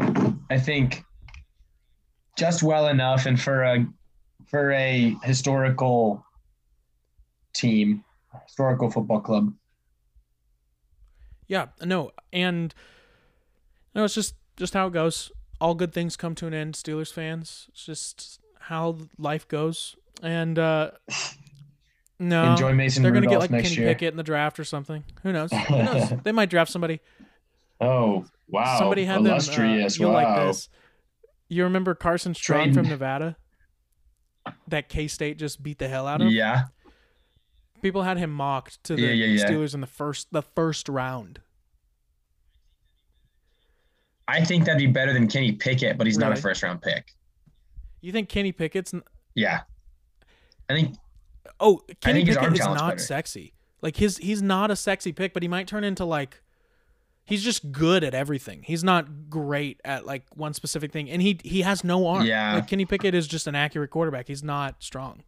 I 0.50 0.58
think 0.58 1.04
just 2.36 2.62
well 2.62 2.88
enough, 2.88 3.26
and 3.26 3.40
for 3.40 3.62
a 3.62 3.86
for 4.50 4.72
a 4.72 5.16
historical 5.22 6.24
team, 7.54 8.04
historical 8.46 8.90
football 8.90 9.20
club. 9.20 9.54
Yeah, 11.46 11.66
no, 11.82 12.10
and 12.32 12.74
no, 13.94 14.04
it's 14.04 14.14
just 14.14 14.34
just 14.56 14.74
how 14.74 14.88
it 14.88 14.92
goes. 14.92 15.32
All 15.60 15.74
good 15.74 15.92
things 15.92 16.16
come 16.16 16.34
to 16.36 16.46
an 16.46 16.54
end, 16.54 16.74
Steelers 16.74 17.12
fans. 17.12 17.66
It's 17.70 17.84
just 17.84 18.40
how 18.58 18.98
life 19.18 19.46
goes. 19.48 19.96
And 20.22 20.58
uh 20.58 20.92
no, 22.18 22.52
Enjoy 22.52 22.72
Mason 22.72 23.02
they're 23.02 23.12
gonna 23.12 23.26
get 23.26 23.40
like 23.40 23.50
Kenny 23.50 23.68
year. 23.68 23.88
Pickett 23.88 24.12
in 24.12 24.16
the 24.16 24.22
draft 24.22 24.58
or 24.58 24.64
something. 24.64 25.04
Who 25.22 25.32
knows? 25.32 25.50
Who 25.52 25.76
knows? 25.76 26.12
they 26.22 26.32
might 26.32 26.50
draft 26.50 26.70
somebody. 26.70 27.00
Oh 27.80 28.26
wow! 28.48 28.78
somebody 28.78 29.04
had 29.04 29.18
them. 29.18 29.26
Uh, 29.26 29.30
illustrious. 29.30 29.98
you'll 29.98 30.12
wow. 30.12 30.36
like 30.36 30.46
this. 30.46 30.68
You 31.48 31.64
remember 31.64 31.94
Carson 31.94 32.34
Strong 32.34 32.64
Trade- 32.64 32.74
from 32.74 32.88
Nevada? 32.88 33.36
That 34.68 34.88
K 34.88 35.08
State 35.08 35.38
just 35.38 35.62
beat 35.62 35.78
the 35.78 35.88
hell 35.88 36.06
out 36.06 36.20
of. 36.22 36.30
Yeah, 36.32 36.64
People 37.82 38.02
had 38.02 38.18
him 38.18 38.30
mocked 38.30 38.82
to 38.84 38.94
the 38.96 39.02
Yeah, 39.02 39.26
yeah. 39.26 39.44
Steelers 39.48 39.74
in 39.74 39.80
the 39.80 39.86
first 39.86 40.28
the 40.32 40.42
first 40.42 40.88
round. 40.88 41.40
I 44.28 44.44
think 44.44 44.64
that'd 44.64 44.78
be 44.78 44.86
better 44.86 45.12
than 45.12 45.26
Kenny 45.28 45.52
Pickett, 45.52 45.98
but 45.98 46.06
he's 46.06 46.18
not 46.18 46.32
a 46.32 46.36
first 46.36 46.62
round 46.62 46.82
pick. 46.82 47.12
You 48.00 48.12
think 48.12 48.28
Kenny 48.28 48.52
Pickett's 48.52 48.94
n- 48.94 49.02
Yeah, 49.34 49.60
I 50.68 50.74
think 50.74 50.96
Oh, 51.58 51.80
Kenny 52.00 52.24
think 52.24 52.38
Pickett 52.38 52.52
is 52.54 52.58
not 52.60 52.90
better. 52.90 52.98
sexy. 53.02 53.54
Like 53.82 53.96
his 53.96 54.18
he's 54.18 54.40
not 54.42 54.70
a 54.70 54.76
sexy 54.76 55.12
pick, 55.12 55.34
but 55.34 55.42
he 55.42 55.48
might 55.48 55.66
turn 55.66 55.84
into 55.84 56.04
like 56.04 56.42
he's 57.30 57.42
just 57.42 57.72
good 57.72 58.04
at 58.04 58.12
everything. 58.12 58.62
He's 58.62 58.84
not 58.84 59.30
great 59.30 59.80
at 59.84 60.04
like 60.04 60.24
one 60.34 60.52
specific 60.52 60.92
thing, 60.92 61.08
and 61.08 61.22
he 61.22 61.40
he 61.42 61.62
has 61.62 61.82
no 61.82 62.06
arm. 62.06 62.26
Yeah. 62.26 62.56
like 62.56 62.66
Kenny 62.66 62.84
Pickett 62.84 63.14
is 63.14 63.26
just 63.26 63.46
an 63.46 63.54
accurate 63.54 63.88
quarterback. 63.90 64.28
He's 64.28 64.42
not 64.44 64.82
strong. 64.82 65.22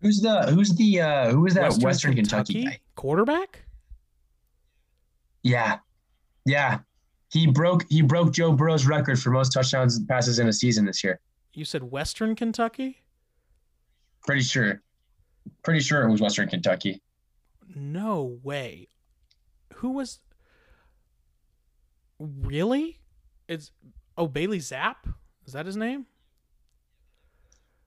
who's 0.00 0.20
the 0.20 0.42
who's 0.52 0.74
the 0.76 1.00
uh 1.00 1.30
who 1.30 1.40
was 1.40 1.54
that 1.54 1.72
Western, 1.78 2.14
Kentucky, 2.14 2.64
guy? 2.64 2.80
quarterback. 2.94 3.64
Yeah, 5.42 5.78
yeah. 6.46 6.78
He 7.32 7.46
broke 7.46 7.84
he 7.88 8.02
broke 8.02 8.32
Joe 8.32 8.52
Burrow's 8.52 8.86
record 8.86 9.18
for 9.18 9.30
most 9.30 9.52
touchdowns 9.52 9.96
and 9.96 10.06
passes 10.08 10.38
in 10.38 10.48
a 10.48 10.52
season 10.52 10.84
this 10.84 11.02
year. 11.02 11.20
You 11.54 11.64
said 11.64 11.82
Western 11.82 12.36
Kentucky? 12.36 13.02
Pretty 14.24 14.42
sure. 14.42 14.82
Pretty 15.64 15.80
sure 15.80 16.02
it 16.02 16.10
was 16.10 16.20
Western 16.20 16.48
Kentucky. 16.48 17.00
No 17.74 18.38
way. 18.42 18.88
Who 19.76 19.90
was? 19.90 20.18
Really? 22.18 22.98
It's 23.48 23.72
oh 24.16 24.26
Bailey 24.26 24.58
Zappe. 24.58 25.14
Is 25.46 25.52
that 25.54 25.66
his 25.66 25.76
name? 25.76 26.06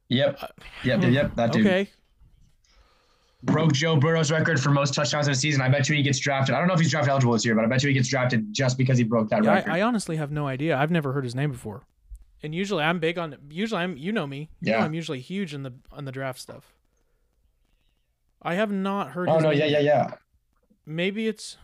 Yep. 0.09 0.37
Uh, 0.41 0.47
Yep. 0.83 1.01
Yep. 1.03 1.11
Yep. 1.11 1.35
That 1.35 1.51
dude 1.51 1.65
Okay. 1.67 1.89
broke 3.43 3.73
Joe 3.73 3.95
Burrow's 3.95 4.31
record 4.31 4.59
for 4.59 4.69
most 4.69 4.93
touchdowns 4.93 5.27
in 5.27 5.33
a 5.33 5.35
season. 5.35 5.61
I 5.61 5.69
bet 5.69 5.87
you 5.87 5.95
he 5.95 6.03
gets 6.03 6.19
drafted. 6.19 6.55
I 6.55 6.59
don't 6.59 6.67
know 6.67 6.73
if 6.73 6.79
he's 6.79 6.91
draft 6.91 7.07
eligible 7.07 7.33
this 7.33 7.45
year, 7.45 7.55
but 7.55 7.63
I 7.63 7.67
bet 7.67 7.83
you 7.83 7.87
he 7.89 7.93
gets 7.93 8.09
drafted 8.09 8.53
just 8.53 8.77
because 8.77 8.97
he 8.97 9.03
broke 9.03 9.29
that 9.29 9.43
Yeah, 9.43 9.53
record. 9.55 9.71
I, 9.71 9.77
I 9.79 9.81
honestly 9.81 10.17
have 10.17 10.31
no 10.31 10.47
idea. 10.47 10.77
I've 10.77 10.91
never 10.91 11.13
heard 11.13 11.23
his 11.23 11.35
name 11.35 11.51
before. 11.51 11.83
And 12.41 12.53
usually 12.53 12.83
I'm 12.83 12.99
big 12.99 13.17
on 13.17 13.37
usually 13.49 13.81
I'm 13.81 13.95
you 13.97 14.11
know 14.11 14.27
me. 14.27 14.49
You 14.61 14.71
know 14.73 14.77
Yeah. 14.79 14.83
I'm 14.85 14.93
usually 14.93 15.21
huge 15.21 15.53
in 15.53 15.63
the 15.63 15.73
on 15.91 16.05
the 16.05 16.11
draft 16.11 16.39
stuff. 16.39 16.73
I 18.41 18.55
have 18.55 18.71
not 18.71 19.11
heard 19.11 19.29
Oh 19.29 19.39
no, 19.39 19.51
name. 19.51 19.59
yeah, 19.59 19.65
yeah, 19.67 19.79
yeah. 19.79 20.13
Maybe 20.85 21.27
it's 21.29 21.55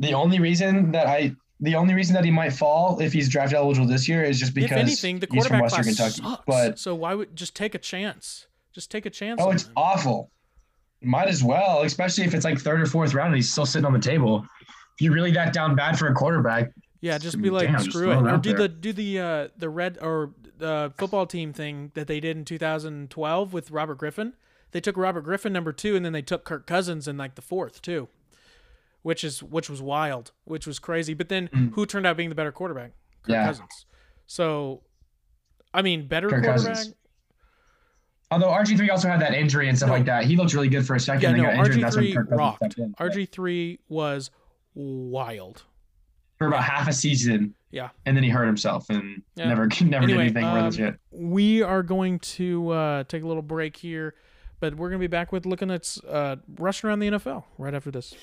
The 0.00 0.14
only 0.14 0.38
reason 0.40 0.92
that 0.92 1.06
I 1.06 1.34
the 1.60 1.74
only 1.74 1.94
reason 1.94 2.14
that 2.14 2.24
he 2.24 2.30
might 2.30 2.52
fall 2.52 3.00
if 3.00 3.12
he's 3.12 3.28
draft 3.28 3.52
eligible 3.52 3.86
this 3.86 4.08
year 4.08 4.22
is 4.22 4.38
just 4.38 4.54
because 4.54 4.70
if 4.70 4.76
anything, 4.78 5.18
the 5.18 5.26
he's 5.30 5.46
from 5.46 5.58
quarterback 5.58 5.78
Western 5.78 5.84
Kentucky. 5.94 6.22
sucks. 6.22 6.42
But 6.46 6.78
so 6.78 6.94
why 6.94 7.14
would 7.14 7.34
just 7.34 7.56
take 7.56 7.74
a 7.74 7.78
chance? 7.78 8.46
Just 8.72 8.90
take 8.90 9.06
a 9.06 9.10
chance. 9.10 9.40
oh, 9.42 9.50
it's 9.50 9.64
him. 9.66 9.72
awful. 9.76 10.30
Might 11.02 11.28
as 11.28 11.42
well, 11.42 11.82
especially 11.82 12.24
if 12.24 12.34
it's 12.34 12.44
like 12.44 12.58
third 12.60 12.80
or 12.80 12.86
fourth 12.86 13.14
round 13.14 13.28
and 13.28 13.36
he's 13.36 13.50
still 13.50 13.66
sitting 13.66 13.86
on 13.86 13.92
the 13.92 13.98
table. 13.98 14.44
If 14.96 15.00
you're 15.02 15.12
really 15.12 15.30
that 15.32 15.52
down 15.52 15.74
bad 15.76 15.98
for 15.98 16.08
a 16.08 16.14
quarterback, 16.14 16.70
Yeah, 17.00 17.18
just 17.18 17.40
be 17.40 17.50
like 17.50 17.68
Damn, 17.70 17.80
screw 17.80 18.10
it, 18.12 18.16
or 18.16 18.36
do 18.38 18.50
there. 18.50 18.58
the 18.58 18.68
do 18.68 18.92
the 18.92 19.18
uh, 19.20 19.48
the 19.56 19.68
red 19.68 19.98
or 20.00 20.32
uh, 20.60 20.90
football 20.96 21.26
team 21.26 21.52
thing 21.52 21.90
that 21.94 22.06
they 22.08 22.18
did 22.20 22.36
in 22.36 22.44
2012 22.44 23.52
with 23.52 23.70
Robert 23.70 23.98
Griffin. 23.98 24.34
They 24.72 24.80
took 24.80 24.96
Robert 24.96 25.22
Griffin 25.22 25.52
number 25.52 25.72
two, 25.72 25.96
and 25.96 26.04
then 26.04 26.12
they 26.12 26.22
took 26.22 26.44
Kirk 26.44 26.66
Cousins 26.66 27.06
in 27.08 27.16
like 27.16 27.36
the 27.36 27.42
fourth 27.42 27.80
too, 27.80 28.08
which 29.08 29.24
is 29.24 29.42
which 29.42 29.70
was 29.70 29.80
wild, 29.80 30.32
which 30.44 30.66
was 30.66 30.78
crazy. 30.78 31.14
But 31.14 31.28
then 31.30 31.48
Mm. 31.48 31.72
who 31.74 31.86
turned 31.86 32.06
out 32.06 32.16
being 32.18 32.28
the 32.28 32.34
better 32.34 32.52
quarterback? 32.52 32.92
Kirk 33.22 33.32
Yeah. 33.32 33.46
Cousins. 33.46 33.86
So, 34.26 34.82
I 35.72 35.80
mean, 35.82 36.06
better 36.06 36.28
Kirk 36.28 36.44
quarterback. 36.44 36.74
Cousins. 36.76 36.94
although 38.30 38.50
RG3 38.50 38.90
also 38.90 39.08
had 39.08 39.20
that 39.22 39.32
injury 39.32 39.68
and 39.70 39.76
stuff 39.78 39.88
No. 39.88 39.94
like 39.94 40.04
that, 40.04 40.24
he 40.26 40.36
looked 40.36 40.52
really 40.52 40.68
good 40.68 40.86
for 40.86 40.94
a 40.94 41.00
second. 41.00 41.22
Yeah, 41.22 41.32
no, 41.36 41.42
got 41.44 41.54
injured, 41.54 41.74
and 41.76 41.82
that's 41.84 41.96
when 41.96 42.04
RG3 42.04 42.14
Kirk 42.14 42.28
Cousins 42.28 42.38
rocked. 42.38 42.78
in. 42.78 42.94
RG3 43.00 43.78
was 43.88 44.30
wild. 44.74 45.64
for 46.36 46.46
about 46.46 46.62
half 46.62 46.86
a 46.86 46.92
season. 46.92 47.52
Yeah. 47.72 47.88
And 48.06 48.16
then 48.16 48.22
he 48.22 48.30
hurt 48.30 48.46
himself 48.46 48.88
and 48.90 49.22
Yeah. 49.34 49.48
never 49.48 49.66
never 49.82 50.04
Anyway, 50.04 50.06
did 50.28 50.36
anything 50.36 50.44
um, 50.44 50.66
a 50.66 50.72
shit. 50.72 50.94
we 51.10 51.62
are 51.62 51.82
going 51.82 52.20
to 52.38 52.68
uh, 52.70 53.04
take 53.04 53.24
a 53.24 53.26
little 53.26 53.42
break 53.42 53.76
here, 53.76 54.14
but 54.60 54.76
we're 54.76 54.88
going 54.88 55.00
to 55.00 55.02
be 55.02 55.10
back 55.10 55.32
with 55.32 55.46
looking 55.46 55.68
at 55.72 55.96
uh, 56.08 56.36
rushing 56.56 56.86
around 56.88 57.00
the 57.00 57.08
NFL 57.08 57.42
right 57.58 57.74
after 57.74 57.90
this. 57.90 58.14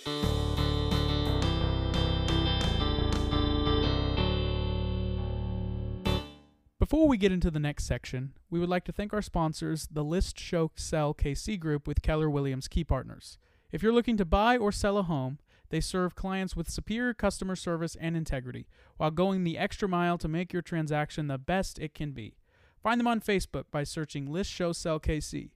Before 6.96 7.10
we 7.10 7.18
get 7.18 7.34
into 7.34 7.52
the 7.52 7.60
next 7.60 7.86
section, 7.86 8.32
we 8.50 8.58
would 8.58 8.70
like 8.70 8.86
to 8.86 8.94
thank 8.94 9.12
our 9.12 9.22
sponsors, 9.22 9.86
the 9.92 10.02
List 10.02 10.40
Show 10.40 10.72
Sell 10.78 11.14
KC 11.14 11.60
Group 11.60 11.90
with 11.90 12.02
Keller 12.02 12.30
Williams 12.30 12.70
Key 12.70 12.86
Partners. 12.86 13.38
If 13.70 13.84
you're 13.84 13.92
looking 13.92 14.16
to 14.16 14.24
buy 14.24 14.56
or 14.56 14.72
sell 14.72 14.98
a 14.98 15.04
home, 15.04 15.38
they 15.72 15.82
serve 15.82 16.16
clients 16.16 16.56
with 16.56 16.70
superior 16.70 17.14
customer 17.14 17.58
service 17.58 17.98
and 18.00 18.16
integrity 18.16 18.66
while 18.96 19.12
going 19.12 19.44
the 19.44 19.58
extra 19.58 19.90
mile 19.90 20.18
to 20.18 20.30
make 20.30 20.54
your 20.54 20.62
transaction 20.62 21.28
the 21.28 21.38
best 21.38 21.80
it 21.80 21.94
can 21.94 22.12
be. 22.12 22.38
Find 22.82 22.98
them 22.98 23.08
on 23.08 23.20
Facebook 23.20 23.66
by 23.72 23.84
searching 23.84 24.32
List 24.32 24.50
Show 24.50 24.72
Sell 24.72 24.98
KC. 24.98 25.50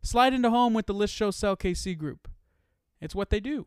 Slide 0.00 0.32
into 0.32 0.48
home 0.48 0.72
with 0.72 0.86
the 0.86 0.94
List 0.94 1.12
Show 1.12 1.30
Sell 1.30 1.58
KC 1.58 1.98
group. 1.98 2.26
It's 3.02 3.14
what 3.14 3.28
they 3.28 3.40
do. 3.40 3.66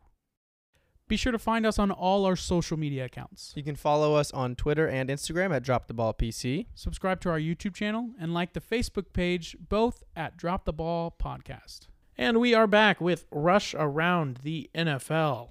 Be 1.10 1.16
sure 1.16 1.32
to 1.32 1.40
find 1.40 1.66
us 1.66 1.76
on 1.76 1.90
all 1.90 2.24
our 2.24 2.36
social 2.36 2.76
media 2.76 3.06
accounts. 3.06 3.52
You 3.56 3.64
can 3.64 3.74
follow 3.74 4.14
us 4.14 4.30
on 4.30 4.54
Twitter 4.54 4.86
and 4.86 5.10
Instagram 5.10 5.52
at 5.52 5.64
Drop 5.64 5.88
the 5.88 5.92
Ball 5.92 6.14
PC. 6.14 6.66
Subscribe 6.76 7.20
to 7.22 7.30
our 7.30 7.40
YouTube 7.40 7.74
channel 7.74 8.10
and 8.20 8.32
like 8.32 8.52
the 8.52 8.60
Facebook 8.60 9.12
page, 9.12 9.56
both 9.58 10.04
at 10.14 10.36
Drop 10.36 10.66
the 10.66 10.72
Ball 10.72 11.12
Podcast. 11.20 11.88
And 12.16 12.38
we 12.38 12.54
are 12.54 12.68
back 12.68 13.00
with 13.00 13.24
Rush 13.32 13.74
Around 13.74 14.38
the 14.44 14.70
NFL. 14.72 15.48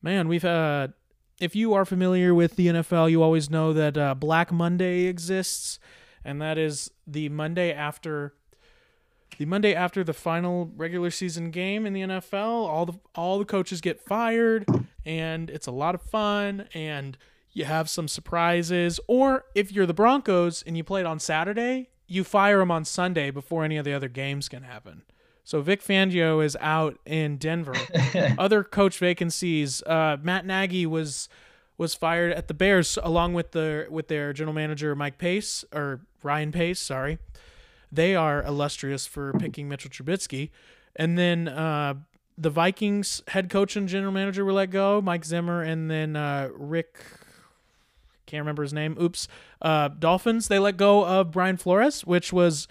Man, 0.00 0.28
we've 0.28 0.46
uh 0.46 0.88
if 1.38 1.54
you 1.54 1.74
are 1.74 1.84
familiar 1.84 2.34
with 2.34 2.56
the 2.56 2.68
NFL, 2.68 3.10
you 3.10 3.22
always 3.22 3.50
know 3.50 3.74
that 3.74 3.98
uh, 3.98 4.14
Black 4.14 4.50
Monday 4.50 5.00
exists, 5.02 5.78
and 6.24 6.40
that 6.40 6.56
is 6.56 6.90
the 7.06 7.28
Monday 7.28 7.70
after 7.70 8.32
the 9.38 9.46
Monday 9.46 9.72
after 9.72 10.04
the 10.04 10.12
final 10.12 10.70
regular 10.76 11.10
season 11.10 11.50
game 11.50 11.86
in 11.86 11.92
the 11.92 12.00
NFL. 12.02 12.34
All 12.68 12.84
the 12.84 12.94
all 13.14 13.38
the 13.38 13.44
coaches 13.44 13.80
get 13.80 14.00
fired, 14.00 14.66
and 15.06 15.48
it's 15.48 15.66
a 15.66 15.72
lot 15.72 15.94
of 15.94 16.02
fun, 16.02 16.68
and 16.74 17.16
you 17.52 17.64
have 17.64 17.88
some 17.88 18.08
surprises. 18.08 19.00
Or 19.06 19.44
if 19.54 19.72
you're 19.72 19.86
the 19.86 19.94
Broncos 19.94 20.62
and 20.66 20.76
you 20.76 20.84
played 20.84 21.06
on 21.06 21.20
Saturday, 21.20 21.88
you 22.08 22.24
fire 22.24 22.58
them 22.58 22.70
on 22.70 22.84
Sunday 22.84 23.30
before 23.30 23.64
any 23.64 23.76
of 23.76 23.84
the 23.84 23.92
other 23.92 24.08
games 24.08 24.48
can 24.48 24.64
happen. 24.64 25.02
So 25.44 25.62
Vic 25.62 25.82
Fangio 25.82 26.44
is 26.44 26.56
out 26.60 26.98
in 27.06 27.36
Denver 27.36 27.74
other 28.38 28.64
coach 28.64 28.98
vacancies. 28.98 29.82
Uh, 29.84 30.16
Matt 30.20 30.46
Nagy 30.46 30.84
was 30.84 31.28
was 31.78 31.94
fired 31.94 32.32
at 32.32 32.48
the 32.48 32.54
Bears 32.54 32.98
along 33.04 33.34
with 33.34 33.52
the 33.52 33.86
with 33.88 34.08
their 34.08 34.32
general 34.32 34.52
manager 34.54 34.96
Mike 34.96 35.16
Pace 35.16 35.64
or 35.72 36.00
Ryan 36.24 36.50
Pace. 36.50 36.80
Sorry, 36.80 37.18
they 37.90 38.14
are 38.14 38.42
illustrious 38.42 39.06
for 39.06 39.32
picking 39.34 39.68
Mitchell 39.68 39.90
Trubisky, 39.90 40.50
and 40.96 41.18
then 41.18 41.48
uh, 41.48 41.94
the 42.36 42.50
Vikings 42.50 43.22
head 43.28 43.50
coach 43.50 43.76
and 43.76 43.88
general 43.88 44.12
manager 44.12 44.44
were 44.44 44.52
let 44.52 44.70
go, 44.70 45.00
Mike 45.00 45.24
Zimmer, 45.24 45.62
and 45.62 45.90
then 45.90 46.16
uh, 46.16 46.48
Rick. 46.54 46.98
Can't 48.26 48.42
remember 48.42 48.62
his 48.62 48.74
name. 48.74 48.96
Oops. 49.00 49.26
Uh, 49.62 49.88
Dolphins. 49.88 50.48
They 50.48 50.58
let 50.58 50.76
go 50.76 51.04
of 51.04 51.30
Brian 51.30 51.56
Flores, 51.56 52.04
which 52.04 52.30
was 52.30 52.68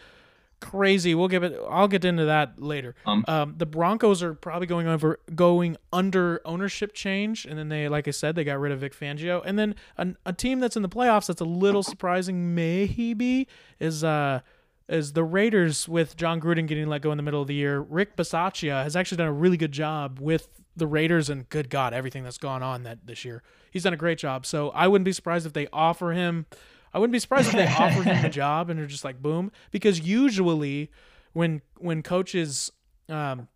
crazy. 0.60 1.16
We'll 1.16 1.28
give 1.28 1.44
it. 1.44 1.60
I'll 1.70 1.88
get 1.88 2.06
into 2.06 2.26
that 2.26 2.62
later. 2.62 2.96
Um. 3.06 3.26
Um, 3.28 3.56
the 3.58 3.66
Broncos 3.66 4.22
are 4.22 4.34
probably 4.36 4.68
going 4.68 4.88
over 4.88 5.20
going 5.34 5.78
under 5.92 6.42
ownership 6.46 6.94
change, 6.94 7.46
and 7.46 7.58
then 7.58 7.70
they, 7.70 7.90
like 7.90 8.08
I 8.08 8.12
said, 8.12 8.36
they 8.36 8.44
got 8.44 8.60
rid 8.60 8.72
of 8.72 8.80
Vic 8.80 8.96
Fangio, 8.98 9.42
and 9.46 9.58
then 9.58 9.76
a, 9.98 10.10
a 10.28 10.34
team 10.34 10.60
that's 10.60 10.76
in 10.76 10.84
the 10.84 10.90
playoffs 10.90 11.28
that's 11.28 11.42
a 11.42 11.46
little 11.46 11.84
surprising, 11.84 12.54
maybe, 12.54 13.48
is 13.80 14.04
uh 14.04 14.42
is 14.90 15.14
the 15.14 15.24
Raiders 15.24 15.88
with 15.88 16.16
Jon 16.16 16.40
Gruden 16.40 16.68
getting 16.68 16.88
let 16.88 17.02
go 17.02 17.12
in 17.12 17.18
the 17.18 17.24
middle 17.24 17.42
of 17.42 17.48
the 17.48 17.56
year. 17.56 17.82
Rick 17.82 18.16
Bisaccia 18.16 18.84
has 18.84 18.96
actually 18.96 19.18
done 19.18 19.28
a 19.28 19.34
really 19.34 19.58
good 19.58 19.72
job 19.72 20.20
with 20.20 20.50
the 20.76 20.88
Raiders, 20.88 21.30
and 21.30 21.50
good 21.50 21.70
God, 21.70 21.94
everything 21.94 22.24
that's 22.24 22.38
gone 22.38 22.64
on 22.64 22.84
that 22.84 23.06
this 23.06 23.26
year, 23.26 23.44
he's 23.72 23.84
done 23.84 23.94
a 23.94 23.98
great 23.98 24.18
job. 24.18 24.46
So 24.46 24.70
I 24.70 24.88
wouldn't 24.88 25.06
be 25.06 25.12
surprised 25.12 25.46
if 25.46 25.54
they 25.54 25.68
offer 25.74 26.12
him. 26.12 26.46
I 26.94 27.00
wouldn't 27.00 27.14
be 27.14 27.20
surprised 27.20 27.48
if 27.48 27.56
they 27.56 27.68
offer 27.68 28.04
him 28.04 28.22
the 28.22 28.30
job 28.44 28.70
and 28.70 28.80
they're 28.80 28.86
just 28.86 29.04
like 29.04 29.22
boom, 29.22 29.52
because 29.72 30.00
usually 30.00 30.92
when 31.34 31.62
when 31.78 32.04
coaches 32.04 32.72
um, 33.10 33.48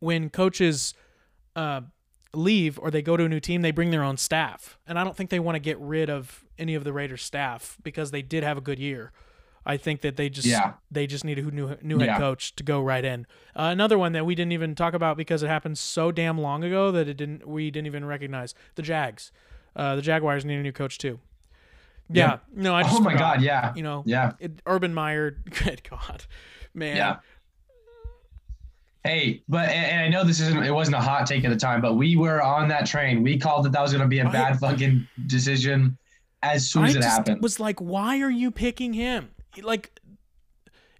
when 0.00 0.30
coaches 0.30 0.94
uh, 1.54 1.82
leave 2.34 2.78
or 2.80 2.90
they 2.90 3.02
go 3.02 3.16
to 3.16 3.24
a 3.24 3.28
new 3.28 3.40
team, 3.40 3.62
they 3.62 3.70
bring 3.70 3.90
their 3.90 4.02
own 4.02 4.16
staff, 4.16 4.78
and 4.86 4.98
I 4.98 5.04
don't 5.04 5.16
think 5.16 5.30
they 5.30 5.40
want 5.40 5.56
to 5.56 5.60
get 5.60 5.78
rid 5.78 6.10
of 6.10 6.44
any 6.58 6.74
of 6.74 6.84
the 6.84 6.92
Raiders 6.92 7.22
staff 7.22 7.78
because 7.82 8.10
they 8.10 8.22
did 8.22 8.42
have 8.42 8.58
a 8.58 8.62
good 8.62 8.78
year. 8.78 9.12
I 9.66 9.76
think 9.76 10.00
that 10.00 10.16
they 10.16 10.28
just 10.30 10.46
Yeah. 10.48 10.72
they 10.90 11.06
just 11.06 11.24
need 11.24 11.38
a 11.38 11.42
new 11.42 11.76
new 11.82 11.98
head 11.98 12.06
Yeah. 12.06 12.18
coach 12.18 12.56
to 12.56 12.62
go 12.64 12.80
right 12.80 13.04
in. 13.04 13.26
Uh, 13.54 13.64
another 13.72 13.98
one 13.98 14.12
that 14.12 14.24
we 14.24 14.34
didn't 14.34 14.52
even 14.52 14.74
talk 14.74 14.94
about 14.94 15.16
because 15.16 15.42
it 15.42 15.48
happened 15.48 15.76
so 15.78 16.10
damn 16.10 16.38
long 16.40 16.64
ago 16.64 16.90
that 16.92 17.08
it 17.08 17.14
didn't 17.18 17.46
we 17.46 17.70
didn't 17.70 17.86
even 17.86 18.04
recognize 18.04 18.54
the 18.74 18.82
Jags. 18.82 19.32
Uh, 19.76 19.96
the 19.96 20.02
Jaguars 20.02 20.44
need 20.44 20.56
a 20.56 20.62
new 20.62 20.72
coach 20.72 20.96
too. 20.98 21.20
Yeah, 22.08 22.24
Yeah. 22.24 22.38
no, 22.54 22.74
I 22.74 22.82
just 22.82 22.96
Oh 22.96 23.00
my 23.00 23.12
forgot. 23.12 23.36
god, 23.36 23.42
yeah. 23.42 23.72
You 23.76 23.82
know, 23.82 24.02
Yeah. 24.06 24.32
it, 24.40 24.60
Urban 24.66 24.92
Meyer. 24.94 25.30
Good 25.64 25.82
God, 25.88 26.24
man. 26.74 26.96
Yeah. 26.96 27.16
Hey, 29.04 29.42
but 29.48 29.70
and, 29.70 30.02
I 30.02 30.08
know 30.08 30.24
this 30.24 30.40
isn't 30.40 30.62
it 30.62 30.72
wasn't 30.72 30.96
a 30.96 31.00
hot 31.00 31.26
take 31.26 31.44
at 31.44 31.50
the 31.50 31.56
time, 31.56 31.80
but 31.80 31.94
we 31.94 32.16
were 32.16 32.42
on 32.42 32.68
that 32.68 32.84
train. 32.86 33.22
We 33.22 33.38
called 33.38 33.64
that 33.64 33.72
that 33.72 33.80
was 33.80 33.92
going 33.92 34.02
to 34.02 34.08
be 34.08 34.18
a 34.18 34.28
bad 34.28 34.58
fucking 34.58 35.06
decision 35.26 35.96
as 36.42 36.68
soon 36.68 36.84
I 36.84 36.88
as 36.88 36.96
it 36.96 37.04
happened. 37.04 37.42
was 37.42 37.58
like, 37.58 37.78
why 37.80 38.20
are 38.20 38.30
you 38.30 38.50
picking 38.50 38.92
him? 38.92 39.30
Like, 39.62 40.00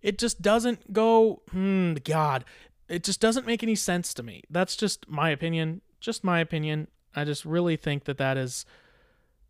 it 0.02 0.18
just 0.18 0.42
doesn't 0.42 0.92
go. 0.92 1.42
Hmm, 1.50 1.94
God, 2.04 2.44
it 2.88 3.04
just 3.04 3.20
doesn't 3.20 3.46
make 3.46 3.62
any 3.62 3.74
sense 3.74 4.12
to 4.14 4.22
me. 4.22 4.42
That's 4.50 4.76
just 4.76 5.08
my 5.08 5.30
opinion. 5.30 5.80
Just 6.00 6.24
my 6.24 6.40
opinion. 6.40 6.88
I 7.14 7.24
just 7.24 7.44
really 7.44 7.76
think 7.76 8.04
that 8.04 8.18
that 8.18 8.36
is 8.36 8.64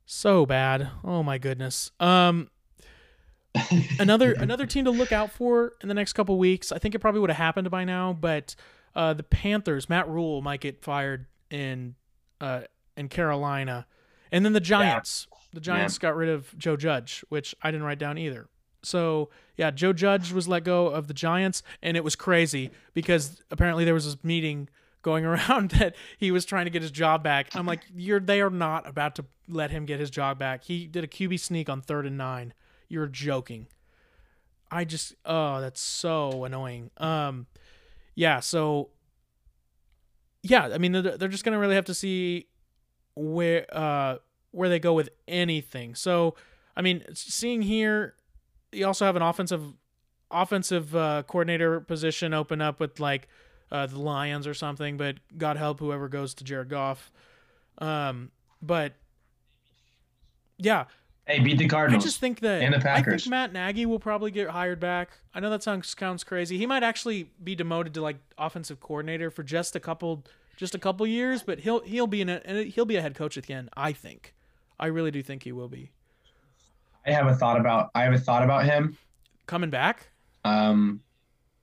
so 0.07 0.44
bad. 0.46 0.90
Oh 1.05 1.22
my 1.22 1.38
goodness. 1.38 1.90
Um, 2.01 2.51
another 3.98 4.32
another 4.32 4.66
team 4.66 4.84
to 4.84 4.90
look 4.90 5.12
out 5.12 5.30
for 5.30 5.74
in 5.82 5.88
the 5.88 5.94
next 5.94 6.12
couple 6.12 6.38
weeks. 6.38 6.72
I 6.72 6.78
think 6.78 6.94
it 6.94 6.98
probably 7.01 7.20
would 7.20 7.30
have 7.30 7.36
happened 7.36 7.70
by 7.70 7.84
now, 7.84 8.12
but 8.12 8.55
uh, 8.94 9.14
the 9.14 9.22
Panthers, 9.22 9.88
Matt 9.88 10.09
Rhule 10.09 10.42
might 10.42 10.61
get 10.61 10.82
fired 10.82 11.26
in 11.51 11.94
uh, 12.40 12.62
in 12.96 13.09
Carolina, 13.09 13.86
and 14.32 14.44
then 14.44 14.53
the 14.53 14.61
Giants. 14.61 15.26
The 15.53 15.61
Giants 15.61 15.98
got 15.98 16.14
rid 16.14 16.28
of 16.28 16.57
Joe 16.59 16.76
Judge, 16.76 17.24
which 17.28 17.57
I 17.61 17.72
didn't 17.72 17.84
write 17.84 17.98
down 17.98 18.18
either. 18.18 18.48
So 18.83 19.31
yeah, 19.57 19.70
Joe 19.70 19.93
Judge 19.93 20.33
was 20.33 20.49
let 20.49 20.64
go 20.64 20.87
of 20.89 21.07
the 21.07 21.14
Giants, 21.14 21.62
and 21.83 21.97
it 21.97 22.05
was 22.05 22.16
crazy 22.16 22.70
because 22.95 23.43
apparently 23.51 23.85
there 23.85 23.95
was 23.95 24.07
this 24.07 24.22
meeting 24.24 24.68
going 25.03 25.24
around 25.26 25.70
that 25.72 25.95
he 26.18 26.31
was 26.31 26.45
trying 26.45 26.64
to 26.66 26.70
get 26.70 26.83
his 26.83 26.91
job 26.91 27.22
back. 27.22 27.55
I'm 27.55 27.66
like, 27.66 27.81
you're 27.95 28.20
they 28.20 28.41
are 28.41 28.51
not 28.51 28.89
about 28.89 29.16
to 29.16 29.24
let 29.49 29.70
him 29.70 29.87
get 29.87 30.01
his 30.01 30.11
job 30.11 30.39
back. 30.39 30.64
He 30.64 30.87
did 30.87 31.05
a 31.05 31.09
QB 31.09 31.41
sneak 31.41 31.68
on 31.68 31.83
third 31.83 32.07
and 32.07 32.16
nine. 32.16 32.55
You're 32.89 33.07
joking. 33.07 33.66
I 34.70 34.85
just 34.85 35.14
oh, 35.24 35.61
that's 35.61 35.81
so 35.81 36.45
annoying. 36.45 36.91
Um, 36.97 37.47
yeah. 38.14 38.41
So 38.41 38.91
yeah, 40.43 40.70
I 40.72 40.78
mean 40.78 40.93
they're, 40.93 41.16
they're 41.16 41.28
just 41.28 41.45
gonna 41.45 41.59
really 41.59 41.74
have 41.74 41.87
to 41.87 41.95
see 41.95 42.47
where 43.14 43.66
uh 43.72 44.16
where 44.53 44.68
they 44.68 44.78
go 44.78 44.95
with 44.95 45.11
anything. 45.28 45.95
So 45.95 46.35
I 46.76 46.83
mean, 46.83 47.05
seeing 47.14 47.62
here, 47.62 48.14
you 48.72 48.86
also 48.86 49.04
have 49.04 49.16
an 49.16 49.22
offensive 49.22 49.62
offensive 50.30 50.94
uh, 50.94 51.22
coordinator 51.26 51.80
position 51.80 52.32
open 52.32 52.60
up 52.60 52.78
with 52.78 53.00
like 53.00 53.28
uh, 53.72 53.86
the 53.86 53.98
Lions 53.98 54.46
or 54.46 54.54
something. 54.54 54.96
But 54.96 55.16
God 55.36 55.56
help 55.56 55.80
whoever 55.80 56.08
goes 56.08 56.34
to 56.34 56.44
Jared 56.44 56.68
Goff. 56.68 57.10
Um, 57.78 58.30
but 58.62 58.94
yeah, 60.58 60.84
Hey, 61.30 61.38
beat 61.38 61.58
the 61.58 61.68
Cardinals. 61.68 62.02
I 62.02 62.06
just 62.06 62.18
think 62.18 62.40
that 62.40 62.62
And 62.62 62.74
the 62.74 62.90
I 62.90 63.02
think 63.02 63.26
Matt 63.28 63.52
Nagy 63.52 63.86
will 63.86 64.00
probably 64.00 64.30
get 64.30 64.48
hired 64.48 64.80
back. 64.80 65.10
I 65.32 65.40
know 65.40 65.50
that 65.50 65.62
sounds 65.62 65.94
sounds 65.98 66.24
crazy. 66.24 66.58
He 66.58 66.66
might 66.66 66.82
actually 66.82 67.30
be 67.42 67.54
demoted 67.54 67.94
to 67.94 68.02
like 68.02 68.16
offensive 68.36 68.80
coordinator 68.80 69.30
for 69.30 69.42
just 69.42 69.76
a 69.76 69.80
couple 69.80 70.24
just 70.56 70.74
a 70.74 70.78
couple 70.78 71.06
years, 71.06 71.42
but 71.42 71.60
he'll 71.60 71.80
he'll 71.80 72.08
be 72.08 72.20
in 72.20 72.28
a 72.28 72.64
he'll 72.64 72.84
be 72.84 72.96
a 72.96 73.02
head 73.02 73.14
coach 73.14 73.36
again. 73.36 73.68
I 73.76 73.92
think. 73.92 74.34
I 74.78 74.86
really 74.86 75.10
do 75.10 75.22
think 75.22 75.42
he 75.42 75.52
will 75.52 75.68
be 75.68 75.92
I 77.07 77.12
have 77.12 77.26
a 77.26 77.34
thought 77.34 77.59
about. 77.59 77.90
I 77.94 78.03
have 78.03 78.12
a 78.12 78.18
thought 78.18 78.42
about 78.42 78.64
him. 78.64 78.96
coming 79.46 79.70
back. 79.70 80.09
um, 80.44 81.01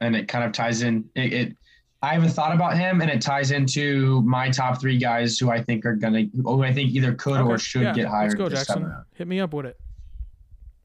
and 0.02 0.16
it 0.16 0.28
kind 0.28 0.44
of 0.44 0.52
ties 0.52 0.82
in. 0.82 1.10
It, 1.16 1.34
it 1.34 1.58
I 2.04 2.14
have 2.14 2.24
a 2.24 2.30
thought 2.30 2.54
about 2.54 2.78
him, 2.78 3.02
and 3.02 3.10
it 3.10 3.22
ties 3.22 3.52
into 3.52 4.22
my 4.22 4.50
top 4.50 4.80
three 4.80 4.98
guys 4.98 5.40
who 5.40 5.50
I 5.50 5.64
think 5.64 5.86
are 5.86 5.96
gonna, 5.96 6.26
who 6.44 6.64
I 6.64 6.72
think 6.74 6.92
either 6.92 7.14
could 7.14 7.42
or 7.42 7.58
should 7.58 7.82
yeah, 7.82 7.94
get 7.94 8.08
hired 8.08 8.32
Let's 8.32 8.36
go, 8.36 8.50
Jackson. 8.50 8.94
Hit 9.16 9.28
me 9.28 9.40
up 9.40 9.54
with 9.54 9.66
it. 9.66 9.80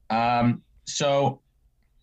Um, 0.08 0.62
so 0.84 1.40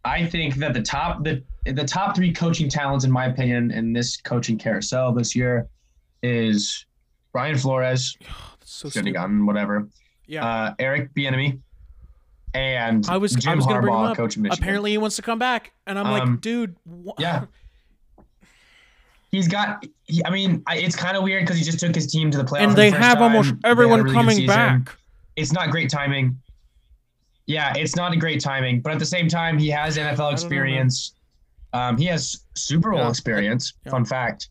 I 0.06 0.26
think 0.26 0.56
that 0.56 0.74
the 0.74 0.82
top 0.82 1.24
the 1.24 1.43
the 1.66 1.84
top 1.84 2.16
three 2.16 2.32
coaching 2.32 2.70
talents, 2.70 3.06
in 3.06 3.12
my 3.12 3.26
opinion, 3.26 3.72
in 3.72 3.93
this 3.93 4.18
coaching 4.18 4.58
carousel 4.58 5.12
this 5.12 5.36
year 5.36 5.68
is 6.22 6.86
Brian 7.32 7.58
Flores, 7.58 8.16
So 8.64 8.89
should 8.89 9.12
gotten 9.12 9.45
whatever. 9.47 9.88
Yeah. 10.28 10.45
Uh, 10.45 10.76
Eric 10.78 11.14
Bieniemy, 11.16 11.60
and 12.54 13.06
I 13.10 13.18
was 13.18 13.34
Jim 13.34 13.52
I 13.54 13.56
was 13.56 13.66
gonna 13.66 13.82
bring 13.82 13.93
him 13.93 14.00
up. 14.02 14.18
coach 14.18 14.38
Michigan. 14.38 14.64
Apparently 14.64 14.91
he 14.91 14.97
wants 14.97 15.16
to 15.18 15.22
come 15.22 15.39
back, 15.39 15.72
and 15.88 15.97
I'm 16.00 16.08
Um, 16.08 16.12
like, 16.32 16.41
dude, 16.41 16.76
wha- 16.86 17.14
Yeah. 17.20 17.45
He's 19.32 19.47
got. 19.47 19.86
He, 20.06 20.26
I 20.26 20.32
mean, 20.32 20.64
I, 20.66 20.78
it's 20.78 20.95
kind 20.95 21.16
of 21.16 21.22
weird 21.24 21.43
because 21.43 21.58
he 21.58 21.64
just 21.64 21.80
took 21.80 21.93
his 21.93 22.08
team 22.12 22.32
to 22.32 22.38
the 22.38 22.43
playoffs. 22.43 22.62
and 22.70 22.76
they 22.76 22.89
the 22.89 22.97
have 22.97 23.16
time. 23.20 23.24
almost 23.24 23.50
They 23.50 23.56
had 23.58 23.66
a 23.66 23.68
everyone 23.68 24.02
really 24.02 24.16
coming 24.16 24.47
back. 24.47 24.95
It's 25.36 25.54
not 25.54 25.70
great 25.70 25.89
timing. 25.89 26.39
Yeah, 27.45 27.74
it's 27.76 27.95
not 27.95 28.12
a 28.14 28.18
great 28.18 28.41
timing, 28.41 28.82
but 28.82 28.91
at 28.91 28.97
the 29.00 29.06
same 29.06 29.28
time, 29.28 29.60
he 29.60 29.70
has 29.70 29.97
NFL 30.00 30.32
experience. 30.32 31.14
Um, 31.74 31.97
he 31.97 32.06
has 32.06 32.43
Super 32.56 32.89
Bowl 32.91 33.02
Yeah. 33.02 33.10
experience. 33.10 33.74
Yeah. 33.86 33.91
Fun 33.91 34.06
fact. 34.06 34.50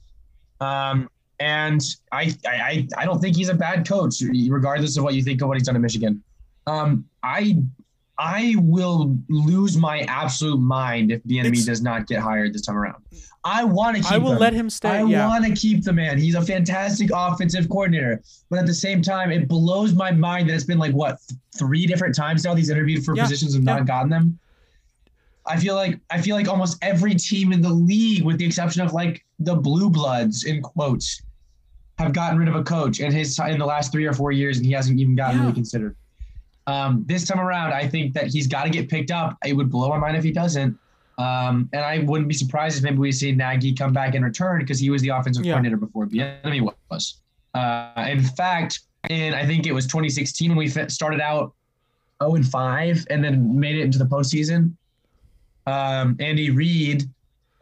Um, 0.61 1.11
and 1.41 1.83
I, 2.13 2.33
I, 2.47 2.51
I- 2.51 2.89
I 2.99 3.05
don't 3.05 3.21
think 3.21 3.35
he's 3.37 3.49
a 3.49 3.55
bad 3.55 3.87
coach, 3.89 4.23
regardless 4.49 4.97
of 4.97 5.03
what 5.03 5.15
you 5.15 5.23
think 5.25 5.43
of 5.43 5.49
what 5.49 5.57
he's 5.57 5.67
done 5.67 5.75
in 5.77 5.83
Michigan. 5.83 6.23
Um, 6.69 7.05
I, 7.25 7.57
I 8.19 8.57
will 8.59 9.17
lose 9.29 9.77
my 9.77 10.01
absolute 10.09 10.59
mind 10.59 11.13
if 11.13 11.23
Bieniemy 11.25 11.47
It's- 11.49 11.65
does 11.67 11.83
not 11.83 12.07
get 12.09 12.21
hired 12.21 12.53
this 12.53 12.63
time 12.63 12.77
around. 12.77 12.97
I 13.45 13.63
want 13.63 13.97
to 13.97 14.03
keep 14.03 14.11
I 14.13 14.19
will 14.19 14.33
him. 14.33 14.39
let 14.41 14.53
him 14.53 14.69
stay. 14.69 14.89
I 14.89 15.03
yeah. 15.05 15.27
want 15.29 15.45
to 15.47 15.53
keep 15.55 15.85
the 15.85 15.93
man. 15.93 16.19
He's 16.19 16.35
a 16.35 16.43
fantastic 16.43 17.11
offensive 17.15 17.69
coordinator. 17.69 18.21
But 18.51 18.59
at 18.59 18.67
the 18.67 18.75
same 18.75 19.01
time, 19.01 19.31
it 19.31 19.47
blows 19.47 19.95
my 19.95 20.11
mind 20.11 20.49
that 20.51 20.55
it's 20.55 20.65
been 20.65 20.79
like 20.79 20.93
what 20.93 21.19
th- 21.29 21.39
three 21.57 21.87
different 21.87 22.15
times 22.17 22.43
now 22.45 22.55
these 22.55 22.69
interviewed 22.69 23.05
for 23.05 23.15
Yeah, 23.17 23.23
positions 23.23 23.55
and 23.55 23.65
yeah. 23.65 23.77
not 23.77 23.87
gotten 23.87 24.11
them. 24.11 24.39
I 25.47 25.57
feel 25.57 25.77
like 25.77 25.99
I 26.11 26.21
feel 26.21 26.35
like 26.37 26.49
almost 26.49 26.77
every 26.83 27.15
team 27.15 27.53
in 27.53 27.63
the 27.63 27.71
league, 27.73 28.25
with 28.25 28.39
the 28.39 28.45
exception 28.45 28.83
of 28.83 28.93
like 28.93 29.25
the 29.39 29.55
Blue 29.55 29.89
Bloods 29.89 30.45
in 30.45 30.61
quotes, 30.61 31.23
have 31.99 32.13
gotten 32.13 32.39
rid 32.39 32.49
of 32.49 32.57
a 32.57 32.63
coach 32.65 32.99
in 33.01 33.13
his 33.13 33.39
in 33.39 33.59
the 33.59 33.65
last 33.65 33.93
three 33.93 34.05
or 34.05 34.13
four 34.13 34.33
years, 34.33 34.59
and 34.59 34.67
he 34.67 34.73
hasn't 34.73 34.99
even 35.01 35.15
gotten 35.15 35.37
Yeah. 35.39 35.43
really 35.45 35.55
considered. 35.55 35.97
Um, 36.69 37.03
this 37.07 37.25
time 37.25 37.41
around, 37.41 37.73
I 37.73 37.89
think 37.89 38.13
that 38.13 38.27
he's 38.27 38.47
got 38.47 38.65
to 38.65 38.71
get 38.71 38.91
picked 38.91 39.11
up. 39.11 39.39
It 39.43 39.55
would 39.55 39.71
blow 39.71 39.89
my 39.89 39.97
mind 39.97 40.19
if 40.19 40.23
he 40.23 40.31
doesn't. 40.31 40.79
Um, 41.17 41.69
and 41.73 41.83
I 41.83 42.01
wouldn't 42.01 42.29
be 42.29 42.35
surprised 42.35 42.77
if 42.77 42.85
maybe 42.85 42.99
we 42.99 43.11
see 43.11 43.33
Nagy 43.33 43.73
come 43.73 43.93
back 43.95 44.15
in 44.15 44.23
return 44.23 44.61
because 44.61 44.79
he 44.79 44.91
was 44.91 45.01
the 45.01 45.09
offensive 45.09 45.45
Yeah. 45.45 45.55
coordinator 45.55 45.79
before 45.79 46.07
Bieniemy 46.07 46.71
was. 46.91 47.21
Uh, 47.55 48.07
in 48.09 48.23
fact, 48.23 48.81
in 49.09 49.33
I 49.33 49.47
think 49.47 49.67
it 49.67 49.73
was 49.73 49.87
2016 49.87 50.51
when 50.51 50.59
we 50.59 50.69
started 50.69 51.21
out 51.21 51.55
0 52.23 52.35
and 52.35 52.47
5 52.47 53.07
and 53.09 53.25
then 53.25 53.59
made 53.59 53.77
it 53.77 53.83
into 53.83 53.99
the 53.99 54.05
postseason. 54.05 54.75
Um, 55.67 56.17
Andy 56.21 56.51
Reid 56.51 57.09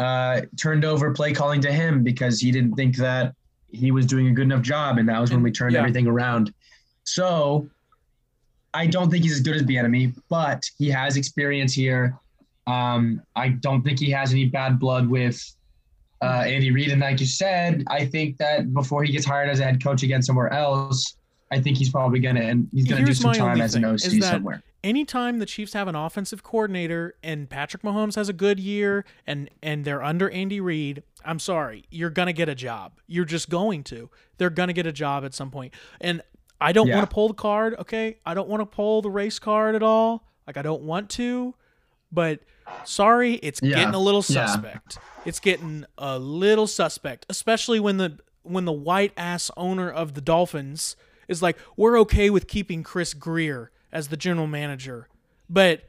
uh, 0.01 0.43
turned 0.57 0.85
over 0.85 1.13
play 1.13 1.33
calling 1.33 1.61
to 1.61 1.73
him 1.73 2.03
because 2.03 2.41
he 2.41 2.51
didn't 2.51 2.75
think 2.75 2.97
that 2.97 3.35
he 3.71 3.93
was 3.93 4.05
doing 4.05 4.27
a 4.27 4.33
good 4.33 4.45
enough 4.45 4.63
job, 4.63 4.99
and 4.99 5.09
that 5.09 5.21
was 5.21 5.31
when 5.31 5.43
we 5.43 5.53
turned 5.53 5.75
yeah. 5.75 5.81
everything 5.81 6.07
around. 6.07 6.53
So 7.05 7.69
I 8.77 8.87
don't 8.87 9.11
think 9.11 9.25
he's 9.25 9.33
as 9.33 9.41
good 9.41 9.57
as 9.57 9.63
Bieniemy, 9.63 10.15
but 10.29 10.69
he 10.77 10.91
has 10.91 11.17
experience 11.17 11.73
here. 11.73 12.19
Um, 12.67 13.23
I 13.35 13.49
don't 13.49 13.83
think 13.83 13.99
he 13.99 14.11
has 14.11 14.33
any 14.33 14.45
bad 14.45 14.79
blood 14.79 15.09
with 15.09 15.43
uh, 16.21 16.45
Andy 16.47 16.71
Reid, 16.71 16.91
and 16.91 17.01
like 17.01 17.19
you 17.19 17.27
said, 17.27 17.85
I 17.89 18.05
think 18.05 18.37
that 18.37 18.75
before 18.75 19.03
he 19.03 19.13
gets 19.13 19.25
hired 19.25 19.49
as 19.49 19.61
a 19.61 19.65
head 19.65 19.83
coach 19.83 20.03
again 20.03 20.23
somewhere 20.23 20.53
else, 20.53 21.17
I 21.51 21.59
think 21.59 21.79
he's 21.79 21.91
probably 21.91 22.19
gonna 22.19 22.41
and 22.41 22.69
he's 22.75 22.87
gonna 22.87 23.01
Here's 23.03 23.19
do 23.19 23.23
some 23.23 23.33
time 23.33 23.63
as 23.63 23.77
an 23.77 23.85
OC 23.85 24.23
somewhere. 24.23 24.63
anytime 24.85 25.39
the 25.39 25.47
Chiefs 25.47 25.73
have 25.73 25.89
an 25.89 25.95
offensive 25.95 26.43
coordinator 26.43 27.15
and 27.23 27.49
Patrick 27.49 27.83
Mahomes 27.83 28.17
has 28.17 28.29
a 28.29 28.35
good 28.35 28.61
year 28.61 29.07
and 29.27 29.49
and 29.63 29.87
they're 29.87 30.03
under 30.03 30.29
Andy 30.29 30.61
Reid, 30.61 31.03
I'm 31.25 31.39
sorry, 31.39 31.87
you're 31.91 32.11
gonna 32.11 32.35
get 32.35 32.51
a 32.51 32.55
job. 32.55 32.99
You're 33.07 33.25
just 33.25 33.49
going 33.49 33.85
to. 33.85 34.11
They're 34.37 34.51
gonna 34.51 34.75
get 34.75 34.87
a 34.87 34.93
job 34.93 35.25
at 35.25 35.33
some 35.33 35.51
point. 35.51 35.73
And 36.01 36.21
I 36.61 36.73
don't 36.73 36.89
Yeah. 36.89 36.97
want 36.97 37.09
to 37.11 37.15
pull 37.15 37.29
the 37.29 37.35
card, 37.35 37.75
okay? 37.81 38.19
I 38.25 38.35
don't 38.35 38.49
want 38.49 38.61
to 38.63 38.67
pull 38.67 39.03
the 39.03 39.11
race 39.11 39.39
card 39.39 39.75
at 39.75 39.83
all. 39.83 40.25
Like 40.47 40.57
I 40.57 40.63
don't 40.63 40.83
want 40.83 41.11
to, 41.11 41.55
but 42.13 42.41
sorry, 42.85 43.35
it's 43.35 43.61
Yeah. 43.63 43.77
getting 43.77 43.95
a 43.95 43.99
little 43.99 44.25
Yeah. 44.29 44.47
suspect. 44.47 44.99
It's 45.25 45.41
getting 45.41 45.85
a 45.99 46.19
little 46.19 46.67
suspect, 46.67 47.27
especially 47.29 47.81
when 47.81 47.97
the 47.99 48.19
when 48.43 48.65
the 48.65 48.73
white 48.73 49.13
ass 49.17 49.51
owner 49.57 49.91
of 49.91 50.15
the 50.15 50.21
Dolphins 50.21 50.95
is 51.27 51.43
like, 51.43 51.59
"We're 51.77 51.99
okay 52.01 52.31
with 52.31 52.47
keeping 52.47 52.85
Chris 52.85 53.13
Grier 53.13 53.73
as 53.91 54.07
the 54.07 54.17
general 54.17 54.47
manager, 54.47 55.09
but 55.51 55.83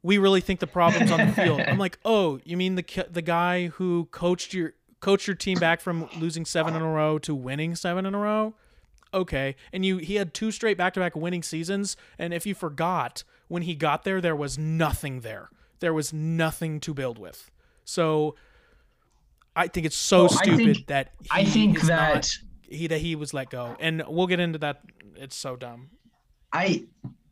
we 0.00 0.16
really 0.18 0.40
think 0.40 0.60
the 0.60 0.68
problem's 0.68 1.10
on 1.10 1.26
the 1.26 1.32
field." 1.32 1.60
I'm 1.62 1.76
like, 1.78 1.98
"Oh, 2.04 2.38
you 2.44 2.56
mean 2.56 2.76
the 2.76 3.06
the 3.10 3.20
guy 3.22 3.66
who 3.66 4.06
coached 4.12 4.54
your 4.54 4.74
coached 5.00 5.26
your 5.26 5.34
team 5.34 5.58
back 5.58 5.80
from 5.80 6.08
losing 6.20 6.44
7 6.44 6.76
in 6.76 6.80
a 6.82 6.88
row 6.88 7.18
to 7.18 7.34
winning 7.34 7.74
7 7.74 8.06
in 8.06 8.14
a 8.14 8.18
row?" 8.18 8.54
Okay. 9.14 9.56
And 9.72 9.86
you 9.86 9.98
he 9.98 10.16
had 10.16 10.34
two 10.34 10.50
straight 10.50 10.76
back-to-back 10.76 11.14
winning 11.16 11.42
seasons, 11.42 11.96
and 12.18 12.34
if 12.34 12.44
you 12.46 12.54
forgot, 12.54 13.24
when 13.48 13.62
he 13.62 13.74
got 13.74 14.04
there 14.04 14.20
there 14.20 14.36
was 14.36 14.58
nothing 14.58 15.20
there. 15.20 15.48
There 15.80 15.94
was 15.94 16.12
nothing 16.12 16.80
to 16.80 16.92
build 16.94 17.18
with. 17.18 17.50
So 17.84 18.34
I 19.56 19.68
think 19.68 19.86
it's 19.86 19.96
so 19.96 20.20
Well, 20.22 20.28
stupid 20.30 20.56
think- 20.76 20.86
that 20.88 21.12
he 21.22 21.28
I 21.30 21.44
think 21.44 21.80
that 21.82 22.14
not, 22.14 22.30
he 22.68 22.86
that 22.88 23.00
he 23.00 23.14
was 23.16 23.32
let 23.32 23.50
go. 23.50 23.76
And 23.78 24.02
we'll 24.08 24.26
get 24.26 24.40
into 24.40 24.58
that. 24.58 24.82
It's 25.16 25.36
so 25.36 25.56
dumb. 25.56 25.90
I 26.52 26.84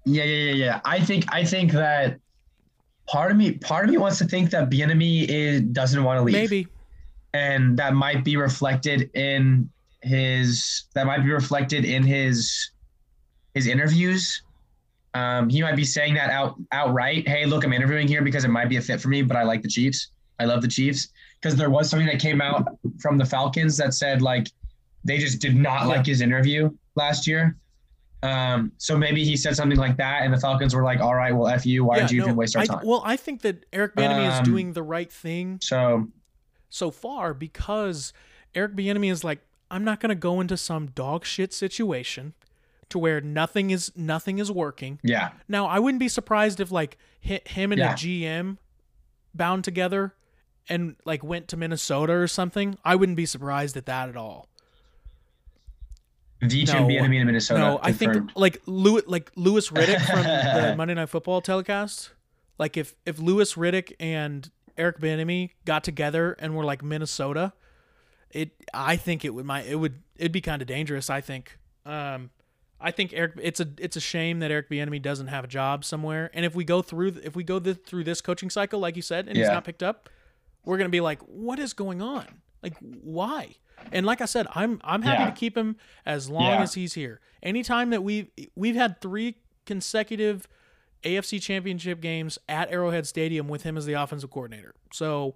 yeah 0.04 0.24
yeah 0.24 0.44
yeah 0.50 0.52
yeah. 0.64 0.80
I 0.84 1.00
think 1.00 1.24
I 1.32 1.44
think 1.44 1.72
that 1.72 2.20
part 3.08 3.30
of 3.32 3.36
me 3.36 3.52
part 3.52 3.84
of 3.84 3.90
me 3.90 3.98
wants 3.98 4.18
to 4.18 4.24
think 4.24 4.50
that 4.50 4.70
Bieniemy 4.70 5.26
is 5.28 5.62
doesn't 5.62 6.02
want 6.04 6.18
to 6.18 6.22
leave. 6.22 6.34
Maybe. 6.34 6.68
and 7.34 7.76
that 7.78 7.94
might 7.94 8.22
be 8.24 8.36
reflected 8.36 9.10
in 9.14 9.70
his 10.02 10.84
that 10.94 11.06
might 11.06 11.22
be 11.24 11.30
reflected 11.30 11.84
in 11.84 12.02
his 12.02 12.70
his 13.54 13.66
interviews. 13.66 14.42
Um, 15.14 15.50
he 15.50 15.60
might 15.62 15.76
be 15.76 15.84
saying 15.84 16.14
that 16.14 16.30
out 16.30 16.56
outright. 16.72 17.28
Hey, 17.28 17.44
look, 17.44 17.64
I'm 17.64 17.72
interviewing 17.72 18.08
here 18.08 18.22
because 18.22 18.44
it 18.44 18.48
might 18.48 18.68
be 18.68 18.76
a 18.76 18.80
fit 18.80 19.00
for 19.00 19.08
me, 19.08 19.22
but 19.22 19.36
I 19.36 19.42
like 19.42 19.62
the 19.62 19.68
Chiefs. 19.68 20.08
I 20.40 20.44
love 20.46 20.62
the 20.62 20.68
Chiefs 20.68 21.08
because 21.40 21.56
there 21.56 21.70
was 21.70 21.90
something 21.90 22.06
that 22.06 22.18
came 22.18 22.40
out 22.40 22.66
from 22.98 23.18
the 23.18 23.24
Falcons 23.24 23.76
that 23.76 23.94
said 23.94 24.22
like 24.22 24.48
they 25.04 25.18
just 25.18 25.40
did 25.40 25.54
not 25.54 25.86
like 25.86 26.06
his 26.06 26.20
interview 26.20 26.70
last 26.96 27.26
year. 27.26 27.56
Um, 28.22 28.70
so 28.78 28.96
maybe 28.96 29.24
he 29.24 29.36
said 29.36 29.56
something 29.56 29.78
like 29.78 29.96
that, 29.96 30.22
and 30.22 30.32
the 30.32 30.38
Falcons 30.38 30.74
were 30.76 30.84
like, 30.84 31.00
"All 31.00 31.14
right, 31.14 31.34
well, 31.34 31.48
f 31.48 31.66
you. 31.66 31.84
Why 31.84 31.96
Yeah, 31.96 32.02
did 32.02 32.10
you 32.12 32.18
no, 32.20 32.24
even 32.26 32.36
waste 32.36 32.56
our 32.56 32.62
I, 32.62 32.66
time?" 32.66 32.80
Well, 32.84 33.02
I 33.04 33.16
think 33.16 33.42
that 33.42 33.66
Eric 33.72 33.96
Bieniemy 33.96 34.28
is 34.28 34.38
Um, 34.38 34.44
doing 34.44 34.72
the 34.72 34.82
right 34.82 35.12
thing 35.12 35.58
so 35.60 36.08
so 36.70 36.90
far 36.90 37.34
because 37.34 38.12
Eric 38.54 38.76
Bieniemy 38.76 39.10
is 39.10 39.24
like, 39.24 39.40
I'm 39.72 39.82
not 39.84 39.98
going 40.00 40.10
to 40.10 40.14
go 40.14 40.40
into 40.40 40.56
some 40.56 40.88
dog 40.88 41.24
shit 41.24 41.52
situation 41.52 42.34
to 42.90 42.98
where 42.98 43.20
nothing 43.20 43.70
is 43.70 43.90
nothing 43.96 44.38
is 44.38 44.50
working. 44.52 45.00
yeah, 45.02 45.30
Now, 45.48 45.66
I 45.66 45.78
wouldn't 45.78 45.98
be 45.98 46.08
surprised 46.08 46.60
if 46.60 46.70
like 46.70 46.98
hi- 47.26 47.40
him 47.46 47.72
and 47.72 47.78
Yeah. 47.78 47.92
a 47.92 47.96
GM 47.96 48.58
bound 49.34 49.64
together 49.64 50.14
and 50.68 50.94
like 51.06 51.24
went 51.24 51.48
to 51.48 51.56
Minnesota 51.56 52.12
or 52.12 52.28
something. 52.28 52.76
I 52.84 52.94
wouldn't 52.96 53.16
be 53.16 53.24
surprised 53.26 53.76
at 53.78 53.86
that 53.86 54.08
at 54.10 54.16
all. 54.16 54.46
Veach 56.42 56.72
No, 56.72 56.78
and 56.80 56.86
Bieniemy 56.90 57.20
in 57.20 57.26
Minnesota. 57.26 57.60
no, 57.60 57.80
I 57.82 57.92
think 57.92 58.12
confirmed. 58.12 58.32
like 58.36 58.60
Louis, 58.66 59.02
like 59.06 59.30
Louis 59.36 59.68
Riddick 59.70 60.00
from 60.04 60.22
the 60.24 60.74
Monday 60.76 60.94
Night 60.94 61.08
Football 61.08 61.40
telecast. 61.40 62.10
Like 62.58 62.76
if 62.76 62.94
if 63.06 63.18
Louis 63.18 63.54
Riddick 63.54 63.92
and 64.00 64.50
Eric 64.76 64.98
Bieniemy 64.98 65.50
got 65.64 65.84
together 65.84 66.32
and 66.40 66.56
were 66.56 66.64
like 66.64 66.82
Minnesota, 66.82 67.52
it 68.32 68.50
I 68.74 68.96
think 68.96 69.24
it 69.24 69.30
would 69.34 69.44
might 69.46 69.66
it 69.66 69.76
would 69.76 70.02
it'd 70.16 70.32
be 70.32 70.40
kind 70.40 70.60
of 70.62 70.68
dangerous. 70.68 71.10
I 71.10 71.20
think. 71.20 71.58
Um, 71.86 72.30
I 72.80 72.90
think 72.90 73.12
Eric. 73.14 73.32
It's 73.40 73.60
a 73.60 73.68
it's 73.78 73.96
a 73.96 74.00
shame 74.00 74.40
that 74.40 74.50
Eric 74.50 74.68
Bieniemy 74.70 75.00
doesn't 75.02 75.28
have 75.28 75.44
a 75.44 75.48
job 75.48 75.84
somewhere. 75.84 76.30
And 76.34 76.44
if 76.44 76.54
we 76.54 76.64
go 76.64 76.82
through 76.82 77.16
if 77.22 77.36
we 77.36 77.44
go 77.44 77.58
th- 77.60 77.78
through 77.86 78.04
this 78.04 78.20
coaching 78.20 78.50
cycle, 78.50 78.80
like 78.80 78.96
you 78.96 79.02
said, 79.02 79.28
and 79.28 79.36
he's 79.36 79.46
not 79.48 79.64
picked 79.64 79.82
up, 79.82 80.08
we're 80.64 80.78
gonna 80.78 80.88
be 80.88 81.00
like, 81.00 81.20
what 81.22 81.58
is 81.58 81.72
going 81.74 82.02
on? 82.02 82.26
Like 82.62 82.74
why? 82.80 83.56
And 83.92 84.04
like 84.06 84.20
I 84.20 84.24
said, 84.26 84.46
I'm 84.54 84.80
I'm 84.84 85.02
happy 85.02 85.22
Yeah. 85.22 85.30
to 85.30 85.36
keep 85.36 85.56
him 85.56 85.76
as 86.06 86.28
long 86.30 86.44
Yeah. 86.44 86.62
as 86.62 86.74
he's 86.74 86.94
here. 86.94 87.20
Anytime 87.42 87.90
that 87.90 88.02
we 88.02 88.16
have 88.38 88.46
we've 88.56 88.76
had 88.76 89.00
three 89.00 89.36
consecutive 89.66 90.46
AFC 91.04 91.40
Championship 91.42 92.00
games 92.00 92.38
at 92.48 92.70
Arrowhead 92.70 93.06
Stadium 93.06 93.48
with 93.48 93.64
him 93.64 93.76
as 93.76 93.86
the 93.86 93.94
offensive 93.94 94.30
coordinator. 94.30 94.74
So 94.92 95.34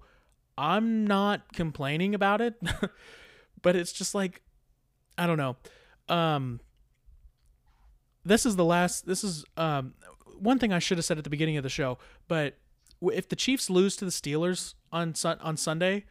I'm 0.59 1.07
not 1.07 1.52
complaining 1.52 2.14
about 2.14 2.40
it, 2.40 2.54
but 3.62 3.76
it's 3.76 3.92
just 3.92 4.14
like 4.14 4.42
I 5.18 5.26
don't 5.26 5.38
know. 5.38 5.57
Um 6.09 6.61
this 8.24 8.44
is 8.44 8.57
the 8.57 8.64
last 8.64 9.07
this 9.07 9.22
is 9.22 9.44
um 9.57 9.94
one 10.38 10.59
thing 10.59 10.72
I 10.72 10.78
should 10.78 10.98
have 10.98 11.04
said 11.04 11.18
at 11.18 11.24
the 11.24 11.30
beginning 11.30 11.57
of 11.57 11.62
the 11.62 11.68
show, 11.68 11.98
but 12.28 12.59
if 13.02 13.28
the 13.28 13.36
Chiefs 13.36 13.68
lose 13.70 13.96
to 13.96 14.04
the 14.04 14.11
Steelers 14.11 14.74
on 14.92 15.14
on 15.40 15.57
Sunday, 15.57 16.04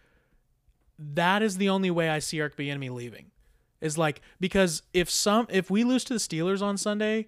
that 0.98 1.42
is 1.42 1.58
the 1.58 1.70
only 1.70 1.92
way 1.92 2.10
I 2.10 2.20
see 2.20 2.40
Eric 2.40 2.56
Bieniemy 2.56 2.90
leaving. 2.90 3.32
Is 3.82 3.98
like 3.98 4.22
because 4.40 4.84
if 4.94 5.10
some 5.10 5.48
if 5.50 5.70
we 5.70 5.84
lose 5.84 6.04
to 6.06 6.14
the 6.14 6.20
Steelers 6.20 6.62
on 6.62 6.78
Sunday, 6.78 7.28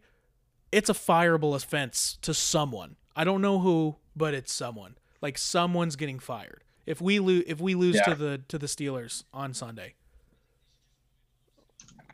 it's 0.72 0.90
a 0.90 0.94
fireable 0.94 1.56
offense 1.56 2.18
to 2.22 2.34
someone. 2.34 2.96
I 3.16 3.24
don't 3.24 3.42
know 3.42 3.60
who, 3.60 3.98
but 4.16 4.34
it's 4.34 4.54
someone. 4.54 4.96
Like 5.22 5.38
someone's 5.38 5.96
getting 5.96 6.20
fired. 6.20 6.64
If 6.88 7.00
we 7.02 7.20
lose 7.20 7.44
if 7.46 7.60
we 7.62 7.76
lose 7.76 8.00
to 8.06 8.16
the 8.16 8.42
to 8.48 8.58
the 8.58 8.66
Steelers 8.68 9.24
on 9.34 9.54
Sunday. 9.54 9.94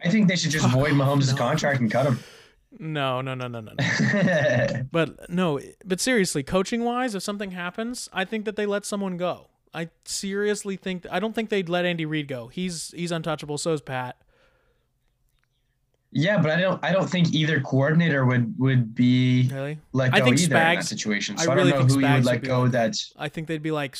I 0.03 0.09
think 0.09 0.27
they 0.27 0.35
should 0.35 0.51
just 0.51 0.67
void 0.67 0.91
Mahomes' 0.91 1.31
No. 1.31 1.37
contract 1.37 1.79
and 1.79 1.89
cut 1.89 2.05
him. 2.05 2.19
No, 2.77 3.21
no, 3.21 3.35
no, 3.35 3.47
no, 3.47 3.61
no, 3.61 3.71
no. 3.79 4.81
But 4.91 5.29
no, 5.29 5.59
but 5.85 6.01
seriously, 6.01 6.41
coaching 6.43 6.83
wise, 6.83 7.13
if 7.15 7.23
something 7.23 7.51
happens, 7.51 8.09
I 8.11 8.25
think 8.25 8.43
that 8.45 8.55
they 8.57 8.65
let 8.65 8.83
someone 8.83 9.15
go. 9.15 9.47
I 9.73 9.89
seriously 10.05 10.75
think 10.75 11.05
I 11.09 11.19
don't 11.19 11.33
think 11.33 11.49
they'd 11.49 11.69
let 11.69 11.85
Andy 11.85 12.05
Reid 12.05 12.27
go. 12.27 12.47
He's 12.47 12.91
he's 12.95 13.11
untouchable. 13.11 13.57
So 13.59 13.73
is 13.73 13.81
Pat. 13.81 14.17
yeah, 16.11 16.41
but 16.41 16.51
I 16.51 16.59
don't. 16.61 16.83
I 16.83 16.91
don't 16.91 17.09
think 17.09 17.33
either 17.33 17.61
coordinator 17.61 18.25
would 18.25 18.55
would 18.59 18.93
be 18.95 19.49
Really, 19.51 19.79
let 19.93 20.13
I 20.13 20.19
go 20.19 20.25
think 20.25 20.39
either 20.39 20.55
in 20.55 20.75
that 20.75 20.83
situation. 20.85 21.35
I 21.39 21.43
So 21.45 21.51
I, 21.51 21.55
really 21.55 21.71
don't 21.71 21.87
know 21.87 21.93
who 21.95 22.01
you 22.01 22.05
Spags 22.05 22.15
would 22.15 22.17
would 22.17 22.25
let 22.25 22.41
be 22.41 22.47
go. 22.47 22.61
like 22.63 22.71
That 22.71 22.97
I 23.17 23.29
think 23.29 23.47
they'd 23.47 23.63
be 23.63 23.71
like, 23.71 23.97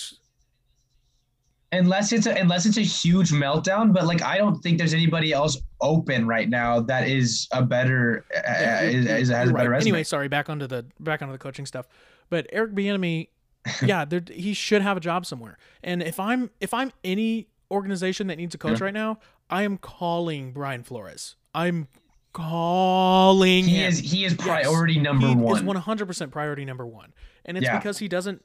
unless 1.73 2.11
it's 2.11 2.25
a, 2.25 2.33
unless 2.33 2.65
it's 2.65 2.77
a 2.77 2.81
huge 2.81 3.31
meltdown. 3.31 3.93
But 3.93 4.05
like, 4.05 4.21
I 4.21 4.37
don't 4.37 4.61
think 4.61 4.77
there's 4.77 4.93
anybody 4.93 5.33
else 5.33 5.57
open 5.81 6.27
right 6.27 6.49
now 6.49 6.79
that 6.81 7.07
is 7.07 7.47
a 7.51 7.61
better 7.61 8.25
uh, 8.35 8.83
is, 8.83 9.05
is, 9.05 9.29
has 9.29 9.49
a 9.49 9.53
better 9.53 9.69
right. 9.69 9.75
resume. 9.77 9.91
Anyway, 9.91 10.03
sorry. 10.03 10.27
Back 10.27 10.49
onto 10.49 10.67
the 10.67 10.85
back 10.99 11.21
onto 11.21 11.31
the 11.31 11.37
coaching 11.37 11.65
stuff. 11.65 11.87
But 12.29 12.47
Eric 12.51 12.73
Bieniemy, 12.73 13.29
yeah, 13.83 14.05
there, 14.05 14.21
he 14.31 14.53
should 14.53 14.81
have 14.81 14.97
a 14.97 15.01
job 15.01 15.25
somewhere. 15.25 15.57
And 15.83 16.01
if 16.01 16.19
I'm 16.19 16.49
if 16.61 16.73
I'm 16.73 16.91
any 17.03 17.47
organization 17.71 18.27
that 18.27 18.37
needs 18.37 18.53
a 18.55 18.57
coach 18.57 18.79
Yeah. 18.79 18.85
right 18.85 18.93
now, 18.93 19.19
I 19.49 19.63
am 19.63 19.77
calling 19.77 20.51
Brian 20.53 20.83
Flores. 20.83 21.35
I'm 21.55 21.87
calling 22.33 23.65
he 23.65 23.77
him. 23.77 23.89
is 23.89 23.99
he 23.99 24.25
is 24.25 24.33
Yes. 24.33 24.47
priority 24.47 24.99
number 24.99 25.27
he 25.27 25.35
one. 25.35 25.57
is 25.57 25.63
100% 25.63 26.31
priority 26.31 26.65
number 26.65 26.85
one, 26.85 27.13
and 27.45 27.57
it's 27.57 27.65
Yeah. 27.65 27.77
because 27.77 27.99
he 27.99 28.07
doesn't. 28.07 28.43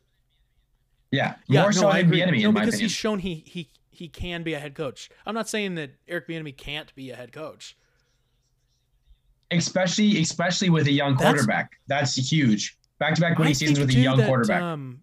Yeah, 1.11 1.35
Yeah, 1.49 1.63
more 1.63 1.71
no, 1.73 1.81
so 1.81 1.89
I 1.89 1.99
than 2.03 2.07
agree. 2.07 2.21
Bieniemy, 2.21 2.43
no, 2.43 2.49
in 2.49 2.55
because 2.55 2.69
opinion. 2.69 2.81
he's 2.81 2.93
shown 2.93 3.19
he 3.21 3.43
he 3.47 3.69
he 3.91 4.09
can 4.09 4.43
be 4.43 4.55
a 4.55 4.61
head 4.61 4.75
coach. 4.75 5.11
I'm 5.27 5.35
not 5.35 5.49
saying 5.49 5.75
that 5.77 5.91
Eric 6.07 6.29
Bieniemy 6.29 6.57
can't 6.57 6.95
be 6.95 7.11
a 7.11 7.17
head 7.17 7.33
coach. 7.33 7.77
especially 9.51 10.21
especially 10.21 10.71
with 10.71 10.87
a 10.87 10.93
young 10.93 11.17
quarterback. 11.17 11.73
That's 11.87 12.15
huge. 12.31 12.77
Back 12.99 13.15
to 13.15 13.21
back 13.21 13.39
winning 13.39 13.55
seasons 13.55 13.79
with 13.79 13.91
a 13.91 13.95
young 13.95 14.19
that, 14.19 14.27
quarterback. 14.27 14.61
Um, 14.61 15.03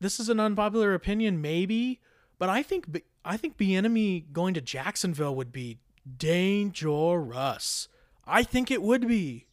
this 0.00 0.18
is 0.20 0.28
an 0.28 0.40
unpopular 0.40 0.94
opinion, 0.94 1.40
maybe, 1.40 2.00
but 2.38 2.48
I 2.48 2.62
think 2.62 3.00
I 3.24 3.36
think 3.36 3.56
Bieniemy 3.56 4.32
going 4.32 4.54
to 4.54 4.60
Jacksonville 4.60 5.34
would 5.36 5.52
be 5.52 5.78
dangerous. 6.16 7.88
I 8.26 8.42
think 8.42 8.70
it 8.70 8.82
would 8.82 9.06
be. 9.08 9.46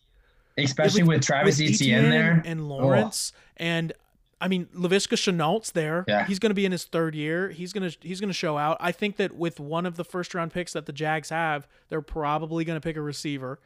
especially 0.58 1.04
with, 1.04 1.22
Travis 1.24 1.60
with 1.60 1.70
Etienne, 1.72 2.06
Etienne 2.06 2.10
there. 2.10 2.42
and 2.46 2.68
Lawrence 2.70 3.32
and 3.58 3.94
I 4.40 4.48
mean 4.48 4.68
Laviska 4.76 5.16
Shenault's 5.16 5.72
there. 5.72 6.06
Yeah. 6.08 6.26
He's 6.26 6.40
going 6.40 6.52
to 6.52 6.56
be 6.56 6.66
in 6.66 6.72
his 6.72 6.84
third 6.86 7.16
year. 7.16 7.50
He's 7.50 7.74
going 7.74 7.90
to 7.90 7.98
he's 8.02 8.20
going 8.20 8.30
to 8.30 8.34
show 8.34 8.58
out. 8.58 8.78
I 8.80 8.92
think 8.92 9.18
that 9.18 9.36
with 9.36 9.60
one 9.60 9.86
of 9.86 9.96
the 9.98 10.04
first 10.06 10.34
round 10.36 10.52
picks 10.54 10.74
that 10.74 10.86
the 10.86 10.94
Jags 10.94 11.30
have, 11.30 11.68
they're 11.90 12.02
probably 12.02 12.64
going 12.66 12.80
to 12.80 12.82
pick 12.84 12.96
a 12.98 13.02
receiver 13.02 13.60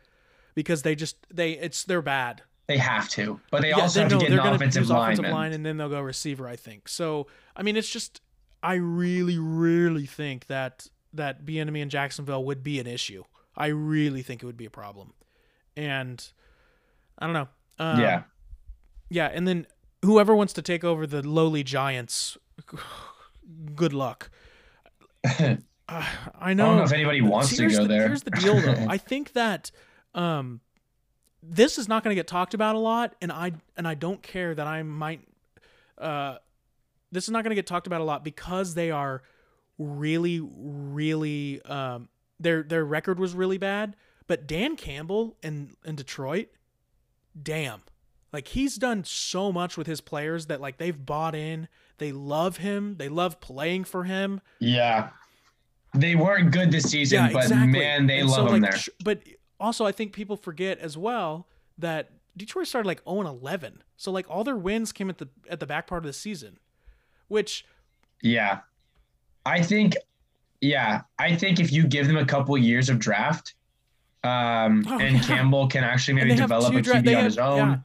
because 0.55 0.81
they 0.83 0.95
just 0.95 1.17
they 1.33 1.51
it's 1.53 1.83
they're 1.83 2.01
bad. 2.01 2.43
They 2.67 2.77
have 2.77 3.09
to, 3.09 3.41
but 3.49 3.63
they 3.63 3.69
Yeah, 3.69 3.79
also 3.81 3.99
they- 3.99 4.03
have 4.03 4.11
no, 4.13 4.19
to 4.19 4.25
get 4.29 4.31
an 4.39 4.53
offensive 4.53 4.87
lineman. 4.89 5.13
offensive 5.13 5.33
line 5.33 5.51
and 5.51 5.65
then 5.65 5.75
they'll 5.77 5.89
go 5.89 5.99
receiver. 6.01 6.47
I 6.47 6.55
think 6.55 6.87
so. 6.87 7.27
I 7.55 7.63
mean, 7.63 7.75
it's 7.75 7.89
just 7.89 8.21
I 8.63 8.75
really, 8.75 9.37
really 9.37 10.05
think 10.05 10.47
that 10.47 10.87
that 11.13 11.43
Bieniemy 11.45 11.79
in 11.81 11.89
Jacksonville 11.89 12.45
would 12.45 12.63
be 12.63 12.79
an 12.79 12.87
issue. 12.87 13.23
I 13.57 13.67
really 13.67 14.21
think 14.21 14.41
it 14.41 14.45
would 14.45 14.55
be 14.55 14.65
a 14.65 14.69
problem, 14.69 15.11
and 15.75 16.25
I 17.19 17.25
don't 17.25 17.33
know. 17.33 17.47
Um, 17.79 17.99
yeah, 17.99 18.23
yeah, 19.09 19.25
and 19.33 19.45
then 19.45 19.67
whoever 20.03 20.35
wants 20.35 20.53
to 20.53 20.61
take 20.61 20.83
over 20.83 21.05
the 21.05 21.27
lowly 21.27 21.63
Giants, 21.63 22.37
good 23.75 23.93
luck. 23.93 24.29
Uh, 25.89 26.05
I 26.39 26.51
I 26.51 26.53
don't 26.53 26.77
know 26.77 26.83
if 26.83 26.93
anybody 26.93 27.19
wants 27.19 27.53
to 27.57 27.67
go 27.67 27.81
the, 27.81 27.87
there. 27.89 28.07
Here's 28.07 28.23
the 28.23 28.31
deal, 28.31 28.55
though. 28.61 28.85
I 28.89 28.97
think 28.97 29.33
that 29.33 29.71
um, 30.15 30.61
this 31.43 31.77
is 31.77 31.89
not 31.89 32.01
going 32.01 32.11
to 32.11 32.15
get 32.15 32.27
talked 32.27 32.53
about 32.53 32.75
a 32.75 32.79
lot, 32.79 33.13
and 33.21 33.29
I 33.29 33.51
and 33.75 33.85
I 33.85 33.95
don't 33.95 34.21
care 34.21 34.55
that 34.55 34.65
I 34.65 34.83
might. 34.83 35.19
Uh, 35.97 36.37
this 37.11 37.25
is 37.25 37.31
not 37.31 37.43
going 37.43 37.51
to 37.51 37.55
get 37.55 37.67
talked 37.67 37.87
about 37.87 37.99
a 37.99 38.05
lot 38.05 38.23
because 38.23 38.73
they 38.73 38.89
are 38.89 39.21
really, 39.77 40.39
really. 40.39 41.61
Um, 41.63 42.07
their 42.39 42.63
their 42.63 42.85
record 42.85 43.19
was 43.19 43.33
really 43.33 43.57
bad, 43.57 43.97
but 44.27 44.47
Dan 44.47 44.77
Campbell 44.77 45.35
in 45.43 45.75
in 45.83 45.95
Detroit, 45.95 46.47
damn, 47.41 47.81
like 48.33 48.47
he's 48.49 48.75
done 48.77 49.03
so 49.03 49.51
much 49.51 49.77
with 49.77 49.87
his 49.87 50.01
players 50.01 50.45
that 50.47 50.61
like 50.61 50.77
they've 50.77 51.05
bought 51.05 51.35
in. 51.35 51.67
They 51.97 52.11
love 52.11 52.57
him. 52.57 52.95
They 52.97 53.09
love 53.09 53.39
playing 53.39 53.83
for 53.83 54.03
him. 54.05 54.41
yeah, 54.59 55.09
they 55.93 56.15
weren't 56.15 56.51
good 56.51 56.71
this 56.71 56.89
season, 56.89 57.25
Yeah, 57.25 57.31
but 57.33 57.43
exactly. 57.43 57.79
man, 57.79 58.07
they 58.07 58.19
And 58.19 58.29
love 58.29 58.47
so, 58.49 58.53
him 58.55 58.61
like, 58.61 58.71
there. 58.71 58.81
But 59.03 59.21
also, 59.59 59.85
I 59.85 59.91
think 59.91 60.13
people 60.13 60.37
forget 60.37 60.79
as 60.79 60.97
well 60.97 61.47
that 61.77 62.09
Detroit 62.37 62.67
started 62.67 62.87
like 62.87 63.01
0 63.07 63.21
11. 63.27 63.83
So 63.97 64.11
like 64.11 64.25
all 64.29 64.43
their 64.43 64.55
wins 64.55 64.91
came 64.91 65.09
at 65.09 65.17
the 65.19 65.27
at 65.49 65.59
the 65.59 65.67
back 65.67 65.85
part 65.87 66.03
of 66.03 66.07
the 66.07 66.13
season, 66.13 66.57
which 67.27 67.65
Yeah, 68.21 68.59
I 69.45 69.61
think. 69.61 69.95
Yeah, 70.63 71.01
I 71.19 71.35
think 71.35 71.59
if 71.59 71.71
you 71.71 71.85
give 71.87 72.05
them 72.07 72.17
a 72.17 72.25
couple 72.25 72.55
years 72.57 72.87
of 72.89 72.99
draft, 72.99 73.55
um, 74.23 74.85
Oh, 74.87 74.99
and 74.99 75.15
yeah. 75.17 75.21
Campbell 75.23 75.67
can 75.67 75.83
actually 75.83 76.13
maybe 76.13 76.35
develop 76.35 76.73
a 76.73 76.77
QB 76.77 76.95
on 76.99 77.05
have- 77.15 77.23
his 77.25 77.37
own, 77.39 77.83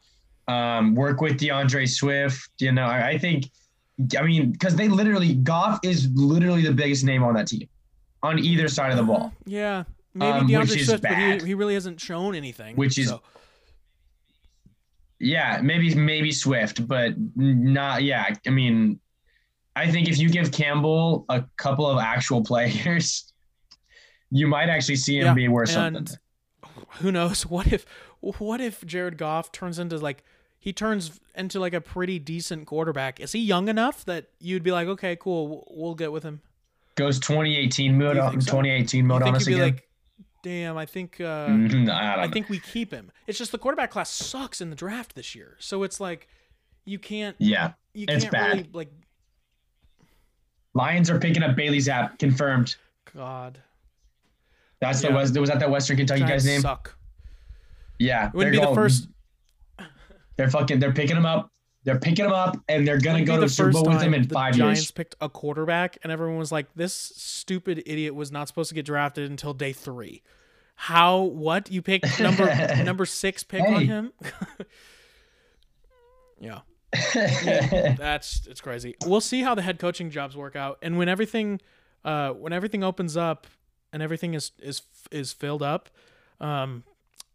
um, 0.48 0.94
work 0.94 1.20
with 1.20 1.38
D'Andre 1.38 1.86
Swift. 1.86 2.50
You 2.58 2.72
know, 2.72 2.84
I, 2.84 3.08
I 3.10 3.18
think. 3.18 3.50
I 4.18 4.22
mean, 4.22 4.52
because 4.52 4.76
they 4.76 4.88
literally 4.88 5.34
Goff 5.36 5.80
is 5.82 6.08
literally 6.14 6.62
the 6.62 6.72
biggest 6.72 7.02
name 7.04 7.22
on 7.24 7.34
that 7.34 7.46
team, 7.46 7.66
on 8.22 8.38
either 8.38 8.68
side 8.68 8.90
of 8.90 8.98
the 8.98 9.02
ball. 9.02 9.32
Yeah, 9.46 9.84
maybe 10.12 10.30
Um, 10.32 10.46
which 10.46 10.52
DeAndre 10.70 10.76
is 10.76 10.86
Swift, 10.86 11.02
but 11.02 11.16
he, 11.16 11.46
he 11.46 11.54
really 11.54 11.72
hasn't 11.74 11.98
shown 12.00 12.34
anything. 12.34 12.76
Which 12.76 12.98
is 12.98 13.08
so. 13.08 13.22
Yeah, 15.18 15.60
maybe 15.62 15.94
maybe 15.94 16.30
Swift, 16.30 16.86
but 16.86 17.14
not. 17.36 18.02
Yeah, 18.02 18.34
I 18.46 18.50
mean, 18.50 19.00
I 19.74 19.90
think 19.90 20.08
if 20.08 20.18
you 20.18 20.28
give 20.28 20.52
Campbell 20.52 21.24
a 21.30 21.44
couple 21.56 21.86
of 21.88 21.98
actual 21.98 22.42
players, 22.50 23.32
you 24.30 24.46
might 24.46 24.68
actually 24.68 24.96
see 24.96 25.16
him 25.18 25.24
Yeah, 25.26 25.34
be 25.34 25.48
worth 25.48 25.74
and 25.74 25.96
something. 26.06 26.18
who 27.00 27.10
knows? 27.12 27.46
What 27.46 27.72
if 27.72 27.86
what 28.20 28.60
if 28.60 28.84
Jared 28.84 29.16
Goff 29.16 29.52
turns 29.52 29.78
into 29.78 29.96
like 29.96 30.22
he 30.66 30.72
turns 30.72 31.20
into 31.36 31.60
like 31.60 31.74
a 31.74 31.80
pretty 31.80 32.18
decent 32.18 32.66
quarterback? 32.66 33.20
Is 33.20 33.30
he 33.30 33.38
young 33.38 33.68
enough 33.68 34.04
that 34.06 34.26
you'd 34.40 34.64
be 34.64 34.72
like, 34.72 34.88
okay, 34.88 35.14
cool, 35.14 35.64
we'll, 35.70 35.94
get 35.94 36.10
with 36.10 36.24
him? 36.24 36.40
Goes 36.96 37.20
2018 37.20 37.96
mode 37.96 38.16
on 38.18 38.40
so? 38.40 38.50
2018 38.50 39.06
mode 39.06 39.22
on 39.22 39.36
us 39.36 39.46
again. 39.46 39.60
like, 39.60 39.88
damn, 40.42 40.76
I 40.76 40.84
think 40.84 41.20
uh, 41.20 41.46
Mhm, 41.46 41.88
I 41.88 42.24
I 42.24 42.28
think 42.28 42.48
we 42.48 42.58
keep 42.58 42.90
him. 42.92 43.12
It's 43.28 43.38
just 43.38 43.52
the 43.52 43.58
quarterback 43.58 43.92
class 43.92 44.10
sucks 44.10 44.60
in 44.60 44.70
the 44.70 44.76
draft 44.76 45.14
this 45.14 45.36
year, 45.36 45.54
so 45.60 45.84
it's 45.84 46.00
like 46.00 46.26
you 46.84 46.98
can't 46.98 47.36
yeah, 47.38 47.74
you 47.94 48.06
It's 48.08 48.24
can't 48.24 48.32
bad. 48.32 48.50
really 48.56 48.68
like 48.72 48.90
Lions 50.74 51.08
are 51.10 51.18
picking 51.20 51.42
up 51.44 51.54
Bailey 51.56 51.78
Zappe 51.78 52.18
confirmed. 52.18 52.74
God. 53.14 53.60
That's 54.80 55.00
Yeah. 55.02 55.10
the 55.10 55.14
was 55.16 55.32
was 55.38 55.48
that 55.48 55.60
the 55.60 55.68
Western 55.68 55.96
Kentucky 55.96 56.20
Giants 56.22 56.44
guy's 56.44 56.52
name? 56.52 56.60
Suck. 56.60 56.96
Yeah, 57.98 58.26
It 58.28 58.34
wouldn't 58.34 58.52
be 58.52 58.58
the 58.58 58.64
going- 58.64 58.74
first. 58.74 59.08
They're 60.36 60.50
fucking. 60.50 60.78
They're 60.78 60.92
picking 60.92 61.16
him 61.16 61.26
up. 61.26 61.50
They're 61.84 61.98
picking 61.98 62.24
him 62.24 62.32
up, 62.32 62.56
and 62.68 62.86
they're 62.86 63.00
gonna 63.00 63.24
go 63.24 63.36
to 63.36 63.42
the 63.42 63.48
Super 63.48 63.70
Bowl 63.70 63.84
with 63.84 64.02
him 64.02 64.12
in 64.12 64.22
the 64.22 64.34
five 64.34 64.56
Giants 64.56 64.80
years. 64.80 64.90
picked 64.90 65.14
a 65.20 65.28
quarterback, 65.28 65.98
and 66.02 66.10
everyone 66.10 66.36
was 66.36 66.50
like, 66.50 66.66
"This 66.74 66.92
stupid 66.92 67.82
idiot 67.86 68.14
was 68.14 68.32
not 68.32 68.48
supposed 68.48 68.68
to 68.70 68.74
get 68.74 68.84
drafted 68.84 69.30
until 69.30 69.54
day 69.54 69.72
three. 69.72 70.22
How? 70.74 71.20
What? 71.20 71.70
You 71.70 71.82
picked 71.82 72.20
number 72.20 72.46
number 72.82 73.06
six 73.06 73.44
pick 73.44 73.62
on 73.62 73.86
him? 73.86 74.12
yeah. 76.40 76.60
Yeah, 77.14 77.94
that's 77.98 78.46
it's 78.46 78.60
crazy. 78.60 78.94
We'll 79.04 79.20
see 79.20 79.42
how 79.42 79.54
the 79.54 79.62
head 79.62 79.78
coaching 79.78 80.10
jobs 80.10 80.36
work 80.36 80.56
out, 80.56 80.78
and 80.82 80.98
when 80.98 81.08
everything, 81.08 81.60
uh, 82.04 82.30
when 82.30 82.52
everything 82.52 82.82
opens 82.82 83.16
up 83.16 83.46
and 83.92 84.02
everything 84.02 84.34
is 84.34 84.52
is 84.60 84.82
is 85.10 85.32
filled 85.32 85.62
up, 85.62 85.88
um, 86.40 86.84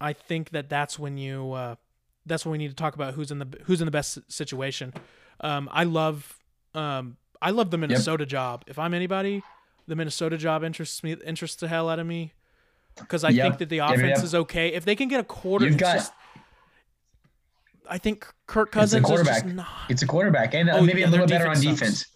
I 0.00 0.12
think 0.12 0.50
that 0.50 0.68
that's 0.68 0.98
when 0.98 1.16
you, 1.16 1.52
uh, 1.52 1.76
that's 2.26 2.44
when 2.44 2.52
we 2.52 2.58
need 2.58 2.68
to 2.70 2.74
talk 2.76 2.94
about 2.94 3.14
who's 3.14 3.30
in 3.30 3.38
the 3.38 3.46
who's 3.64 3.80
in 3.80 3.84
the 3.86 3.90
best 3.90 4.18
situation. 4.30 4.92
Um, 5.40 5.68
I 5.72 5.84
love, 5.84 6.38
um, 6.74 7.16
I 7.40 7.50
love 7.50 7.70
the 7.70 7.78
Minnesota 7.78 8.24
job. 8.26 8.64
If 8.66 8.78
I'm 8.78 8.94
anybody, 8.94 9.42
the 9.88 9.96
Minnesota 9.96 10.36
job 10.36 10.62
interests 10.62 11.02
me 11.02 11.16
interests 11.24 11.56
the 11.60 11.68
hell 11.68 11.88
out 11.88 11.98
of 11.98 12.06
me 12.06 12.32
because 12.96 13.24
I 13.24 13.30
Yep. 13.30 13.44
think 13.44 13.58
that 13.58 13.68
the 13.70 13.78
offense 13.78 14.18
yep. 14.18 14.24
is 14.24 14.34
okay. 14.34 14.68
If 14.68 14.84
they 14.84 14.94
can 14.94 15.08
get 15.08 15.18
a 15.20 15.24
quarter, 15.24 15.66
You've 15.66 15.78
got- 15.78 15.94
just- 15.96 16.12
I 17.90 17.98
think 17.98 18.26
Kirk 18.46 18.70
Cousins 18.70 19.00
It's 19.00 19.04
a 19.04 19.12
quarterback. 19.12 19.42
just 19.42 19.54
not. 19.54 19.66
It's 19.88 20.02
a 20.02 20.06
quarterback, 20.06 20.54
and 20.54 20.70
uh, 20.70 20.74
Oh, 20.76 20.82
maybe 20.82 21.00
yeah, 21.00 21.08
a 21.08 21.10
little 21.10 21.26
better 21.26 21.48
on 21.48 21.56
defense 21.56 21.80
defense. 21.80 21.98
sucks. 22.00 22.08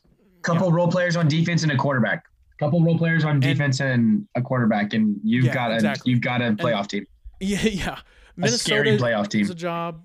Couple 0.42 0.70
role 0.70 0.88
players 0.88 1.16
on 1.16 1.26
defense 1.28 1.64
and 1.64 1.72
a 1.72 1.76
quarterback. 1.76 2.24
Couple 2.58 2.80
role 2.82 2.96
players 2.96 3.24
on 3.24 3.40
defense 3.40 3.80
and, 3.80 4.26
a 4.36 4.40
quarterback, 4.42 4.94
and 4.94 5.16
you've 5.24 5.46
Yeah, 5.46 5.52
got 5.54 5.72
a 5.72 5.74
exactly. 5.74 6.12
you've 6.12 6.20
got 6.20 6.40
a 6.40 6.52
playoff 6.52 6.86
team, 6.86 7.04
Yeah, 7.40 7.62
yeah. 7.62 7.98
A 8.42 8.48
scary 8.48 8.84
Minnesota 8.84 9.04
playoff 9.04 9.28
team, 9.28 9.42
is 9.42 9.50
a 9.50 9.54
job. 9.54 10.02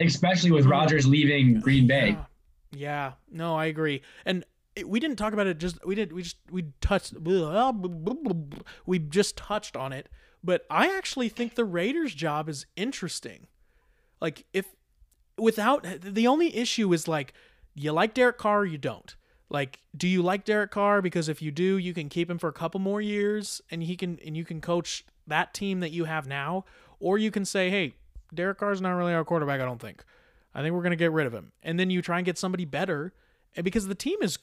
especially 0.00 0.50
with 0.50 0.62
mm-hmm. 0.62 0.72
Rodgers 0.72 1.06
leaving 1.06 1.60
Green 1.60 1.86
Bay. 1.86 2.16
Yeah. 2.72 2.78
yeah. 2.78 3.12
No, 3.30 3.56
I 3.56 3.66
agree. 3.66 4.02
And 4.24 4.44
we 4.84 5.00
didn't 5.00 5.16
talk 5.16 5.32
about 5.32 5.46
it. 5.46 5.58
Just 5.58 5.84
we 5.84 5.94
did. 5.94 6.12
We 6.12 6.22
just 6.22 6.36
we 6.50 6.66
touched. 6.80 7.14
We 8.86 8.98
just 8.98 9.36
touched 9.36 9.76
on 9.76 9.92
it. 9.92 10.08
But 10.44 10.64
I 10.70 10.96
actually 10.96 11.28
think 11.28 11.54
the 11.54 11.64
Raiders' 11.64 12.14
job 12.14 12.48
is 12.48 12.66
interesting. 12.76 13.48
Like 14.20 14.44
if 14.52 14.66
without 15.38 15.86
the 16.00 16.26
only 16.26 16.56
issue 16.56 16.92
is 16.92 17.08
like 17.08 17.34
you 17.74 17.92
like 17.92 18.14
Derek 18.14 18.38
Carr 18.38 18.60
or 18.60 18.66
you 18.66 18.78
don't. 18.78 19.14
Like, 19.48 19.78
do 19.96 20.08
you 20.08 20.22
like 20.22 20.44
Derek 20.44 20.72
Carr? 20.72 21.00
Because 21.00 21.28
if 21.28 21.40
you 21.40 21.52
do, 21.52 21.78
you 21.78 21.94
can 21.94 22.08
keep 22.08 22.28
him 22.28 22.38
for 22.38 22.48
a 22.48 22.52
couple 22.52 22.80
more 22.80 23.00
years, 23.00 23.60
and 23.70 23.82
he 23.82 23.96
can 23.96 24.18
and 24.24 24.36
you 24.36 24.44
can 24.44 24.60
coach 24.60 25.04
that 25.26 25.54
team 25.54 25.80
that 25.80 25.92
you 25.92 26.04
have 26.04 26.26
now, 26.26 26.64
or 27.00 27.18
you 27.18 27.30
can 27.30 27.44
say, 27.44 27.70
hey, 27.70 27.94
Derek 28.34 28.58
Carr's 28.58 28.80
not 28.80 28.92
really 28.92 29.12
our 29.14 29.24
quarterback. 29.24 29.60
I 29.60 29.64
don't 29.64 29.80
think. 29.80 30.04
I 30.54 30.62
think 30.62 30.74
we're 30.74 30.82
gonna 30.82 30.96
get 30.96 31.12
rid 31.12 31.26
of 31.26 31.34
him, 31.34 31.52
and 31.62 31.78
then 31.78 31.90
you 31.90 32.00
try 32.02 32.16
and 32.18 32.24
get 32.26 32.38
somebody 32.38 32.64
better, 32.64 33.12
and 33.54 33.64
because 33.64 33.86
the 33.86 33.94
team 33.94 34.18
is 34.22 34.38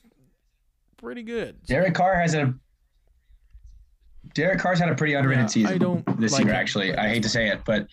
pretty 0.97 1.23
good. 1.23 1.63
Derek 1.65 1.93
Carr 1.95 2.15
has 2.15 2.33
a 2.35 2.53
Derek 4.33 4.59
Carr's 4.59 4.79
had 4.79 4.89
a 4.89 4.95
pretty 4.95 5.13
underrated 5.15 5.43
Yeah, 5.43 5.47
season 5.47 5.73
I 5.75 5.77
don't 5.77 6.19
this 6.19 6.31
like 6.31 6.45
year. 6.45 6.53
him, 6.53 6.59
Actually, 6.59 6.95
I 6.95 7.09
hate 7.09 7.23
to 7.23 7.29
say 7.29 7.49
it, 7.49 7.61
but 7.65 7.87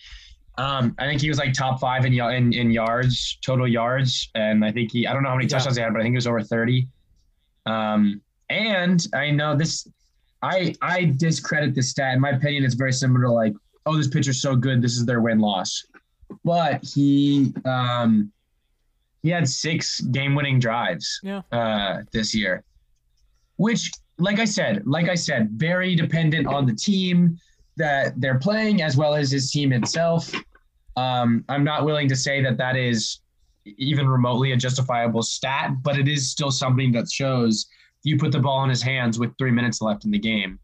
um, 0.57 0.95
I 0.99 1.07
think 1.07 1.21
he 1.21 1.29
was 1.29 1.37
like 1.37 1.53
top 1.53 1.79
five 1.79 2.05
in, 2.05 2.13
in 2.13 2.53
in 2.53 2.71
yards, 2.71 3.37
total 3.43 3.67
yards, 3.67 4.29
and 4.35 4.63
I 4.63 4.71
think 4.71 4.91
he 4.91 5.07
I 5.07 5.13
don't 5.13 5.23
know 5.23 5.29
how 5.29 5.35
many 5.35 5.45
Yeah. 5.45 5.57
touchdowns 5.57 5.77
he 5.77 5.83
had, 5.83 5.91
but 5.93 5.99
I 5.99 6.03
think 6.03 6.13
it 6.13 6.17
was 6.17 6.27
over 6.27 6.41
thirty. 6.43 6.87
Um, 7.65 8.21
and 8.49 9.05
I 9.13 9.31
know 9.31 9.55
this, 9.55 9.87
I 10.41 10.73
I 10.81 11.05
discredit 11.17 11.73
this 11.75 11.89
stat. 11.89 12.13
In 12.15 12.21
my 12.21 12.29
opinion, 12.31 12.63
it's 12.63 12.75
very 12.75 12.91
similar 12.93 13.25
to 13.25 13.31
like, 13.31 13.53
oh, 13.85 13.97
this 13.97 14.07
pitcher's 14.07 14.41
so 14.41 14.55
good, 14.55 14.81
this 14.81 14.97
is 14.97 15.05
their 15.05 15.21
win 15.21 15.39
loss. 15.39 15.83
But 16.43 16.83
he 16.83 17.53
um, 17.65 18.31
he 19.21 19.29
had 19.29 19.47
six 19.47 19.99
game 20.01 20.33
winning 20.35 20.59
drives 20.59 21.19
Yeah. 21.23 21.41
uh, 21.51 22.01
this 22.11 22.33
year, 22.33 22.63
which, 23.57 23.91
like 24.17 24.39
I 24.39 24.45
said, 24.45 24.85
like 24.87 25.09
I 25.09 25.15
said, 25.15 25.49
very 25.51 25.95
dependent 25.95 26.47
on 26.47 26.65
the 26.65 26.73
team 26.73 27.37
that 27.77 28.19
they're 28.19 28.39
playing 28.39 28.81
as 28.81 28.97
well 28.97 29.13
as 29.15 29.31
his 29.31 29.51
team 29.51 29.73
itself. 29.73 30.33
Um, 30.97 31.43
I'm 31.49 31.63
not 31.63 31.85
willing 31.85 32.07
to 32.09 32.15
say 32.15 32.41
that 32.43 32.57
that 32.57 32.75
is 32.75 33.19
even 33.65 34.07
remotely 34.07 34.51
a 34.53 34.57
justifiable 34.57 35.21
stat, 35.21 35.71
but 35.83 35.97
it 35.97 36.07
is 36.07 36.29
still 36.29 36.51
something 36.51 36.91
that 36.93 37.09
shows 37.11 37.67
you 38.03 38.17
put 38.17 38.31
the 38.31 38.39
ball 38.39 38.63
in 38.63 38.69
his 38.69 38.81
hands 38.81 39.19
with 39.19 39.37
three 39.37 39.51
minutes 39.51 39.81
left 39.81 40.05
in 40.05 40.11
the 40.11 40.19
game. 40.19 40.59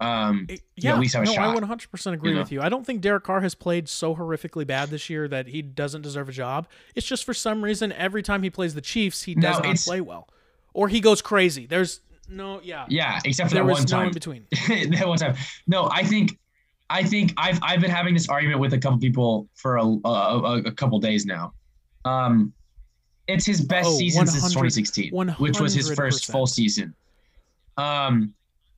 Um, 0.00 0.46
It- 0.50 0.60
yeah, 0.76 0.92
at 0.92 1.00
least 1.00 1.14
have 1.14 1.22
a 1.22 1.26
no, 1.26 1.32
I 1.32 1.34
shot, 1.34 1.56
100% 1.62 2.12
agree 2.12 2.30
you 2.30 2.34
know? 2.34 2.42
with 2.42 2.52
you. 2.52 2.60
I 2.60 2.68
don't 2.68 2.84
think 2.84 3.00
Derek 3.00 3.24
Carr 3.24 3.40
has 3.40 3.54
played 3.54 3.88
so 3.88 4.14
horrifically 4.14 4.66
bad 4.66 4.90
this 4.90 5.08
year 5.08 5.26
that 5.28 5.46
he 5.48 5.62
doesn't 5.62 6.02
deserve 6.02 6.28
a 6.28 6.32
job. 6.32 6.66
It's 6.94 7.06
just 7.06 7.24
for 7.24 7.32
some 7.32 7.64
reason 7.64 7.92
every 7.92 8.22
time 8.22 8.42
he 8.42 8.50
plays 8.50 8.74
the 8.74 8.82
Chiefs, 8.82 9.22
he 9.22 9.34
No, 9.34 9.40
does 9.52 9.62
not 9.62 9.76
play 9.78 10.00
well, 10.02 10.28
or 10.74 10.88
he 10.88 11.00
goes 11.00 11.22
crazy. 11.22 11.64
There's 11.64 12.00
no, 12.28 12.60
yeah, 12.62 12.84
yeah, 12.90 13.20
except 13.24 13.48
for 13.50 13.54
there 13.54 13.64
that 13.64 13.70
was 13.70 13.78
one 13.78 13.84
no 13.86 13.96
time. 13.96 14.06
in 14.08 14.12
between. 14.12 14.46
that 14.98 15.08
one 15.08 15.16
time. 15.16 15.34
No, 15.66 15.88
I 15.90 16.02
think, 16.02 16.38
I 16.90 17.02
think 17.02 17.32
I've 17.38 17.58
I've 17.62 17.80
been 17.80 17.90
having 17.90 18.12
this 18.12 18.28
argument 18.28 18.60
with 18.60 18.74
a 18.74 18.78
couple 18.78 18.98
people 18.98 19.48
for 19.54 19.76
a 19.76 19.82
a, 19.84 20.08
a, 20.08 20.56
a 20.64 20.72
couple 20.72 20.98
days 20.98 21.24
now. 21.24 21.54
Um, 22.04 22.52
it's 23.28 23.46
his 23.46 23.60
best 23.62 23.88
Oh, 23.88 23.96
season 23.98 24.26
since 24.26 24.42
2016, 24.52 25.12
which 25.38 25.58
was 25.58 25.72
his 25.72 25.90
first 25.94 26.30
full 26.30 26.46
season. 26.46 26.94
Um, 27.78 28.34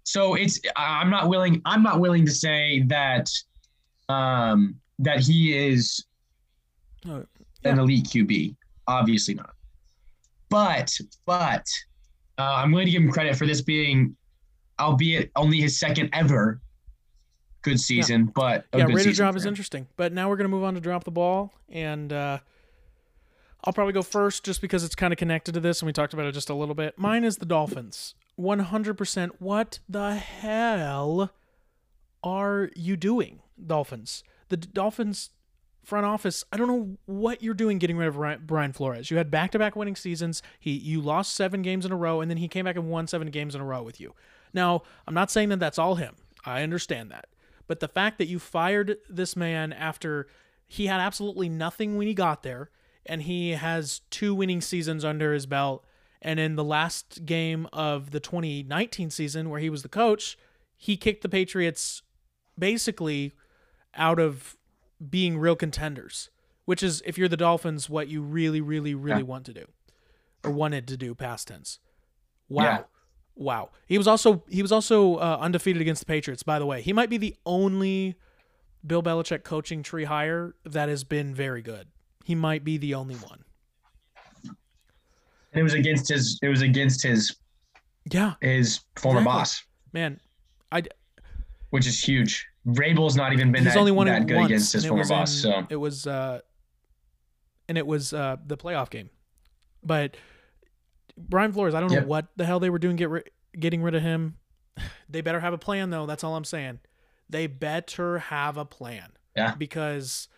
so 0.09 0.35
it's 0.37 0.59
I'm 0.75 1.11
not 1.11 1.29
willing 1.29 1.61
I'm 1.67 1.83
not 1.83 2.01
willing 2.01 2.25
to 2.25 2.33
say 2.33 2.83
that 2.87 3.29
um 4.09 4.77
that 4.99 5.21
he 5.21 5.55
is 5.55 6.07
Oh, 7.07 7.25
an 7.65 7.79
elite 7.79 8.07
QB. 8.07 8.57
Obviously 8.87 9.35
not. 9.35 9.55
But 10.49 10.99
but 11.27 11.67
uh, 12.39 12.43
I'm 12.43 12.73
willing 12.73 12.87
to 12.87 12.91
give 12.93 13.03
him 13.03 13.13
credit 13.13 13.37
for 13.37 13.47
this 13.47 13.61
being, 13.61 14.17
albeit 14.81 15.31
only 15.37 15.61
his 15.61 15.79
second 15.79 16.11
ever 16.13 16.61
good 17.63 17.79
season, 17.79 18.33
but 18.35 18.65
a 18.73 18.79
yeah, 18.79 18.87
good 18.87 18.95
Raiders 18.95 19.03
season 19.05 19.27
job 19.27 19.37
is 19.37 19.45
interesting. 19.45 19.87
But 19.97 20.13
now 20.13 20.29
we're 20.29 20.37
gonna 20.37 20.49
move 20.49 20.65
on 20.65 20.75
to 20.75 20.81
drop 20.81 21.05
the 21.05 21.11
ball, 21.11 21.53
and 21.69 22.13
uh, 22.13 22.39
I'll 23.65 23.73
probably 23.73 23.93
go 23.93 24.03
first 24.03 24.45
just 24.45 24.61
because 24.63 24.85
it's 24.85 24.95
kind 24.95 25.13
of 25.13 25.19
connected 25.19 25.53
to 25.53 25.61
this, 25.61 25.81
and 25.83 25.87
we 25.87 25.93
talked 25.93 26.15
about 26.15 26.27
it 26.27 26.33
just 26.33 26.49
a 26.49 26.55
little 26.55 26.75
bit. 26.75 26.99
Mine 26.99 27.25
is 27.25 27.37
the 27.37 27.47
Dolphins. 27.47 28.15
One 28.39 28.61
hundred 28.61 28.95
percent. 28.95 29.43
What 29.43 29.81
the 29.89 30.15
hell 30.15 31.33
are 32.23 32.71
you 32.77 32.97
doing, 32.97 33.41
Dolphins? 33.67 34.23
The 34.49 34.57
Dolphins 34.57 35.31
front 35.83 36.07
office. 36.07 36.45
I 36.53 36.57
don't 36.57 36.69
know 36.69 36.99
what 37.07 37.43
you're 37.43 37.53
doing 37.53 37.79
getting 37.79 37.97
rid 37.97 38.07
of 38.07 38.47
Brian 38.47 38.73
Flores. 38.73 39.11
You 39.11 39.17
had 39.17 39.29
back-to-back 39.29 39.75
winning 39.75 39.97
seasons. 39.97 40.41
He 40.61 40.71
you 40.71 41.01
lost 41.01 41.35
seven 41.35 41.63
games 41.63 41.85
in 41.85 41.91
a 41.91 41.97
row, 41.97 42.21
and 42.21 42.31
then 42.31 42.39
he 42.39 42.47
came 42.47 42.67
back 42.67 42.77
and 42.77 42.89
won 42.89 43.09
seven 43.09 43.29
games 43.31 43.57
in 43.57 43.61
a 43.61 43.65
row 43.65 43.83
with 43.83 44.01
you. 44.01 44.15
Now, 44.55 44.83
I'm 45.09 45.15
not 45.15 45.33
saying 45.33 45.49
that 45.49 45.59
that's 45.59 45.79
all 45.79 45.97
him. 45.97 46.15
I 46.45 46.63
understand 46.63 47.11
that. 47.11 47.27
But 47.67 47.81
the 47.81 47.89
fact 47.89 48.19
that 48.19 48.29
you 48.29 48.39
fired 48.39 48.99
this 49.11 49.35
man 49.35 49.73
after 49.73 50.29
he 50.65 50.87
had 50.87 51.01
absolutely 51.01 51.49
nothing 51.49 51.97
when 51.97 52.07
he 52.07 52.15
got 52.15 52.45
there, 52.45 52.71
and 53.05 53.23
he 53.23 53.51
has 53.51 54.03
two 54.11 54.33
winning 54.33 54.61
seasons 54.61 55.05
under 55.05 55.35
his 55.35 55.47
belt, 55.47 55.85
and 56.23 56.41
in 56.41 56.57
the 56.57 56.65
last 56.65 57.25
game 57.25 57.69
of 57.73 58.11
the 58.11 58.21
2019 58.21 59.11
season 59.11 59.51
where 59.51 59.61
he 59.61 59.71
was 59.71 59.83
the 59.83 59.89
coach, 59.89 60.37
he 60.77 60.97
kicked 60.97 61.23
the 61.23 61.29
Patriots 61.29 62.03
basically 62.59 63.33
out 63.95 64.19
of 64.19 64.57
being 65.09 65.39
real 65.39 65.57
contenders, 65.57 66.31
which 66.65 66.83
is 66.83 67.03
if 67.07 67.17
you're 67.17 67.29
the 67.29 67.37
Dolphins, 67.37 67.89
what 67.89 68.09
you 68.09 68.21
really, 68.23 68.61
really, 68.61 68.95
really 68.95 69.19
Yeah. 69.21 69.25
want 69.27 69.47
to 69.47 69.55
do 69.55 69.67
or 70.45 70.51
wanted 70.51 70.87
to 70.89 70.97
do 70.97 71.15
past 71.15 71.49
tense. 71.49 71.79
Wow. 72.49 72.63
Yeah. 72.65 72.83
Wow. 73.37 73.71
He 73.87 73.97
was 73.99 74.09
also 74.09 74.43
he 74.49 74.63
was 74.63 74.73
also 74.73 75.17
uh, 75.17 75.39
undefeated 75.41 75.81
against 75.81 76.01
the 76.03 76.07
Patriots, 76.07 76.43
by 76.43 76.59
the 76.59 76.67
way. 76.67 76.83
He 76.83 76.93
might 76.93 77.09
be 77.11 77.19
the 77.19 77.37
only 77.47 78.17
Bill 78.85 79.03
Belichick 79.03 79.45
coaching 79.45 79.83
tree 79.85 80.05
hire 80.05 80.55
that 80.65 80.89
has 80.89 81.05
been 81.05 81.35
very 81.35 81.63
good. 81.63 81.89
He 82.25 82.35
might 82.35 82.65
be 82.65 82.77
the 82.79 82.95
only 82.95 83.15
one. 83.15 83.45
It 85.55 85.63
was 85.63 85.75
against 85.75 86.09
his 86.09 86.39
it 86.43 86.49
was 86.49 86.63
against 86.63 87.03
his 87.03 87.37
Yeah, 88.11 88.35
his 88.41 88.81
former 88.97 89.21
Exactly. 89.21 89.39
boss, 89.39 89.63
man. 89.93 90.21
I 90.73 90.83
which 91.71 91.87
is 91.87 92.03
huge. 92.03 92.47
Vrabel's 92.67 93.17
not 93.17 93.33
even 93.33 93.51
been 93.53 93.65
he's 93.65 93.73
that, 93.75 93.79
only 93.81 93.93
won 93.93 94.07
that 94.09 94.27
good 94.27 94.37
once, 94.37 94.47
against 94.47 94.73
his 94.75 94.85
former 94.87 95.07
boss. 95.07 95.35
in- 95.37 95.41
So 95.53 95.67
it 95.71 95.77
was 95.77 96.07
uh 96.07 96.41
and 97.69 97.79
it 97.79 97.87
was 97.87 98.13
uh 98.13 98.37
the 98.47 98.57
playoff 98.57 98.91
game. 98.91 99.11
But 99.83 100.17
Brian 101.17 101.53
Flores, 101.53 101.75
I 101.75 101.81
don't 101.81 101.91
Yep. 101.93 102.03
know 102.03 102.09
what 102.09 102.27
the 102.37 102.45
hell 102.45 102.61
they 102.61 102.71
were 102.71 102.79
doing 102.79 102.97
get 102.97 103.09
ri- 103.11 103.25
getting 103.59 103.83
rid 103.83 103.95
of 103.95 104.03
him. 104.03 104.37
They 105.09 105.23
better 105.23 105.41
have 105.41 105.55
a 105.55 105.59
plan 105.59 105.89
though. 105.91 106.05
That's 106.07 106.23
all 106.23 106.37
I'm 106.37 106.45
saying. 106.45 106.81
They 107.31 107.47
better 107.47 108.19
have 108.19 108.57
a 108.59 108.65
plan. 108.67 109.13
Yeah. 109.37 109.55
Because 109.55 110.29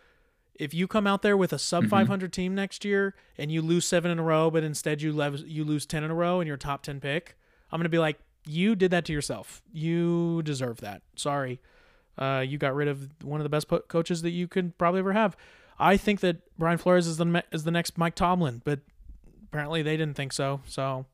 if 0.55 0.73
you 0.73 0.87
come 0.87 1.07
out 1.07 1.21
there 1.21 1.35
with 1.37 1.53
a 1.53 1.59
sub 1.59 1.85
Mhm. 1.85 1.89
500 1.89 2.33
team 2.33 2.53
next 2.55 2.83
year 2.85 3.15
and 3.37 3.51
you 3.51 3.61
lose 3.61 3.85
7 3.85 4.11
in 4.11 4.19
a 4.19 4.23
row 4.23 4.51
but 4.51 4.63
instead 4.63 5.01
you 5.01 5.11
lev- 5.13 5.47
you 5.47 5.63
lose 5.63 5.85
10 5.85 6.03
in 6.03 6.11
a 6.11 6.15
row 6.15 6.39
and 6.39 6.47
you're 6.47 6.57
top 6.57 6.83
10 6.83 6.99
pick, 6.99 7.35
I'm 7.71 7.77
going 7.77 7.83
to 7.85 7.89
be 7.89 7.97
like 7.99 8.19
you 8.45 8.75
did 8.75 8.91
that 8.91 9.05
to 9.05 9.13
yourself. 9.13 9.61
You 9.71 10.41
deserve 10.43 10.77
that. 10.81 11.01
Sorry. 11.15 11.59
Uh, 12.17 12.43
you 12.45 12.57
got 12.57 12.75
rid 12.75 12.87
of 12.87 13.09
one 13.23 13.39
of 13.39 13.43
the 13.43 13.49
best 13.49 13.67
po- 13.67 13.79
coaches 13.81 14.21
that 14.23 14.31
you 14.31 14.47
could 14.47 14.77
probably 14.77 14.99
ever 14.99 15.13
have. 15.13 15.37
I 15.79 15.95
think 15.97 16.19
that 16.19 16.37
Brian 16.57 16.77
Flores 16.77 17.07
is 17.07 17.17
the 17.17 17.25
me- 17.25 17.41
is 17.51 17.63
the 17.63 17.71
next 17.71 17.97
Mike 17.97 18.15
Tomlin, 18.15 18.61
but 18.65 18.79
apparently 19.45 19.81
they 19.81 19.95
didn't 19.97 20.15
think 20.15 20.33
so. 20.33 20.61
So, 20.65 21.05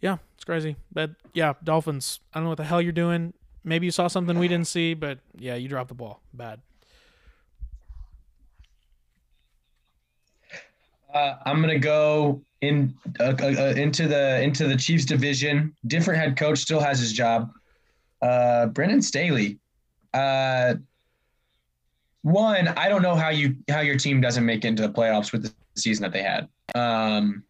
yeah, 0.00 0.18
it's 0.34 0.44
crazy. 0.44 0.76
But 0.92 1.10
yeah, 1.34 1.54
Dolphins. 1.64 2.20
I 2.32 2.38
don't 2.38 2.44
know 2.44 2.50
what 2.50 2.56
the 2.58 2.64
hell 2.64 2.80
you're 2.80 2.92
doing. 2.92 3.34
maybe 3.62 3.84
you 3.84 3.90
saw 3.92 4.08
something 4.08 4.38
we 4.38 4.48
didn't 4.48 4.68
see, 4.68 4.94
but 4.94 5.18
yeah, 5.38 5.54
you 5.54 5.68
dropped 5.68 5.88
the 5.88 5.94
ball. 5.94 6.22
Bad. 6.32 6.60
Uh, 11.14 11.34
I'm 11.44 11.60
gonna 11.60 11.78
go 11.78 12.42
in 12.60 12.94
uh, 13.18 13.34
uh, 13.40 13.46
uh, 13.46 13.74
into 13.76 14.06
the 14.06 14.40
into 14.42 14.66
the 14.68 14.76
Chiefs 14.76 15.04
division. 15.04 15.74
Different 15.86 16.20
head 16.20 16.36
coach 16.36 16.58
still 16.58 16.80
has 16.80 16.98
his 17.00 17.12
job. 17.12 17.50
Uh, 18.22 18.66
Brandon 18.66 19.02
Staley. 19.02 19.58
Uh, 20.12 20.74
one, 22.22 22.68
I 22.68 22.88
don't 22.88 23.02
know 23.02 23.14
how 23.14 23.30
you 23.30 23.56
how 23.68 23.80
your 23.80 23.96
team 23.96 24.20
doesn't 24.20 24.44
make 24.44 24.64
it 24.64 24.68
into 24.68 24.82
the 24.82 24.92
playoffs 24.92 25.32
with 25.32 25.42
the 25.42 25.52
season 25.76 26.02
that 26.02 26.12
they 26.12 26.22
had. 26.22 26.48
Um, 26.74 27.44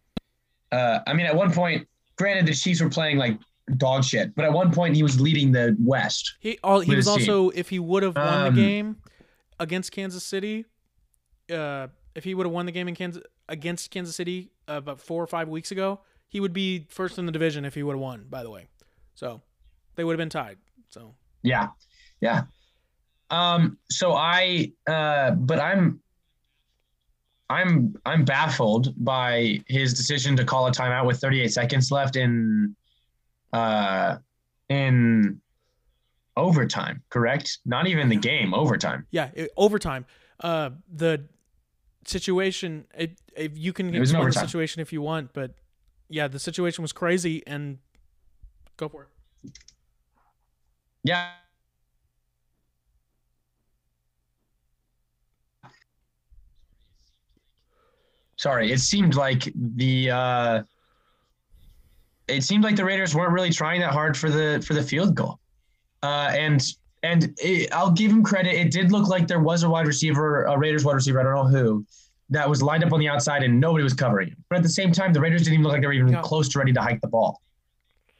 uh, 0.71 0.99
I 1.05 1.13
mean, 1.13 1.25
at 1.25 1.35
one 1.35 1.51
point, 1.51 1.87
granted, 2.15 2.45
the 2.45 2.53
Chiefs 2.53 2.81
were 2.81 2.89
playing 2.89 3.17
like 3.17 3.37
dog 3.77 4.03
shit, 4.03 4.33
but 4.35 4.45
at 4.45 4.53
one 4.53 4.71
point 4.71 4.95
he 4.95 5.03
was 5.03 5.19
leading 5.19 5.51
the 5.51 5.75
West. 5.79 6.35
He 6.39 6.57
all 6.63 6.79
he 6.79 6.95
was 6.95 7.05
his 7.05 7.15
team. 7.15 7.29
also 7.29 7.49
if 7.49 7.69
he 7.69 7.79
would 7.79 8.03
have 8.03 8.15
won 8.15 8.47
Um, 8.47 8.55
the 8.55 8.61
game 8.61 8.97
against 9.59 9.91
Kansas 9.91 10.23
City, 10.23 10.65
uh, 11.53 11.87
if 12.15 12.23
he 12.23 12.33
would 12.33 12.45
have 12.45 12.53
won 12.53 12.65
the 12.65 12.71
game 12.71 12.87
in 12.87 12.95
Kansas 12.95 13.23
against 13.47 13.91
Kansas 13.91 14.15
City 14.15 14.51
uh, 14.69 14.73
about 14.73 14.99
four 14.99 15.23
or 15.23 15.27
five 15.27 15.47
weeks 15.47 15.71
ago, 15.71 16.01
he 16.27 16.39
would 16.39 16.53
be 16.53 16.87
first 16.89 17.17
in 17.17 17.25
the 17.25 17.31
division 17.31 17.65
if 17.65 17.75
he 17.75 17.83
would 17.83 17.93
have 17.93 18.01
won. 18.01 18.25
By 18.29 18.43
the 18.43 18.49
way, 18.49 18.67
so 19.15 19.41
they 19.95 20.03
would 20.03 20.13
have 20.13 20.17
been 20.17 20.29
tied. 20.29 20.57
So 20.89 21.15
Yeah. 21.43 21.69
Yeah. 22.19 22.43
Um, 23.29 23.77
so 23.89 24.13
I 24.13 24.73
uh 24.87 25.31
but 25.31 25.59
I'm 25.59 26.01
I'm 27.49 27.95
I'm 28.05 28.25
baffled 28.25 28.93
by 29.03 29.61
his 29.67 29.93
decision 29.93 30.35
to 30.37 30.45
call 30.45 30.67
a 30.67 30.71
timeout 30.71 31.05
with 31.05 31.19
38 31.19 31.51
seconds 31.51 31.91
left 31.91 32.15
in 32.15 32.75
uh 33.53 34.17
in 34.69 35.41
overtime, 36.37 37.03
correct? 37.09 37.59
Not 37.65 37.87
even 37.87 38.09
the 38.09 38.15
game, 38.15 38.53
overtime. 38.53 39.05
yeah, 39.11 39.29
it, 39.33 39.51
overtime. 39.57 40.05
Uh, 40.39 40.71
the 40.93 41.25
situation. 42.05 42.85
It, 42.97 43.19
if 43.35 43.57
you 43.57 43.73
can 43.73 43.93
It 43.93 43.99
was 43.99 44.11
an 44.11 44.17
explain 44.17 44.29
the 44.29 44.47
situation 44.47 44.81
if 44.81 44.91
you 44.93 45.01
want, 45.01 45.33
but 45.33 45.55
yeah, 46.09 46.27
the 46.27 46.39
situation 46.39 46.81
was 46.81 46.91
crazy 46.91 47.43
and 47.47 47.79
go 48.77 48.89
for 48.89 49.03
it. 49.03 49.09
Yeah. 51.03 51.29
Sorry, 58.37 58.71
it 58.71 58.79
seemed 58.79 59.15
like 59.15 59.51
the 59.55 60.09
uh 60.09 60.63
it 62.27 62.43
seemed 62.43 62.63
like 62.63 62.75
the 62.75 62.85
Raiders 62.85 63.13
weren't 63.13 63.33
really 63.33 63.51
trying 63.51 63.81
that 63.81 63.91
hard 63.91 64.17
for 64.17 64.29
the 64.29 64.63
for 64.65 64.73
the 64.73 64.81
field 64.81 65.15
goal. 65.15 65.39
Uh 66.01 66.31
and 66.33 66.61
and 67.03 67.33
it, 67.39 67.71
I'll 67.73 67.91
give 67.91 68.11
him 68.11 68.23
credit. 68.23 68.53
It 68.53 68.71
did 68.71 68.91
look 68.91 69.07
like 69.07 69.27
there 69.27 69.39
was 69.39 69.63
a 69.63 69.69
wide 69.69 69.87
receiver, 69.87 70.43
a 70.45 70.57
Raiders 70.57 70.85
wide 70.85 70.93
receiver, 70.95 71.19
I 71.19 71.23
don't 71.23 71.33
know 71.35 71.47
who, 71.59 71.85
that 72.29 72.49
was 72.49 72.61
lined 72.61 72.83
up 72.83 72.93
on 72.93 72.99
the 72.99 73.09
outside 73.09 73.43
and 73.43 73.59
nobody 73.59 73.83
was 73.83 73.93
covering 73.93 74.29
him. 74.29 74.37
But 74.49 74.57
at 74.57 74.63
the 74.63 74.69
same 74.69 74.91
time, 74.91 75.11
the 75.13 75.19
Raiders 75.19 75.41
didn't 75.41 75.53
even 75.55 75.63
look 75.63 75.73
like 75.73 75.81
they 75.81 75.87
were 75.87 75.93
even 75.93 76.09
Yeah. 76.09 76.21
close 76.21 76.47
to 76.49 76.59
ready 76.59 76.73
to 76.73 76.81
hike 76.81 77.01
the 77.01 77.07
ball. 77.07 77.41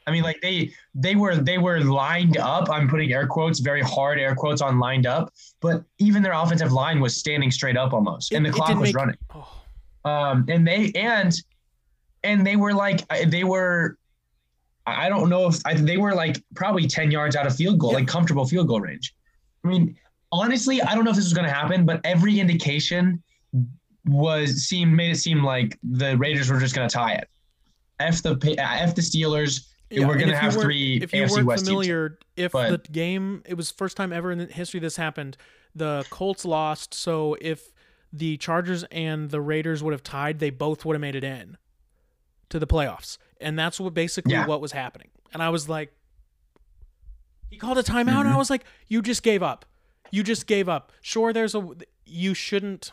I 0.08 0.12
mean, 0.12 0.24
like 0.24 0.42
they 0.42 0.74
they 0.96 1.16
were 1.16 1.36
they 1.36 1.60
were 1.60 1.80
lined 1.80 2.36
up. 2.38 2.72
I'm 2.72 2.90
putting 2.90 3.14
air 3.14 3.28
quotes, 3.28 3.60
very 3.60 3.82
hard 3.84 4.20
air 4.20 4.34
quotes 4.34 4.60
on 4.60 4.80
lined 4.80 5.06
up, 5.06 5.32
but 5.62 5.84
even 6.00 6.24
their 6.24 6.34
offensive 6.34 6.72
line 6.74 7.00
was 7.00 7.16
standing 7.16 7.52
straight 7.52 7.78
up 7.78 7.94
almost, 7.94 8.34
and 8.34 8.44
the 8.44 8.50
clock 8.50 8.70
was 8.70 8.80
make- 8.90 8.96
running. 8.96 9.16
Oh, 9.36 9.62
Um, 10.04 10.46
and 10.50 10.68
they 10.68 10.92
and 10.96 11.32
and 12.24 12.46
they 12.46 12.56
were 12.56 12.74
like 12.74 13.08
they 13.28 13.44
were. 13.44 13.98
I 14.88 15.10
don't 15.10 15.30
know 15.30 15.48
if 15.48 15.58
I, 15.66 15.74
they 15.76 15.98
were 15.98 16.14
like 16.16 16.42
probably 16.56 16.88
ten 16.88 17.12
yards 17.12 17.36
out 17.36 17.46
of 17.48 17.56
field 17.56 17.80
goal, 17.80 17.92
Yeah. 17.92 18.00
like 18.00 18.08
comfortable 18.08 18.46
field 18.46 18.68
goal 18.68 18.82
range. 18.82 19.14
I 19.64 19.68
mean, 19.68 19.96
honestly, 20.32 20.82
I 20.82 20.96
don't 20.96 21.04
know 21.04 21.12
if 21.12 21.16
this 21.16 21.26
was 21.26 21.34
going 21.34 21.48
to 21.48 21.54
happen, 21.54 21.86
but 21.86 22.02
every 22.04 22.40
indication 22.40 23.22
was 24.06 24.64
seemed 24.68 24.94
made 24.94 25.12
it 25.12 25.18
seem 25.20 25.44
like 25.44 25.78
the 25.84 26.18
Raiders 26.18 26.50
were 26.50 26.60
just 26.60 26.76
going 26.76 26.88
to 26.90 26.94
tie 26.94 27.14
it. 27.14 27.28
F 28.00 28.24
the 28.24 28.36
Pa- 28.36 28.52
uh, 28.62 28.76
F 28.80 28.96
the 28.96 29.02
Steelers. 29.02 29.68
Yeah, 29.92 30.08
we're 30.08 30.16
going 30.18 30.30
to 30.30 30.38
have 30.38 30.54
three 30.54 30.98
If 31.04 31.14
you 31.14 31.24
AFC 31.24 31.32
weren't 31.32 31.46
West 31.48 31.66
teams. 31.66 31.70
familiar, 31.70 32.18
if 32.38 32.54
But- 32.54 32.84
the 32.86 32.92
game, 32.92 33.44
it 33.46 33.56
was 33.56 33.70
first 33.72 33.98
time 33.98 34.12
ever 34.14 34.32
in 34.32 34.40
history 34.50 34.80
this 34.80 34.96
happened. 34.96 35.38
The 35.76 36.06
Colts 36.10 36.44
lost, 36.46 36.94
so 36.94 37.36
if 37.42 37.72
the 38.12 38.38
Chargers 38.38 38.84
and 38.92 39.30
the 39.30 39.40
Raiders 39.42 39.84
would 39.84 39.92
have 39.92 40.02
tied, 40.04 40.40
they 40.40 40.50
both 40.50 40.84
would 40.86 40.96
have 40.96 41.02
made 41.02 41.16
it 41.16 41.24
in 41.24 41.58
to 42.50 42.58
the 42.60 42.68
playoffs, 42.68 43.18
and 43.42 43.58
that's 43.58 43.80
what 43.80 43.94
basically 43.94 44.34
Yeah. 44.34 44.46
what 44.48 44.62
was 44.62 44.72
happening. 44.72 45.10
And 45.34 45.42
I 45.42 45.50
was 45.50 45.68
like, 45.70 45.94
he 47.50 47.58
called 47.58 47.78
a 47.78 47.84
timeout, 47.84 48.06
Mm-hmm. 48.10 48.20
and 48.20 48.30
I 48.30 48.38
was 48.38 48.50
like, 48.50 48.64
you 48.88 49.02
just 49.02 49.24
gave 49.24 49.44
up. 49.44 49.66
You 50.12 50.24
just 50.24 50.48
gave 50.48 50.68
up. 50.70 50.92
Sure, 51.02 51.34
there's 51.34 51.56
a 51.56 51.68
you 52.06 52.34
shouldn't. 52.34 52.92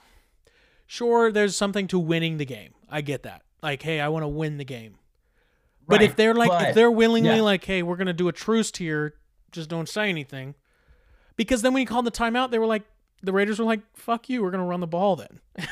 Sure, 0.86 1.30
there's 1.32 1.56
something 1.56 1.86
to 1.88 1.98
winning 1.98 2.38
the 2.38 2.44
game. 2.46 2.72
I 2.88 3.00
get 3.02 3.22
that. 3.24 3.42
Like, 3.62 3.82
hey, 3.82 4.00
I 4.00 4.08
want 4.08 4.22
to 4.22 4.28
win 4.28 4.56
the 4.56 4.64
game. 4.64 4.98
But 5.86 6.02
if 6.02 6.16
they're 6.16 6.34
like, 6.34 6.68
if 6.68 6.74
they're 6.74 6.90
willingly 6.90 7.36
yeah. 7.36 7.42
like, 7.42 7.64
hey, 7.64 7.82
we're 7.82 7.96
gonna 7.96 8.12
do 8.12 8.28
a 8.28 8.32
truce 8.32 8.70
here, 8.76 9.14
just 9.52 9.68
don't 9.68 9.88
say 9.88 10.08
anything. 10.08 10.54
Because 11.36 11.62
then 11.62 11.72
when 11.72 11.80
he 11.80 11.86
called 11.86 12.04
the 12.04 12.10
timeout, 12.10 12.50
they 12.50 12.58
were 12.58 12.66
like, 12.66 12.82
the 13.22 13.32
Raiders 13.32 13.58
were 13.58 13.64
like, 13.64 13.80
fuck 13.96 14.28
you, 14.28 14.42
we're 14.42 14.50
gonna 14.50 14.66
run 14.66 14.80
the 14.80 14.86
ball 14.86 15.16
then. 15.16 15.40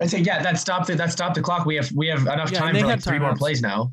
I 0.00 0.06
say, 0.06 0.20
yeah, 0.20 0.42
that 0.42 0.58
stopped 0.58 0.86
the 0.86 0.94
that 0.94 1.12
stopped 1.12 1.34
the 1.34 1.42
clock. 1.42 1.66
We 1.66 1.76
have 1.76 1.92
we 1.92 2.06
have 2.08 2.22
enough 2.22 2.50
Yeah, 2.50 2.58
time 2.60 2.76
for 2.76 2.86
like 2.86 3.02
three 3.02 3.18
more 3.18 3.34
plays 3.34 3.60
now, 3.60 3.92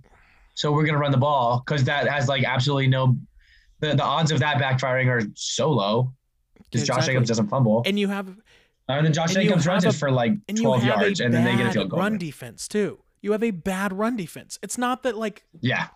so 0.54 0.72
we're 0.72 0.86
gonna 0.86 0.98
run 0.98 1.12
the 1.12 1.18
ball 1.18 1.64
because 1.66 1.84
that 1.86 2.08
has 2.08 2.28
like 2.28 2.44
absolutely 2.44 2.88
no. 2.88 3.18
The, 3.80 3.94
the 3.94 4.04
odds 4.04 4.32
of 4.32 4.40
that 4.40 4.58
backfiring 4.58 5.08
are 5.08 5.22
so 5.36 5.70
low 5.72 6.12
because 6.72 6.88
Josh 6.88 7.06
Jacobs 7.06 7.28
doesn't 7.28 7.48
fumble, 7.50 7.84
and 7.86 8.00
you 8.00 8.08
have 8.08 8.28
and 8.90 9.06
then 9.06 9.14
Josh 9.14 9.36
and 9.36 9.44
Jacobs 9.44 9.68
runs 9.68 9.84
have 9.84 9.94
it 9.96 9.98
for 9.98 10.10
like 10.10 10.34
twelve 10.56 10.84
yards, 10.84 11.20
and 11.20 11.34
then 11.34 11.44
they 11.44 11.56
get 11.56 11.68
a 11.68 11.72
field 11.74 11.90
goal. 11.90 12.00
run 12.00 12.18
defense 12.18 12.68
too. 12.68 13.00
You 13.22 13.34
have 13.34 13.44
a 13.44 13.52
bad 13.52 13.92
run 13.94 14.16
defense. 14.16 14.58
It's 14.64 14.78
not 14.78 15.04
that 15.04 15.18
like 15.18 15.44
yeah, 15.62 15.88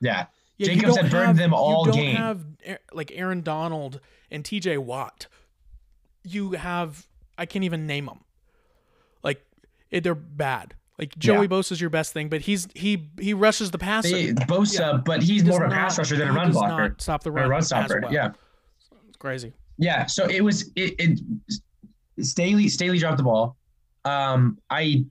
yeah. 0.00 0.26
yeah, 0.58 0.66
Jacobs 0.66 0.96
had 0.96 1.10
burned 1.10 1.26
have- 1.28 1.36
them 1.36 1.54
all 1.54 1.86
you 1.86 1.92
don't 1.92 2.02
game. 2.02 2.16
have 2.16 2.44
like 2.92 3.12
Aaron 3.14 3.42
Donald 3.42 4.00
and 4.30 4.44
T.J. 4.44 4.78
Watt. 4.78 5.28
You 6.24 6.52
have 6.52 7.06
I 7.38 7.46
can't 7.46 7.64
even 7.64 7.86
name 7.86 8.06
them. 8.06 8.20
It, 9.90 10.04
they're 10.04 10.14
bad. 10.14 10.74
Like 10.98 11.16
Joey 11.18 11.42
Yeah. 11.42 11.46
Bosa's 11.48 11.80
your 11.80 11.88
best 11.90 12.12
thing, 12.12 12.28
but 12.28 12.42
he's 12.42 12.68
he 12.74 13.08
he 13.18 13.32
rushes 13.34 13.70
the 13.70 13.78
passer. 13.78 14.10
They, 14.10 14.32
Bosa, 14.34 14.78
Yeah. 14.78 14.96
but 15.04 15.22
he's 15.22 15.42
He 15.42 15.48
more 15.48 15.64
of 15.64 15.72
a 15.72 15.74
pass 15.74 15.96
rusher 15.98 16.16
than 16.16 16.28
a 16.28 16.32
run 16.32 16.52
blocker 16.52 16.94
stop 16.98 17.22
the 17.22 17.32
run, 17.32 17.48
run 17.48 17.62
stopper. 17.62 18.00
well. 18.02 18.12
Yeah, 18.12 18.32
It's 19.08 19.16
crazy. 19.18 19.52
yeah. 19.78 20.04
So 20.06 20.26
it 20.26 20.42
was 20.42 20.70
it, 20.76 20.94
it 20.98 21.20
Staley 22.20 22.68
Staley 22.68 22.98
dropped 22.98 23.16
the 23.16 23.22
ball. 23.22 23.56
Um, 24.04 24.58
I 24.68 25.04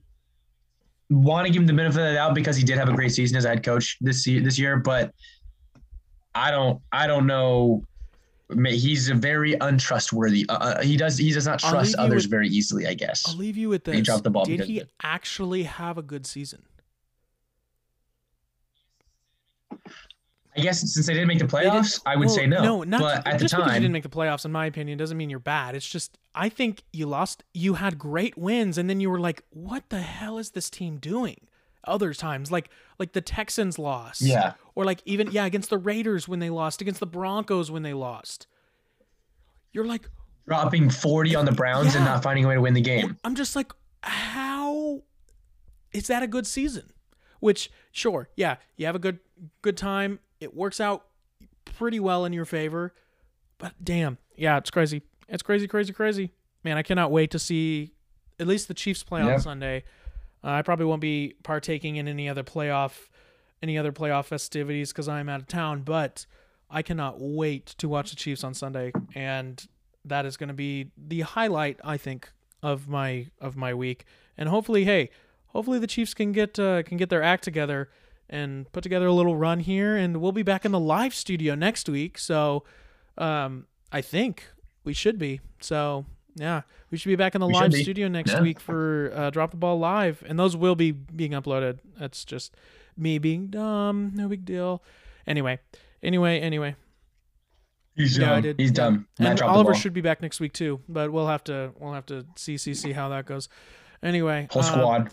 want 1.08 1.46
to 1.48 1.52
give 1.52 1.60
him 1.62 1.66
the 1.66 1.72
benefit 1.74 1.98
of 2.00 2.06
the 2.06 2.14
doubt 2.14 2.34
because 2.36 2.56
he 2.56 2.62
did 2.62 2.78
have 2.78 2.88
a 2.88 2.92
great 2.92 3.10
season 3.10 3.36
as 3.36 3.44
head 3.44 3.64
coach 3.64 3.96
this 4.00 4.24
year, 4.28 4.40
this 4.40 4.58
year, 4.60 4.76
but 4.76 5.12
I 6.36 6.52
don't 6.52 6.80
I 6.92 7.08
don't 7.08 7.26
know. 7.26 7.82
He's 8.66 9.08
a 9.08 9.14
very 9.14 9.54
untrustworthy. 9.60 10.46
Uh, 10.48 10.58
Uh, 10.58 10.82
he 10.82 10.96
does 10.96 11.18
he 11.18 11.32
does 11.32 11.46
not 11.46 11.58
trust 11.58 11.94
others 11.96 12.24
with- 12.24 12.30
very 12.30 12.48
easily. 12.48 12.86
I 12.86 12.94
guess. 12.94 13.28
I'll 13.28 13.36
leave 13.36 13.56
you 13.56 13.68
with 13.68 13.84
this. 13.84 13.94
He 13.94 14.02
dropped 14.02 14.24
the 14.24 14.30
ball 14.30 14.44
Did 14.44 14.60
he 14.60 14.82
actually 15.02 15.64
have 15.64 15.98
a 15.98 16.02
good 16.02 16.26
season? 16.26 16.62
I 20.56 20.62
guess 20.62 20.80
since 20.80 21.06
they 21.06 21.12
didn't 21.14 21.28
make 21.28 21.38
the 21.38 21.44
playoffs, 21.44 22.00
I 22.04 22.16
would 22.16 22.26
well, 22.26 22.34
say 22.34 22.46
no. 22.46 22.62
No, 22.62 22.82
not 22.82 23.00
but 23.00 23.26
at 23.26 23.38
the 23.38 23.44
just 23.44 23.54
because 23.54 23.66
you 23.66 23.72
time, 23.72 23.82
didn't 23.82 23.92
make 23.92 24.02
the 24.02 24.08
playoffs. 24.08 24.44
In 24.44 24.50
my 24.50 24.66
opinion, 24.66 24.98
doesn't 24.98 25.16
mean 25.16 25.30
you're 25.30 25.38
bad. 25.38 25.76
It's 25.76 25.88
just 25.88 26.18
I 26.34 26.48
think 26.48 26.82
you 26.92 27.06
lost. 27.06 27.44
You 27.54 27.74
had 27.74 27.98
great 27.98 28.36
wins, 28.36 28.76
and 28.76 28.90
then 28.90 29.00
you 29.00 29.10
were 29.10 29.20
like, 29.20 29.44
"What 29.50 29.88
the 29.90 30.00
hell 30.02 30.38
is 30.38 30.50
this 30.50 30.68
team 30.68 30.98
doing?" 30.98 31.46
Other 31.84 32.12
times, 32.12 32.52
like 32.52 32.68
like 32.98 33.12
the 33.12 33.22
Texans 33.22 33.78
lost, 33.78 34.20
yeah, 34.20 34.52
or 34.74 34.84
like 34.84 35.00
even 35.06 35.30
yeah 35.30 35.46
against 35.46 35.70
the 35.70 35.78
Raiders 35.78 36.28
when 36.28 36.38
they 36.38 36.50
lost, 36.50 36.82
against 36.82 37.00
the 37.00 37.06
Broncos 37.06 37.70
when 37.70 37.82
they 37.82 37.94
lost. 37.94 38.46
You're 39.72 39.86
like, 39.86 40.08
dropping 40.46 40.90
forty 40.90 41.34
on 41.34 41.46
the 41.46 41.52
Browns 41.52 41.94
and 41.94 42.04
not 42.04 42.22
finding 42.22 42.44
a 42.44 42.48
way 42.48 42.54
to 42.54 42.60
win 42.60 42.74
the 42.74 42.82
game. 42.82 43.16
I'm 43.24 43.34
just 43.34 43.56
like, 43.56 43.72
how 44.02 45.02
is 45.92 46.08
that 46.08 46.22
a 46.22 46.26
good 46.26 46.46
season? 46.46 46.92
Which, 47.40 47.70
sure, 47.92 48.28
yeah, 48.36 48.56
you 48.76 48.84
have 48.84 48.94
a 48.94 48.98
good 48.98 49.20
good 49.62 49.78
time. 49.78 50.18
It 50.38 50.54
works 50.54 50.80
out 50.80 51.06
pretty 51.64 51.98
well 51.98 52.26
in 52.26 52.34
your 52.34 52.44
favor. 52.44 52.92
But 53.56 53.72
damn, 53.82 54.18
yeah, 54.36 54.58
it's 54.58 54.70
crazy. 54.70 55.00
It's 55.28 55.42
crazy, 55.42 55.66
crazy, 55.66 55.94
crazy. 55.94 56.32
Man, 56.62 56.76
I 56.76 56.82
cannot 56.82 57.10
wait 57.10 57.30
to 57.30 57.38
see 57.38 57.92
at 58.38 58.46
least 58.46 58.68
the 58.68 58.74
Chiefs 58.74 59.02
play 59.02 59.22
on 59.22 59.40
Sunday. 59.40 59.84
Uh, 60.42 60.50
I 60.50 60.62
probably 60.62 60.86
won't 60.86 61.00
be 61.00 61.34
partaking 61.42 61.96
in 61.96 62.08
any 62.08 62.28
other 62.28 62.42
playoff 62.42 63.08
any 63.62 63.76
other 63.76 63.92
playoff 63.92 64.26
festivities 64.26 64.90
because 64.90 65.08
I'm 65.08 65.28
out 65.28 65.40
of 65.40 65.46
town, 65.46 65.82
but 65.82 66.24
I 66.70 66.82
cannot 66.82 67.16
wait 67.20 67.66
to 67.78 67.88
watch 67.88 68.10
the 68.10 68.16
Chiefs 68.16 68.44
on 68.44 68.54
Sunday, 68.54 68.92
and 69.14 69.66
that 70.04 70.24
is 70.24 70.36
going 70.36 70.48
to 70.48 70.54
be 70.54 70.90
the 70.96 71.20
highlight, 71.20 71.78
I 71.84 71.96
think, 71.96 72.32
of 72.62 72.88
my 72.88 73.26
of 73.40 73.56
my 73.56 73.74
week. 73.74 74.04
And 74.36 74.48
hopefully, 74.48 74.84
hey, 74.84 75.10
hopefully 75.48 75.78
the 75.78 75.86
Chiefs 75.86 76.14
can 76.14 76.32
get 76.32 76.58
uh, 76.58 76.82
can 76.82 76.96
get 76.96 77.10
their 77.10 77.22
act 77.22 77.44
together 77.44 77.90
and 78.28 78.70
put 78.72 78.82
together 78.82 79.06
a 79.06 79.12
little 79.12 79.36
run 79.36 79.60
here. 79.60 79.96
And 79.96 80.18
we'll 80.18 80.32
be 80.32 80.42
back 80.42 80.64
in 80.64 80.72
the 80.72 80.80
live 80.80 81.14
studio 81.14 81.54
next 81.54 81.88
week. 81.88 82.16
So 82.16 82.64
um, 83.18 83.66
I 83.90 84.00
think 84.00 84.46
we 84.84 84.92
should 84.92 85.18
be. 85.18 85.40
So 85.60 86.06
yeah, 86.40 86.62
we 86.90 86.98
should 86.98 87.08
be 87.08 87.16
back 87.16 87.34
in 87.34 87.40
the 87.40 87.46
We 87.46 87.52
live 87.54 87.72
studio 87.74 88.08
next 88.08 88.32
Yeah. 88.32 88.40
week 88.42 88.58
for 88.60 89.12
uh, 89.14 89.30
Drop 89.30 89.50
the 89.50 89.56
Ball 89.56 89.78
Live, 89.78 90.22
and 90.26 90.38
those 90.38 90.56
will 90.56 90.74
be 90.74 90.90
being 90.92 91.32
uploaded. 91.32 91.78
That's 91.98 92.24
just 92.24 92.54
me 92.96 93.18
being 93.18 93.48
dumb. 93.48 94.12
No 94.14 94.28
big 94.28 94.44
deal. 94.44 94.82
Anyway, 95.26 95.58
anyway, 96.02 96.40
anyway. 96.40 96.76
He's 97.94 98.16
Yeah, 98.16 98.34
I 98.34 98.40
did. 98.40 98.58
He's 98.58 98.70
dumb. 98.70 99.06
And 99.18 99.40
Oliver 99.42 99.74
should 99.74 99.92
be 99.92 100.00
back 100.00 100.22
next 100.22 100.40
week 100.40 100.52
too, 100.52 100.80
but 100.88 101.12
we'll 101.12 101.26
have 101.28 101.44
to 101.44 101.72
we'll 101.78 101.92
have 101.92 102.06
to 102.06 102.24
see 102.36 102.56
see 102.56 102.74
see 102.74 102.92
how 102.92 103.08
that 103.10 103.26
goes. 103.26 103.48
Anyway, 104.02 104.48
Whole 104.50 104.62
uh, 104.62 104.64
squad. 104.64 105.10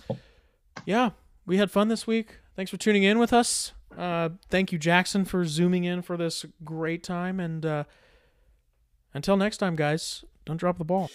yeah, 0.86 1.09
we 1.45 1.57
had 1.57 1.69
fun 1.71 1.88
this 1.89 2.07
week. 2.07 2.38
Thanks 2.55 2.71
for 2.71 2.78
tuning 2.78 3.03
in 3.03 3.19
with 3.19 3.34
us. 3.34 3.73
Uh, 3.97 4.30
thank 4.49 4.71
you, 4.71 4.78
Jackson, 4.78 5.25
for 5.25 5.43
zooming 5.45 5.84
in 5.84 6.01
for 6.01 6.17
this 6.17 6.45
great 6.63 7.03
time. 7.03 7.39
And 7.39 7.65
uh, 7.65 7.84
until 9.18 9.36
next 9.36 9.57
time, 9.57 9.76
guys, 9.76 10.24
don't 10.45 10.57
drop 10.57 10.78
the 10.78 10.86
ball. 10.86 11.09